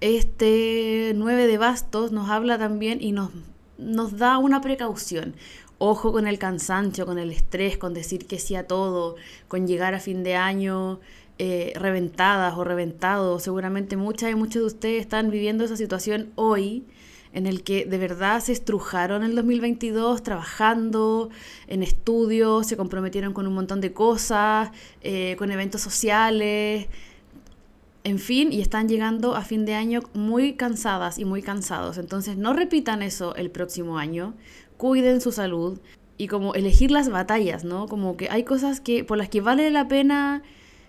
este 0.00 1.12
9 1.14 1.46
de 1.46 1.58
bastos 1.58 2.12
nos 2.12 2.28
habla 2.28 2.58
también 2.58 2.98
y 3.00 3.12
nos, 3.12 3.30
nos 3.78 4.18
da 4.18 4.36
una 4.38 4.60
precaución. 4.60 5.34
Ojo 5.78 6.12
con 6.12 6.28
el 6.28 6.38
cansancio, 6.38 7.06
con 7.06 7.18
el 7.18 7.32
estrés, 7.32 7.76
con 7.76 7.92
decir 7.92 8.26
que 8.26 8.38
sí 8.38 8.54
a 8.54 8.66
todo, 8.66 9.16
con 9.48 9.66
llegar 9.66 9.94
a 9.94 10.00
fin 10.00 10.22
de 10.22 10.36
año 10.36 11.00
eh, 11.38 11.72
reventadas 11.76 12.54
o 12.56 12.64
reventados. 12.64 13.42
Seguramente 13.42 13.96
muchas 13.96 14.30
y 14.30 14.34
muchos 14.34 14.62
de 14.62 14.66
ustedes 14.66 15.00
están 15.00 15.30
viviendo 15.30 15.64
esa 15.64 15.76
situación 15.76 16.30
hoy 16.34 16.84
en 17.32 17.46
el 17.46 17.62
que 17.62 17.86
de 17.86 17.98
verdad 17.98 18.40
se 18.40 18.52
estrujaron 18.52 19.24
el 19.24 19.34
2022 19.34 20.22
trabajando 20.22 21.30
en 21.66 21.82
estudios, 21.82 22.66
se 22.66 22.76
comprometieron 22.76 23.32
con 23.32 23.46
un 23.46 23.54
montón 23.54 23.80
de 23.80 23.92
cosas, 23.92 24.70
eh, 25.00 25.34
con 25.38 25.50
eventos 25.50 25.80
sociales, 25.80 26.88
en 28.04 28.18
fin, 28.18 28.52
y 28.52 28.60
están 28.60 28.88
llegando 28.88 29.34
a 29.34 29.42
fin 29.42 29.64
de 29.64 29.74
año 29.74 30.00
muy 30.12 30.54
cansadas 30.54 31.18
y 31.18 31.24
muy 31.24 31.42
cansados. 31.42 31.98
Entonces 31.98 32.36
no 32.36 32.52
repitan 32.52 33.02
eso 33.02 33.34
el 33.36 33.50
próximo 33.50 33.96
año, 33.98 34.34
cuiden 34.76 35.20
su 35.20 35.32
salud 35.32 35.78
y 36.18 36.26
como 36.26 36.54
elegir 36.54 36.90
las 36.90 37.08
batallas, 37.08 37.64
¿no? 37.64 37.86
Como 37.86 38.16
que 38.16 38.28
hay 38.28 38.44
cosas 38.44 38.80
que 38.80 39.04
por 39.04 39.18
las 39.18 39.28
que 39.28 39.40
vale 39.40 39.70
la 39.70 39.88
pena 39.88 40.42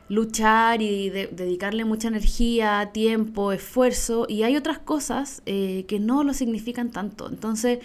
luchar 0.09 0.81
y 0.81 1.09
dedicarle 1.09 1.85
mucha 1.85 2.07
energía, 2.07 2.91
tiempo, 2.93 3.51
esfuerzo, 3.51 4.25
y 4.29 4.43
hay 4.43 4.55
otras 4.55 4.79
cosas 4.79 5.41
eh, 5.45 5.85
que 5.87 5.99
no 5.99 6.23
lo 6.23 6.33
significan 6.33 6.91
tanto. 6.91 7.29
Entonces, 7.29 7.79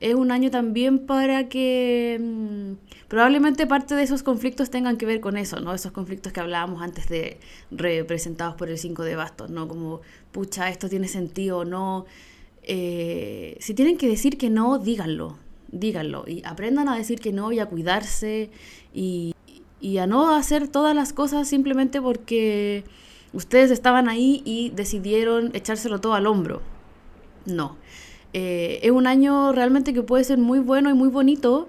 es 0.00 0.14
un 0.14 0.30
año 0.30 0.50
también 0.50 1.06
para 1.06 1.48
que 1.48 2.18
mm, 2.20 3.06
probablemente 3.08 3.66
parte 3.66 3.94
de 3.94 4.02
esos 4.02 4.22
conflictos 4.22 4.70
tengan 4.70 4.96
que 4.96 5.06
ver 5.06 5.20
con 5.20 5.36
eso, 5.36 5.60
¿no? 5.60 5.72
Esos 5.74 5.92
conflictos 5.92 6.32
que 6.32 6.40
hablábamos 6.40 6.82
antes 6.82 7.08
de 7.08 7.38
representados 7.70 8.56
por 8.56 8.68
el 8.68 8.78
5 8.78 9.04
de 9.04 9.16
bastos, 9.16 9.50
¿no? 9.50 9.68
Como, 9.68 10.02
pucha, 10.32 10.68
esto 10.68 10.88
tiene 10.88 11.08
sentido 11.08 11.58
o 11.58 11.64
no. 11.64 12.04
Eh, 12.62 13.56
si 13.60 13.74
tienen 13.74 13.96
que 13.96 14.08
decir 14.08 14.36
que 14.38 14.50
no, 14.50 14.78
díganlo, 14.78 15.38
díganlo 15.70 16.24
y 16.26 16.42
aprendan 16.44 16.88
a 16.88 16.96
decir 16.96 17.20
que 17.20 17.32
no 17.32 17.52
y 17.52 17.60
a 17.60 17.66
cuidarse 17.66 18.50
y, 18.92 19.34
y 19.80 19.98
a 19.98 20.06
no 20.06 20.34
hacer 20.34 20.68
todas 20.68 20.94
las 20.94 21.12
cosas 21.12 21.48
simplemente 21.48 22.00
porque 22.00 22.84
ustedes 23.32 23.70
estaban 23.70 24.08
ahí 24.08 24.42
y 24.44 24.70
decidieron 24.70 25.50
echárselo 25.54 26.00
todo 26.00 26.14
al 26.14 26.26
hombro. 26.26 26.62
No. 27.44 27.76
Eh, 28.32 28.80
es 28.82 28.90
un 28.90 29.06
año 29.06 29.52
realmente 29.52 29.94
que 29.94 30.02
puede 30.02 30.24
ser 30.24 30.38
muy 30.38 30.58
bueno 30.58 30.90
y 30.90 30.94
muy 30.94 31.08
bonito. 31.08 31.68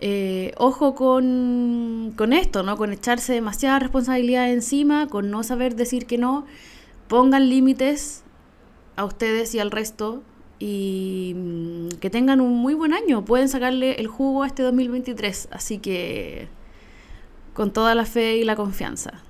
Eh, 0.00 0.52
ojo 0.56 0.94
con, 0.94 2.12
con 2.16 2.32
esto, 2.32 2.62
¿no? 2.62 2.76
Con 2.76 2.92
echarse 2.92 3.32
demasiada 3.32 3.78
responsabilidad 3.78 4.50
encima, 4.50 5.06
con 5.06 5.30
no 5.30 5.42
saber 5.42 5.76
decir 5.76 6.06
que 6.06 6.18
no. 6.18 6.46
Pongan 7.08 7.48
límites 7.48 8.22
a 8.96 9.04
ustedes 9.04 9.54
y 9.54 9.58
al 9.58 9.70
resto 9.70 10.22
y 10.58 11.34
mm, 11.36 11.88
que 12.00 12.10
tengan 12.10 12.40
un 12.40 12.54
muy 12.56 12.74
buen 12.74 12.92
año. 12.92 13.24
Pueden 13.24 13.48
sacarle 13.48 14.00
el 14.00 14.06
jugo 14.06 14.42
a 14.42 14.46
este 14.46 14.62
2023. 14.62 15.48
Así 15.52 15.78
que 15.78 16.48
con 17.54 17.72
toda 17.72 17.94
la 17.94 18.04
fe 18.04 18.36
y 18.36 18.44
la 18.44 18.56
confianza. 18.56 19.22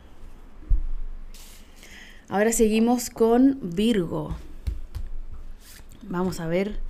Ahora 2.28 2.52
seguimos 2.52 3.10
con 3.10 3.58
Virgo. 3.62 4.34
Vamos 6.02 6.40
a 6.40 6.46
ver 6.46 6.80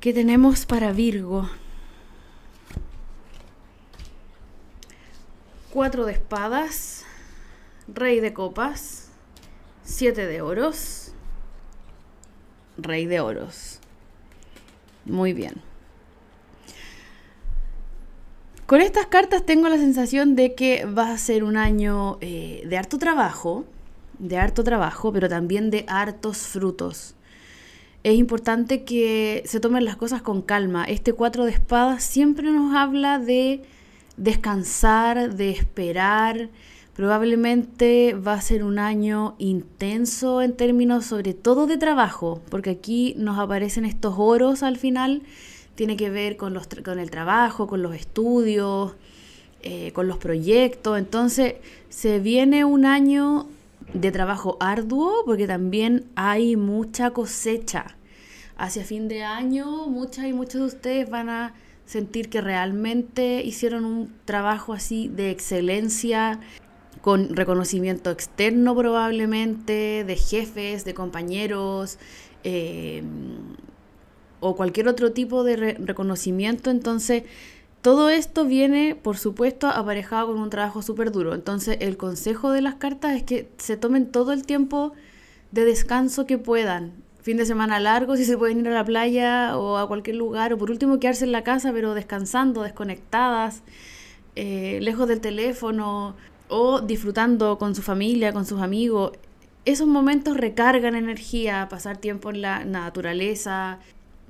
qué 0.00 0.12
tenemos 0.12 0.66
para 0.66 0.92
Virgo. 0.92 1.48
Cuatro 5.72 6.04
de 6.04 6.12
espadas, 6.12 7.04
rey 7.88 8.20
de 8.20 8.34
copas, 8.34 9.10
siete 9.84 10.26
de 10.26 10.42
oros, 10.42 11.12
rey 12.76 13.06
de 13.06 13.20
oros. 13.20 13.78
Muy 15.04 15.32
bien. 15.32 15.71
Con 18.72 18.80
estas 18.80 19.04
cartas 19.04 19.44
tengo 19.44 19.68
la 19.68 19.76
sensación 19.76 20.34
de 20.34 20.54
que 20.54 20.86
va 20.86 21.12
a 21.12 21.18
ser 21.18 21.44
un 21.44 21.58
año 21.58 22.16
eh, 22.22 22.62
de 22.66 22.78
harto 22.78 22.96
trabajo, 22.96 23.66
de 24.18 24.38
harto 24.38 24.64
trabajo, 24.64 25.12
pero 25.12 25.28
también 25.28 25.70
de 25.70 25.84
hartos 25.88 26.38
frutos. 26.38 27.14
Es 28.02 28.14
importante 28.14 28.82
que 28.84 29.42
se 29.44 29.60
tomen 29.60 29.84
las 29.84 29.96
cosas 29.96 30.22
con 30.22 30.40
calma. 30.40 30.84
Este 30.84 31.12
cuatro 31.12 31.44
de 31.44 31.50
espadas 31.50 32.02
siempre 32.02 32.50
nos 32.50 32.74
habla 32.74 33.18
de 33.18 33.60
descansar, 34.16 35.34
de 35.34 35.50
esperar. 35.50 36.48
Probablemente 36.96 38.14
va 38.14 38.32
a 38.32 38.40
ser 38.40 38.64
un 38.64 38.78
año 38.78 39.34
intenso 39.36 40.40
en 40.40 40.56
términos 40.56 41.04
sobre 41.04 41.34
todo 41.34 41.66
de 41.66 41.76
trabajo, 41.76 42.40
porque 42.48 42.70
aquí 42.70 43.14
nos 43.18 43.38
aparecen 43.38 43.84
estos 43.84 44.14
oros 44.16 44.62
al 44.62 44.78
final 44.78 45.20
tiene 45.74 45.96
que 45.96 46.10
ver 46.10 46.36
con, 46.36 46.54
los, 46.54 46.66
con 46.84 46.98
el 46.98 47.10
trabajo, 47.10 47.66
con 47.66 47.82
los 47.82 47.94
estudios, 47.94 48.94
eh, 49.62 49.92
con 49.92 50.08
los 50.08 50.18
proyectos. 50.18 50.98
Entonces 50.98 51.54
se 51.88 52.18
viene 52.18 52.64
un 52.64 52.84
año 52.84 53.46
de 53.94 54.10
trabajo 54.10 54.56
arduo 54.60 55.22
porque 55.24 55.46
también 55.46 56.06
hay 56.14 56.56
mucha 56.56 57.10
cosecha. 57.10 57.96
Hacia 58.56 58.84
fin 58.84 59.08
de 59.08 59.24
año 59.24 59.86
muchas 59.86 60.26
y 60.26 60.32
muchos 60.32 60.60
de 60.60 60.66
ustedes 60.66 61.10
van 61.10 61.28
a 61.28 61.54
sentir 61.86 62.28
que 62.28 62.40
realmente 62.40 63.42
hicieron 63.42 63.84
un 63.84 64.12
trabajo 64.24 64.72
así 64.72 65.08
de 65.08 65.30
excelencia, 65.30 66.40
con 67.00 67.34
reconocimiento 67.34 68.10
externo 68.10 68.76
probablemente, 68.76 70.04
de 70.04 70.16
jefes, 70.16 70.84
de 70.84 70.94
compañeros. 70.94 71.98
Eh, 72.44 73.02
o 74.42 74.56
cualquier 74.56 74.88
otro 74.88 75.12
tipo 75.12 75.44
de 75.44 75.56
reconocimiento. 75.78 76.70
Entonces, 76.70 77.22
todo 77.80 78.10
esto 78.10 78.44
viene, 78.44 78.94
por 78.94 79.16
supuesto, 79.16 79.68
aparejado 79.68 80.28
con 80.28 80.40
un 80.40 80.50
trabajo 80.50 80.82
súper 80.82 81.12
duro. 81.12 81.34
Entonces, 81.34 81.78
el 81.80 81.96
consejo 81.96 82.50
de 82.50 82.60
las 82.60 82.74
cartas 82.74 83.14
es 83.14 83.22
que 83.22 83.48
se 83.58 83.76
tomen 83.76 84.10
todo 84.10 84.32
el 84.32 84.44
tiempo 84.44 84.92
de 85.52 85.64
descanso 85.64 86.26
que 86.26 86.38
puedan. 86.38 86.92
Fin 87.22 87.36
de 87.36 87.46
semana 87.46 87.78
largo, 87.78 88.16
si 88.18 88.24
se 88.24 88.36
pueden 88.36 88.60
ir 88.60 88.68
a 88.68 88.74
la 88.74 88.84
playa 88.84 89.56
o 89.56 89.78
a 89.78 89.86
cualquier 89.86 90.16
lugar, 90.16 90.52
o 90.52 90.58
por 90.58 90.70
último 90.70 90.98
quedarse 90.98 91.24
en 91.24 91.32
la 91.32 91.44
casa, 91.44 91.72
pero 91.72 91.94
descansando, 91.94 92.62
desconectadas, 92.62 93.62
eh, 94.34 94.78
lejos 94.82 95.06
del 95.06 95.20
teléfono, 95.20 96.16
o 96.48 96.80
disfrutando 96.80 97.58
con 97.58 97.74
su 97.74 97.82
familia, 97.82 98.32
con 98.32 98.44
sus 98.44 98.60
amigos. 98.60 99.12
Esos 99.64 99.86
momentos 99.86 100.36
recargan 100.36 100.96
energía, 100.96 101.68
pasar 101.70 101.96
tiempo 101.96 102.30
en 102.30 102.42
la 102.42 102.64
naturaleza, 102.64 103.78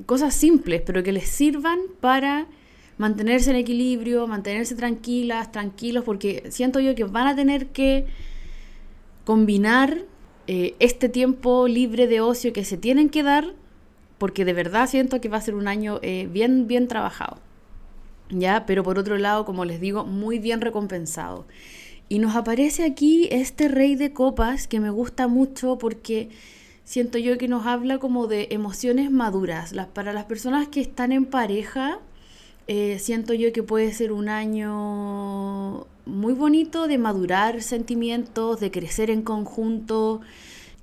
cosas 0.07 0.35
simples, 0.35 0.83
pero 0.85 1.03
que 1.03 1.13
les 1.13 1.29
sirvan 1.29 1.79
para 2.01 2.47
mantenerse 2.99 3.51
en 3.51 3.57
equilibrio, 3.57 4.27
mantenerse 4.27 4.75
tranquilas, 4.75 5.51
tranquilos, 5.51 6.05
porque 6.05 6.45
siento 6.51 6.81
yo 6.81 6.95
que 6.95 7.05
van 7.05 7.27
a 7.27 7.35
tener 7.35 7.69
que 7.69 8.07
combinar 9.25 10.05
eh, 10.47 10.75
este 10.79 11.09
tiempo 11.09 11.69
libre 11.69 12.07
de 12.07 12.21
ocio 12.21 12.53
que 12.53 12.65
se 12.65 12.77
tienen 12.77 13.09
que 13.09 13.23
dar, 13.23 13.55
porque 14.19 14.45
de 14.45 14.53
verdad 14.53 14.89
siento 14.89 15.21
que 15.21 15.29
va 15.29 15.39
a 15.39 15.41
ser 15.41 15.55
un 15.55 15.69
año 15.69 15.99
eh, 16.03 16.29
bien, 16.31 16.67
bien 16.67 16.89
trabajado. 16.89 17.39
¿Ya? 18.31 18.65
Pero 18.67 18.83
por 18.83 18.99
otro 18.99 19.19
lado, 19.19 19.45
como 19.45 19.65
les 19.65 19.81
digo, 19.81 20.05
muy 20.05 20.39
bien 20.39 20.61
recompensado. 20.61 21.45
Y 22.09 22.19
nos 22.19 22.37
aparece 22.37 22.85
aquí 22.85 23.29
este 23.31 23.69
rey 23.69 23.95
de 23.95 24.13
copas 24.13 24.69
que 24.69 24.81
me 24.81 24.91
gusta 24.91 25.29
mucho 25.29 25.79
porque 25.79 26.31
siento 26.85 27.19
yo 27.19 27.39
que 27.39 27.49
nos 27.49 27.67
habla 27.67 27.99
como 27.99 28.27
de 28.27 28.49
emociones 28.51 29.11
maduras. 29.11 29.73
Las, 29.73 29.87
para 29.89 30.13
las 30.13 30.25
personas 30.25 30.69
que 30.69 30.81
están 30.81 31.13
en 31.13 31.25
pareja, 31.25 31.99
eh, 32.67 32.99
siento 32.99 33.35
yo 33.35 33.53
que 33.53 33.63
puede 33.63 33.93
ser 33.93 34.13
un 34.13 34.29
año 34.29 35.87
muy 36.07 36.33
bonito 36.33 36.89
de 36.89 36.99
madurar 36.99 37.63
sentimientos, 37.63 38.61
de 38.61 38.71
crecer 38.71 39.11
en 39.11 39.23
conjunto. 39.23 40.21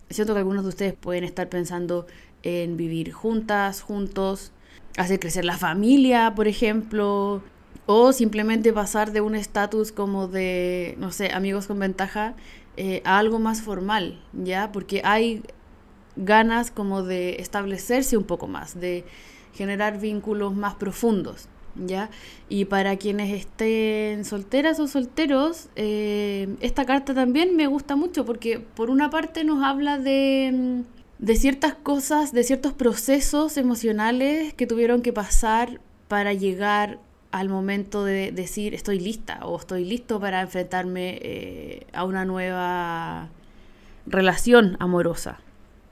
Siento 0.09 0.33
que 0.33 0.39
algunos 0.39 0.63
de 0.63 0.69
ustedes 0.69 0.93
pueden 0.93 1.23
estar 1.23 1.49
pensando 1.49 2.07
en 2.43 2.77
vivir 2.77 3.11
juntas, 3.11 3.81
juntos, 3.81 4.51
hacer 4.97 5.19
crecer 5.19 5.45
la 5.45 5.57
familia, 5.57 6.33
por 6.35 6.47
ejemplo, 6.47 7.43
o 7.85 8.13
simplemente 8.13 8.71
pasar 8.73 9.11
de 9.11 9.21
un 9.21 9.35
estatus 9.35 9.91
como 9.91 10.27
de, 10.27 10.95
no 10.99 11.11
sé, 11.11 11.31
amigos 11.33 11.67
con 11.67 11.79
ventaja 11.79 12.35
eh, 12.77 13.01
a 13.03 13.17
algo 13.19 13.39
más 13.39 13.61
formal, 13.61 14.21
¿ya? 14.33 14.71
Porque 14.71 15.01
hay 15.03 15.43
ganas 16.19 16.69
como 16.69 17.03
de 17.03 17.37
establecerse 17.39 18.17
un 18.17 18.25
poco 18.25 18.47
más, 18.47 18.79
de 18.79 19.05
generar 19.53 19.99
vínculos 19.99 20.53
más 20.55 20.75
profundos. 20.75 21.47
¿ya? 21.75 22.09
Y 22.49 22.65
para 22.65 22.97
quienes 22.97 23.33
estén 23.33 24.25
solteras 24.25 24.79
o 24.79 24.87
solteros, 24.87 25.69
eh, 25.75 26.55
esta 26.61 26.85
carta 26.85 27.13
también 27.13 27.55
me 27.55 27.67
gusta 27.67 27.95
mucho 27.95 28.25
porque 28.25 28.59
por 28.59 28.89
una 28.89 29.09
parte 29.09 29.43
nos 29.43 29.63
habla 29.63 29.97
de, 29.97 30.51
mm, 30.53 31.23
de 31.23 31.35
ciertas 31.35 31.75
cosas, 31.75 32.33
de 32.33 32.43
ciertos 32.43 32.73
procesos 32.73 33.57
emocionales 33.57 34.53
que 34.53 34.67
tuvieron 34.67 35.01
que 35.01 35.13
pasar 35.13 35.79
para 36.07 36.33
llegar 36.33 36.99
al 37.31 37.47
momento 37.47 38.03
de 38.03 38.31
decir 38.31 38.73
estoy 38.73 38.99
lista 38.99 39.39
o 39.43 39.57
estoy 39.57 39.85
listo 39.85 40.19
para 40.19 40.41
enfrentarme 40.41 41.19
eh, 41.21 41.87
a 41.93 42.03
una 42.03 42.25
nueva 42.25 43.29
relación 44.07 44.75
amorosa. 44.79 45.39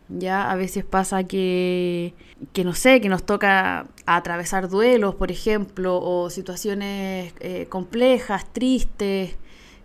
Ya 0.09 0.49
a 0.49 0.55
veces 0.55 0.85
pasa 0.85 1.25
que, 1.25 2.13
que 2.53 2.63
no 2.63 2.73
sé, 2.73 3.01
que 3.01 3.09
nos 3.09 3.25
toca 3.25 3.87
atravesar 4.05 4.69
duelos, 4.69 5.15
por 5.15 5.31
ejemplo, 5.31 5.99
o 6.01 6.29
situaciones 6.29 7.33
eh, 7.39 7.65
complejas, 7.67 8.51
tristes, 8.53 9.35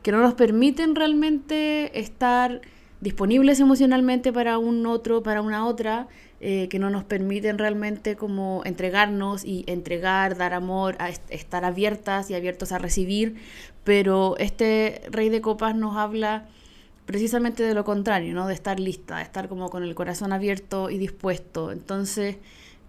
que 0.03 0.13
no 0.13 0.21
nos 0.21 0.35
permiten 0.35 0.95
realmente 0.95 1.99
estar 1.99 2.61
disponibles 3.01 3.59
emocionalmente 3.59 4.33
para 4.33 4.59
un 4.59 4.87
otro, 4.87 5.25
para 5.25 5.43
una 5.43 5.67
otra, 5.67 6.07
eh, 6.41 6.69
que 6.69 6.79
no 6.79 6.89
nos 6.91 7.05
permiten 7.05 7.59
realmente 7.59 8.17
como 8.17 8.63
entregarnos 8.65 9.45
y 9.45 9.65
entregar, 9.67 10.37
dar 10.37 10.55
amor, 10.55 10.97
a 11.01 11.09
estar 11.09 11.65
abiertas 11.65 12.31
y 12.31 12.35
abiertos 12.35 12.71
a 12.73 12.79
recibir, 12.79 13.37
pero 13.85 14.37
este 14.39 15.03
rey 15.11 15.29
de 15.29 15.41
copas 15.41 15.75
nos 15.75 15.97
habla 15.97 16.49
precisamente 17.13 17.63
de 17.63 17.75
lo 17.75 17.85
contrario, 17.85 18.35
¿no? 18.35 18.49
De 18.49 18.55
estar 18.55 18.81
lista, 18.81 19.19
de 19.19 19.23
estar 19.23 19.47
como 19.49 19.69
con 19.69 19.83
el 19.83 19.95
corazón 19.95 20.33
abierto 20.33 20.89
y 20.89 20.97
dispuesto. 20.97 21.71
Entonces, 21.71 22.39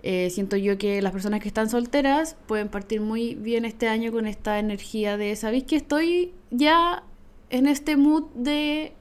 eh, 0.01 0.29
siento 0.31 0.55
yo 0.55 0.77
que 0.77 1.01
las 1.01 1.11
personas 1.11 1.41
que 1.41 1.49
están 1.49 1.69
solteras 1.69 2.37
pueden 2.47 2.69
partir 2.69 3.01
muy 3.01 3.35
bien 3.35 3.65
este 3.65 3.89
año 3.89 4.13
con 4.13 4.25
esta 4.25 4.59
energía 4.59 5.17
de, 5.17 5.35
¿sabéis 5.35 5.65
que 5.65 5.75
estoy 5.75 6.31
ya 6.51 7.03
en 7.49 7.67
este 7.67 7.97
mood 7.97 8.23
de 8.33 8.93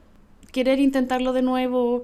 querer 0.51 0.79
intentarlo 0.79 1.31
de 1.31 1.41
nuevo, 1.41 2.03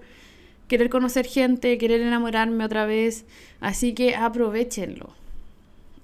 querer 0.70 0.90
conocer 0.90 1.26
gente, 1.26 1.78
querer 1.78 2.00
enamorarme 2.00 2.64
otra 2.64 2.86
vez? 2.86 3.26
Así 3.60 3.94
que 3.94 4.16
aprovechenlo 4.16 5.10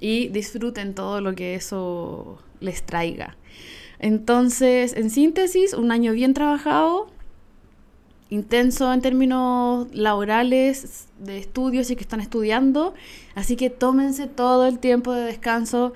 y 0.01 0.27
disfruten 0.27 0.95
todo 0.95 1.21
lo 1.21 1.33
que 1.33 1.55
eso 1.55 2.39
les 2.59 2.83
traiga. 2.83 3.37
Entonces, 3.99 4.93
en 4.93 5.09
síntesis, 5.09 5.73
un 5.73 5.91
año 5.91 6.13
bien 6.13 6.33
trabajado, 6.33 7.07
intenso 8.29 8.91
en 8.91 9.01
términos 9.01 9.87
laborales, 9.93 11.07
de 11.19 11.37
estudios 11.37 11.89
y 11.91 11.95
que 11.95 12.01
están 12.01 12.19
estudiando, 12.19 12.93
así 13.35 13.55
que 13.55 13.69
tómense 13.69 14.27
todo 14.27 14.67
el 14.67 14.79
tiempo 14.79 15.13
de 15.13 15.25
descanso. 15.25 15.93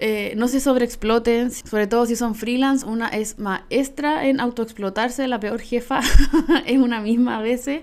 Eh, 0.00 0.34
no 0.36 0.46
se 0.46 0.60
sobreexploten, 0.60 1.50
sobre 1.50 1.88
todo 1.88 2.06
si 2.06 2.14
son 2.14 2.36
freelance. 2.36 2.86
Una 2.86 3.08
es 3.08 3.38
maestra 3.38 4.26
en 4.26 4.40
autoexplotarse, 4.40 5.26
la 5.26 5.40
peor 5.40 5.60
jefa 5.60 6.00
es 6.66 6.78
una 6.78 7.00
misma 7.00 7.38
a 7.38 7.42
veces. 7.42 7.82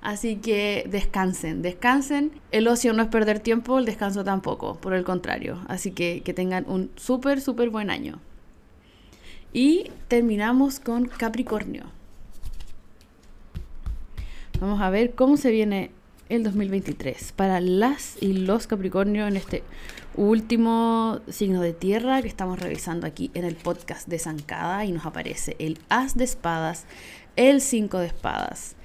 Así 0.00 0.36
que 0.36 0.84
descansen, 0.90 1.62
descansen. 1.62 2.32
El 2.50 2.66
ocio 2.66 2.92
no 2.92 3.02
es 3.04 3.08
perder 3.08 3.38
tiempo, 3.38 3.78
el 3.78 3.84
descanso 3.84 4.24
tampoco, 4.24 4.74
por 4.74 4.94
el 4.94 5.04
contrario. 5.04 5.60
Así 5.68 5.92
que 5.92 6.22
que 6.24 6.34
tengan 6.34 6.64
un 6.68 6.90
súper, 6.96 7.40
súper 7.40 7.70
buen 7.70 7.88
año. 7.88 8.18
Y 9.52 9.90
terminamos 10.08 10.80
con 10.80 11.06
Capricornio. 11.06 11.84
Vamos 14.58 14.80
a 14.80 14.88
ver 14.88 15.14
cómo 15.14 15.36
se 15.36 15.50
viene 15.50 15.90
el 16.30 16.42
2023 16.42 17.32
para 17.32 17.60
las 17.60 18.16
y 18.22 18.32
los 18.32 18.66
Capricornio 18.66 19.26
en 19.26 19.36
este 19.36 19.62
último 20.14 21.20
signo 21.28 21.60
de 21.60 21.74
tierra 21.74 22.22
que 22.22 22.28
estamos 22.28 22.60
revisando 22.60 23.06
aquí 23.06 23.30
en 23.34 23.44
el 23.44 23.54
podcast 23.54 24.08
de 24.08 24.18
Zancada 24.18 24.86
y 24.86 24.92
nos 24.92 25.04
aparece 25.04 25.56
el 25.58 25.78
As 25.90 26.16
de 26.16 26.24
espadas, 26.24 26.86
el 27.36 27.60
5 27.60 27.98
de 27.98 28.06
espadas, 28.06 28.76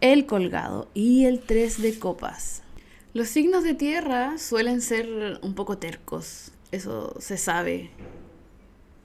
el 0.00 0.24
colgado 0.24 0.88
y 0.94 1.26
el 1.26 1.40
3 1.40 1.82
de 1.82 1.98
copas. 1.98 2.62
Los 3.12 3.28
signos 3.28 3.62
de 3.62 3.74
tierra 3.74 4.38
suelen 4.38 4.80
ser 4.80 5.38
un 5.42 5.54
poco 5.54 5.76
tercos, 5.76 6.52
eso 6.72 7.14
se 7.20 7.36
sabe 7.36 7.90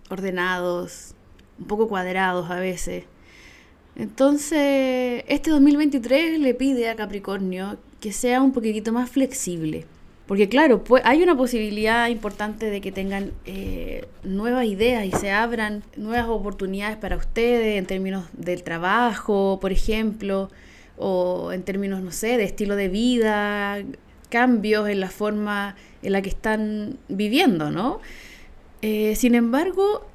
ordenados, 0.10 1.14
un 1.60 1.66
poco 1.66 1.88
cuadrados 1.88 2.50
a 2.50 2.60
veces. 2.60 3.06
Entonces, 3.96 5.24
este 5.28 5.50
2023 5.50 6.40
le 6.40 6.54
pide 6.54 6.90
a 6.90 6.96
Capricornio 6.96 7.78
que 8.00 8.14
sea 8.14 8.42
un 8.42 8.54
poquitito 8.54 8.94
más 8.94 9.10
flexible. 9.10 9.86
Porque 10.26 10.48
claro, 10.48 10.84
pues 10.84 11.02
hay 11.06 11.24
una 11.24 11.36
posibilidad 11.36 12.08
importante 12.08 12.68
de 12.70 12.82
que 12.82 12.92
tengan 12.92 13.32
eh, 13.46 14.06
nuevas 14.24 14.68
ideas 14.68 15.04
y 15.06 15.12
se 15.12 15.32
abran 15.32 15.84
nuevas 15.98 16.28
oportunidades 16.30 16.98
para 16.98 17.18
ustedes 17.18 17.80
en 17.80 17.88
términos 17.88 18.26
del 18.34 18.62
trabajo, 18.62 19.58
por 19.60 19.72
ejemplo, 19.72 20.52
o 20.98 21.52
en 21.52 21.64
términos, 21.64 22.02
no 22.02 22.12
sé, 22.12 22.38
de 22.38 22.44
estilo 22.44 22.76
de 22.76 22.90
vida, 22.90 23.80
cambios 24.30 24.88
en 24.88 25.00
la 25.00 25.10
forma 25.10 25.76
en 26.04 26.12
la 26.12 26.22
que 26.22 26.30
están 26.30 26.98
viviendo, 27.08 27.72
¿no? 27.72 28.00
Eh, 28.82 29.16
sin 29.16 29.36
embargo, 29.36 30.06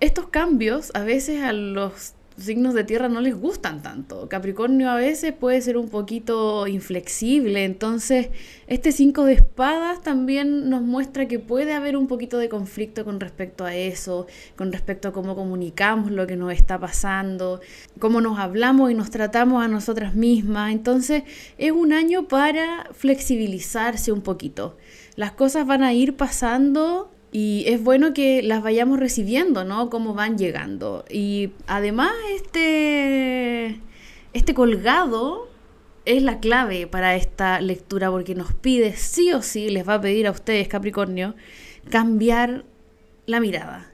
estos 0.00 0.28
cambios 0.28 0.90
a 0.94 1.02
veces 1.02 1.42
a 1.42 1.52
los 1.52 2.14
signos 2.38 2.74
de 2.74 2.84
tierra 2.84 3.08
no 3.08 3.20
les 3.20 3.34
gustan 3.34 3.82
tanto. 3.82 4.28
Capricornio 4.28 4.90
a 4.90 4.96
veces 4.96 5.32
puede 5.32 5.60
ser 5.62 5.76
un 5.78 5.88
poquito 5.88 6.66
inflexible, 6.66 7.64
entonces 7.64 8.28
este 8.66 8.92
5 8.92 9.24
de 9.24 9.34
espadas 9.34 10.02
también 10.02 10.68
nos 10.68 10.82
muestra 10.82 11.28
que 11.28 11.38
puede 11.38 11.72
haber 11.72 11.96
un 11.96 12.06
poquito 12.06 12.38
de 12.38 12.48
conflicto 12.48 13.04
con 13.04 13.20
respecto 13.20 13.64
a 13.64 13.74
eso, 13.74 14.26
con 14.54 14.72
respecto 14.72 15.08
a 15.08 15.12
cómo 15.12 15.34
comunicamos 15.34 16.10
lo 16.10 16.26
que 16.26 16.36
nos 16.36 16.52
está 16.52 16.78
pasando, 16.78 17.60
cómo 17.98 18.20
nos 18.20 18.38
hablamos 18.38 18.90
y 18.90 18.94
nos 18.94 19.10
tratamos 19.10 19.64
a 19.64 19.68
nosotras 19.68 20.14
mismas. 20.14 20.72
Entonces 20.72 21.22
es 21.56 21.72
un 21.72 21.92
año 21.92 22.28
para 22.28 22.88
flexibilizarse 22.92 24.12
un 24.12 24.20
poquito. 24.20 24.76
Las 25.16 25.32
cosas 25.32 25.66
van 25.66 25.82
a 25.82 25.94
ir 25.94 26.16
pasando 26.16 27.10
y 27.38 27.64
es 27.66 27.84
bueno 27.84 28.14
que 28.14 28.42
las 28.42 28.62
vayamos 28.62 28.98
recibiendo, 28.98 29.62
¿no? 29.62 29.90
Cómo 29.90 30.14
van 30.14 30.38
llegando. 30.38 31.04
Y 31.10 31.50
además 31.66 32.12
este, 32.34 33.78
este 34.32 34.54
colgado 34.54 35.46
es 36.06 36.22
la 36.22 36.40
clave 36.40 36.86
para 36.86 37.14
esta 37.14 37.60
lectura 37.60 38.10
porque 38.10 38.34
nos 38.34 38.54
pide 38.54 38.96
sí 38.96 39.34
o 39.34 39.42
sí, 39.42 39.68
les 39.68 39.86
va 39.86 39.96
a 39.96 40.00
pedir 40.00 40.26
a 40.26 40.30
ustedes, 40.30 40.66
Capricornio, 40.66 41.34
cambiar 41.90 42.64
la 43.26 43.38
mirada, 43.38 43.92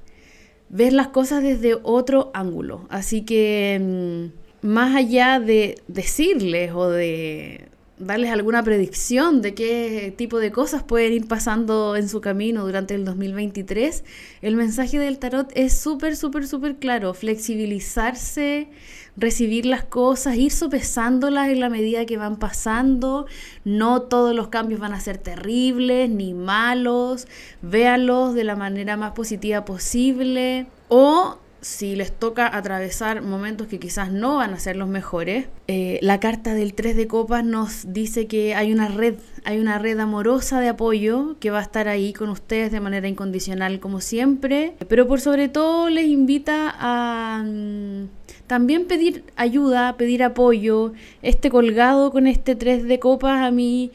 ver 0.68 0.92
las 0.92 1.08
cosas 1.08 1.42
desde 1.42 1.76
otro 1.82 2.30
ángulo. 2.34 2.86
Así 2.90 3.22
que 3.22 4.30
mm, 4.62 4.68
más 4.68 4.94
allá 4.94 5.40
de 5.40 5.82
decirles 5.88 6.70
o 6.72 6.88
de 6.88 7.71
darles 7.98 8.30
alguna 8.30 8.62
predicción 8.62 9.42
de 9.42 9.54
qué 9.54 10.14
tipo 10.16 10.38
de 10.38 10.50
cosas 10.50 10.82
pueden 10.82 11.12
ir 11.12 11.28
pasando 11.28 11.96
en 11.96 12.08
su 12.08 12.20
camino 12.20 12.64
durante 12.64 12.94
el 12.94 13.04
2023, 13.04 14.04
el 14.40 14.56
mensaje 14.56 14.98
del 14.98 15.18
tarot 15.18 15.50
es 15.54 15.72
súper, 15.74 16.16
súper, 16.16 16.46
súper 16.46 16.76
claro. 16.76 17.14
Flexibilizarse, 17.14 18.68
recibir 19.16 19.66
las 19.66 19.84
cosas, 19.84 20.36
ir 20.36 20.50
sopesándolas 20.50 21.48
en 21.48 21.60
la 21.60 21.68
medida 21.68 22.06
que 22.06 22.16
van 22.16 22.38
pasando. 22.38 23.26
No 23.64 24.02
todos 24.02 24.34
los 24.34 24.48
cambios 24.48 24.80
van 24.80 24.94
a 24.94 25.00
ser 25.00 25.18
terribles 25.18 26.08
ni 26.10 26.34
malos. 26.34 27.28
Véanlos 27.60 28.34
de 28.34 28.44
la 28.44 28.56
manera 28.56 28.96
más 28.96 29.12
positiva 29.12 29.64
posible. 29.64 30.66
O 30.88 31.38
si 31.62 31.94
les 31.94 32.12
toca 32.12 32.54
atravesar 32.54 33.22
momentos 33.22 33.68
que 33.68 33.78
quizás 33.78 34.10
no 34.10 34.36
van 34.36 34.52
a 34.52 34.58
ser 34.58 34.76
los 34.76 34.88
mejores. 34.88 35.46
Eh, 35.68 35.98
la 36.02 36.20
carta 36.20 36.54
del 36.54 36.74
3 36.74 36.96
de 36.96 37.06
copas 37.06 37.44
nos 37.44 37.92
dice 37.92 38.26
que 38.26 38.54
hay 38.54 38.72
una 38.72 38.88
red, 38.88 39.14
hay 39.44 39.58
una 39.60 39.78
red 39.78 39.98
amorosa 40.00 40.60
de 40.60 40.68
apoyo 40.68 41.36
que 41.38 41.50
va 41.50 41.60
a 41.60 41.62
estar 41.62 41.86
ahí 41.86 42.12
con 42.12 42.28
ustedes 42.30 42.72
de 42.72 42.80
manera 42.80 43.06
incondicional 43.06 43.78
como 43.78 44.00
siempre, 44.00 44.74
pero 44.88 45.06
por 45.06 45.20
sobre 45.20 45.48
todo 45.48 45.88
les 45.88 46.06
invita 46.06 46.74
a 46.78 47.44
mm, 47.44 48.08
también 48.48 48.86
pedir 48.86 49.24
ayuda, 49.36 49.96
pedir 49.96 50.24
apoyo. 50.24 50.92
Este 51.22 51.48
colgado 51.48 52.10
con 52.10 52.26
este 52.26 52.56
3 52.56 52.84
de 52.84 52.98
copas 52.98 53.40
a 53.40 53.52
mí 53.52 53.92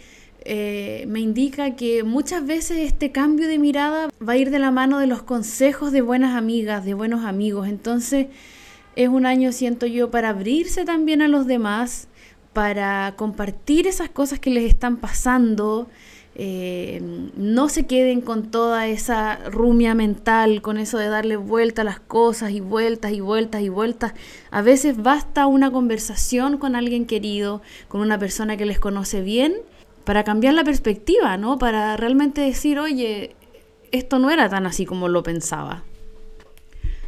eh, 0.50 1.04
me 1.10 1.20
indica 1.20 1.76
que 1.76 2.04
muchas 2.04 2.48
veces 2.48 2.78
este 2.78 3.12
cambio 3.12 3.50
de 3.50 3.60
mirada 3.60 4.08
va 4.26 4.32
a 4.32 4.38
ir 4.38 4.50
de 4.50 4.60
la 4.60 4.72
mano 4.72 4.98
de 4.98 5.06
los 5.06 5.22
consejos 5.22 5.92
de 5.92 6.00
buenas 6.00 6.38
amigas, 6.38 6.86
de 6.86 6.94
buenos 6.94 7.26
amigos. 7.26 7.68
Entonces 7.68 8.28
es 8.96 9.10
un 9.10 9.26
año, 9.26 9.52
siento 9.52 9.88
yo, 9.88 10.10
para 10.10 10.30
abrirse 10.30 10.86
también 10.86 11.22
a 11.22 11.28
los 11.28 11.48
demás, 11.48 12.08
para 12.54 13.14
compartir 13.18 13.88
esas 13.88 14.10
cosas 14.10 14.40
que 14.40 14.50
les 14.50 14.64
están 14.64 14.96
pasando. 14.96 15.90
Eh, 16.36 17.02
no 17.36 17.68
se 17.68 17.86
queden 17.86 18.22
con 18.22 18.50
toda 18.50 18.88
esa 18.88 19.50
rumia 19.50 19.96
mental, 19.96 20.62
con 20.62 20.78
eso 20.78 20.98
de 20.98 21.10
darle 21.10 21.36
vuelta 21.36 21.82
a 21.82 21.86
las 21.86 22.00
cosas 22.00 22.52
y 22.52 22.62
vueltas 22.62 23.12
y 23.12 23.20
vueltas 23.20 23.64
y 23.64 23.68
vueltas. 23.68 24.14
A 24.50 24.62
veces 24.62 24.96
basta 24.96 25.46
una 25.46 25.72
conversación 25.72 26.58
con 26.58 26.78
alguien 26.78 27.06
querido, 27.06 27.62
con 27.90 28.00
una 28.00 28.18
persona 28.18 28.56
que 28.56 28.66
les 28.66 28.80
conoce 28.80 29.20
bien 29.20 29.54
para 30.08 30.24
cambiar 30.24 30.54
la 30.54 30.64
perspectiva, 30.64 31.36
¿no? 31.36 31.60
Para 31.60 31.98
realmente 31.98 32.40
decir, 32.40 32.80
oye, 32.80 33.36
esto 33.92 34.20
no 34.20 34.32
era 34.32 34.48
tan 34.48 34.66
así 34.66 34.86
como 34.86 35.10
lo 35.10 35.22
pensaba. 35.22 35.84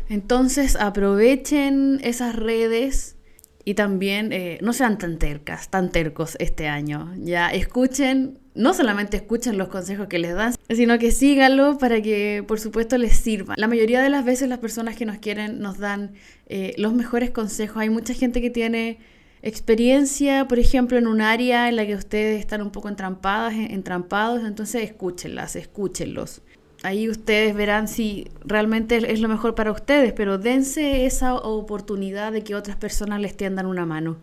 Entonces 0.10 0.76
aprovechen 0.76 2.02
esas 2.04 2.36
redes 2.36 3.16
y 3.64 3.76
también 3.76 4.34
eh, 4.34 4.58
no 4.62 4.74
sean 4.74 4.98
tan 4.98 5.18
tercas, 5.18 5.70
tan 5.70 5.94
tercos 5.94 6.36
este 6.40 6.68
año. 6.68 7.14
Ya 7.20 7.48
escuchen, 7.52 8.38
no 8.54 8.74
solamente 8.74 9.16
escuchen 9.16 9.58
los 9.58 9.70
consejos 9.70 10.08
que 10.08 10.20
les 10.20 10.36
dan, 10.36 10.56
sino 10.70 11.00
que 11.00 11.12
síganlo 11.12 11.78
para 11.78 12.02
que 12.02 12.44
por 12.46 12.60
supuesto 12.60 12.98
les 12.98 13.16
sirvan. 13.16 13.56
La 13.58 13.70
mayoría 13.70 14.02
de 14.02 14.10
las 14.10 14.26
veces 14.26 14.50
las 14.50 14.60
personas 14.60 14.98
que 14.98 15.06
nos 15.06 15.20
quieren 15.20 15.60
nos 15.60 15.78
dan 15.78 16.16
eh, 16.48 16.74
los 16.76 16.94
mejores 16.94 17.32
consejos. 17.32 17.78
Hay 17.78 17.90
mucha 17.90 18.14
gente 18.14 18.42
que 18.42 18.50
tiene 18.50 19.00
experiencia, 19.42 20.48
por 20.48 20.60
ejemplo, 20.60 20.98
en 20.98 21.08
un 21.08 21.22
área 21.22 21.70
en 21.70 21.76
la 21.76 21.86
que 21.86 21.96
ustedes 21.96 22.40
están 22.40 22.62
un 22.62 22.72
poco 22.72 22.90
entrampadas, 22.90 23.54
entrampados, 23.54 24.44
entonces 24.44 24.84
escúchenlas, 24.84 25.56
escúchenlos. 25.56 26.42
Ahí 26.82 27.10
ustedes 27.10 27.56
verán 27.56 27.88
si 27.88 28.30
realmente 28.46 29.12
es 29.12 29.20
lo 29.20 29.28
mejor 29.28 29.54
para 29.54 29.72
ustedes, 29.72 30.14
pero 30.14 30.38
dense 30.38 31.06
esa 31.06 31.36
oportunidad 31.36 32.32
de 32.32 32.44
que 32.44 32.56
otras 32.56 32.78
personas 32.78 33.20
les 33.20 33.36
tiendan 33.36 33.66
una 33.66 33.86
mano. 33.86 34.18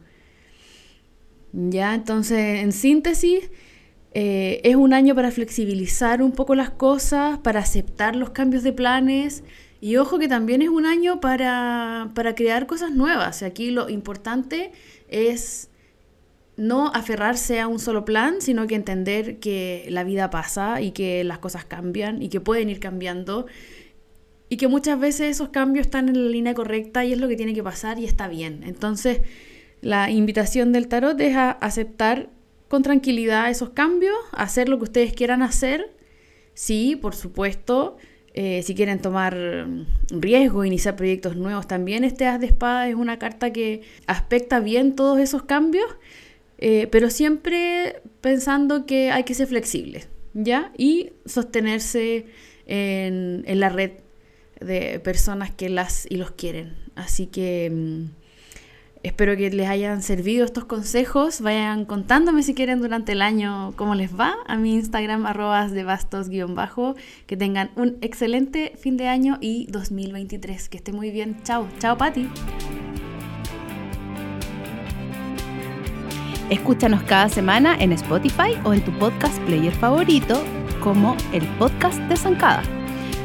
Ya, 1.53 1.95
entonces, 1.95 2.63
en 2.63 2.73
síntesis, 2.73 3.51
eh, 4.13 4.61
es 4.65 4.77
un 4.77 4.95
año 4.95 5.15
para 5.15 5.31
flexibilizar 5.31 6.23
un 6.23 6.33
poco 6.33 6.55
las 6.55 6.71
cosas, 6.71 7.39
para 7.39 7.61
aceptar 7.61 8.17
los 8.17 8.31
cambios 8.31 8.63
de 8.63 8.73
planes, 8.73 9.45
y 9.81 9.97
ojo 9.97 10.19
que 10.19 10.27
también 10.27 10.63
es 10.63 10.71
un 10.71 10.87
año 10.87 11.21
para, 11.21 12.11
para 12.15 12.35
crear 12.35 12.67
cosas 12.67 12.91
nuevas. 12.93 13.43
Aquí 13.43 13.71
lo 13.71 13.91
importante 13.91 14.73
es 15.09 15.71
no 16.57 16.89
aferrarse 16.89 17.61
a 17.61 17.69
un 17.69 17.79
solo 17.79 18.05
plan, 18.05 18.41
sino 18.41 18.67
que 18.67 18.75
entender 18.75 19.39
que 19.39 19.87
la 19.91 20.05
vida 20.05 20.31
pasa 20.31 20.81
y 20.81 20.93
que 20.93 21.23
las 21.25 21.39
cosas 21.39 21.65
cambian 21.65 22.23
y 22.23 22.29
que 22.29 22.41
pueden 22.41 22.71
ir 22.71 22.81
cambiando 22.81 23.47
y 24.49 24.57
que 24.57 24.69
muchas 24.69 24.99
veces 24.99 25.37
esos 25.37 25.49
cambios 25.51 25.87
están 25.87 26.09
en 26.09 26.25
la 26.25 26.31
línea 26.31 26.55
correcta 26.55 27.05
y 27.05 27.13
es 27.13 27.19
lo 27.19 27.29
que 27.29 27.37
tiene 27.37 27.53
que 27.53 27.63
pasar 27.63 27.99
y 27.99 28.05
está 28.05 28.29
bien. 28.29 28.63
Entonces, 28.65 29.21
la 29.81 30.11
invitación 30.11 30.73
del 30.73 30.89
tarot 30.89 31.21
es 31.21 31.37
a 31.37 31.51
aceptar 31.51 32.31
con 32.69 32.83
tranquilidad 32.83 33.51
esos 33.51 33.71
cambios, 33.71 34.17
hacer 34.33 34.69
lo 34.69 34.79
que 34.79 34.85
ustedes 34.85 35.13
quieran 35.13 35.43
hacer. 35.43 35.93
Sí, 36.55 36.97
por 36.97 37.15
supuesto, 37.15 37.97
eh, 38.37 38.63
si 38.63 38.75
quieren 38.75 39.01
tomar 39.01 39.67
riesgo, 40.11 40.65
iniciar 40.65 40.95
proyectos 40.95 41.37
nuevos, 41.37 41.67
también 41.67 42.05
este 42.05 42.27
As 42.27 42.39
de 42.39 42.47
Espada 42.47 42.87
es 42.87 42.95
una 42.95 43.19
carta 43.19 43.51
que 43.51 43.81
aspecta 44.07 44.61
bien 44.61 44.95
todos 44.95 45.19
esos 45.19 45.43
cambios, 45.45 45.87
eh, 46.59 46.87
pero 46.93 47.09
siempre 47.09 48.03
pensando 48.21 48.85
que 48.85 49.11
hay 49.11 49.25
que 49.25 49.33
ser 49.35 49.47
flexible, 49.47 50.05
¿ya? 50.35 50.71
Y 50.77 51.13
sostenerse 51.25 52.27
en, 52.67 53.43
en 53.47 53.59
la 53.59 53.71
red 53.71 53.93
de 54.61 55.01
personas 55.01 55.51
que 55.51 55.71
las 55.71 56.07
y 56.09 56.17
los 56.17 56.31
quieren. 56.31 56.77
Así 56.95 57.27
que... 57.27 58.07
Espero 59.07 59.37
que 59.37 59.49
les 59.51 59.69
hayan 59.69 60.03
servido 60.03 60.45
estos 60.45 60.65
consejos. 60.65 61.41
Vayan 61.41 61.85
contándome 61.85 62.43
si 62.43 62.55
quieren 62.55 62.81
durante 62.81 63.13
el 63.13 63.23
año 63.23 63.73
cómo 63.77 63.95
les 63.95 64.19
va. 64.19 64.35
A 64.49 64.57
mi 64.57 64.75
Instagram, 64.75 65.27
arrobas 65.27 65.71
de 65.71 65.85
bastos-bajo. 65.85 66.97
Que 67.29 67.37
tengan 67.37 67.71
un 67.77 67.99
excelente 68.01 68.73
fin 68.77 68.97
de 68.97 69.07
año 69.07 69.39
y 69.41 69.69
2023. 69.71 70.69
Que 70.69 70.79
esté 70.79 70.93
muy 70.93 71.13
bien. 71.13 71.37
Chao. 71.45 71.69
Chao, 71.79 71.97
Patti. 71.97 72.29
Escúchanos 76.51 77.05
cada 77.05 77.29
semana 77.29 77.77
en 77.79 77.93
Spotify 77.93 78.59
o 78.65 78.73
en 78.73 78.85
tu 78.85 78.91
podcast 78.99 79.39
player 79.43 79.73
favorito 79.73 80.43
como 80.81 81.17
el 81.33 81.47
podcast 81.59 82.01
de 82.09 82.17
Zancada. 82.17 82.65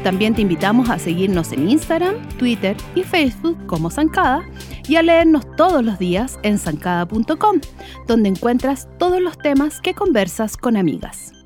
También 0.04 0.34
te 0.34 0.42
invitamos 0.42 0.90
a 0.90 1.00
seguirnos 1.00 1.50
en 1.50 1.68
Instagram, 1.68 2.16
Twitter 2.38 2.76
y 2.94 3.02
Facebook 3.02 3.66
como 3.66 3.90
Zancada 3.90 4.44
y 4.88 4.96
a 4.96 5.02
leernos 5.02 5.44
todos 5.56 5.84
los 5.84 5.98
días 5.98 6.38
en 6.42 6.58
zancada.com, 6.58 7.60
donde 8.06 8.28
encuentras 8.28 8.88
todos 8.98 9.20
los 9.20 9.38
temas 9.38 9.80
que 9.80 9.94
conversas 9.94 10.56
con 10.56 10.76
amigas. 10.76 11.41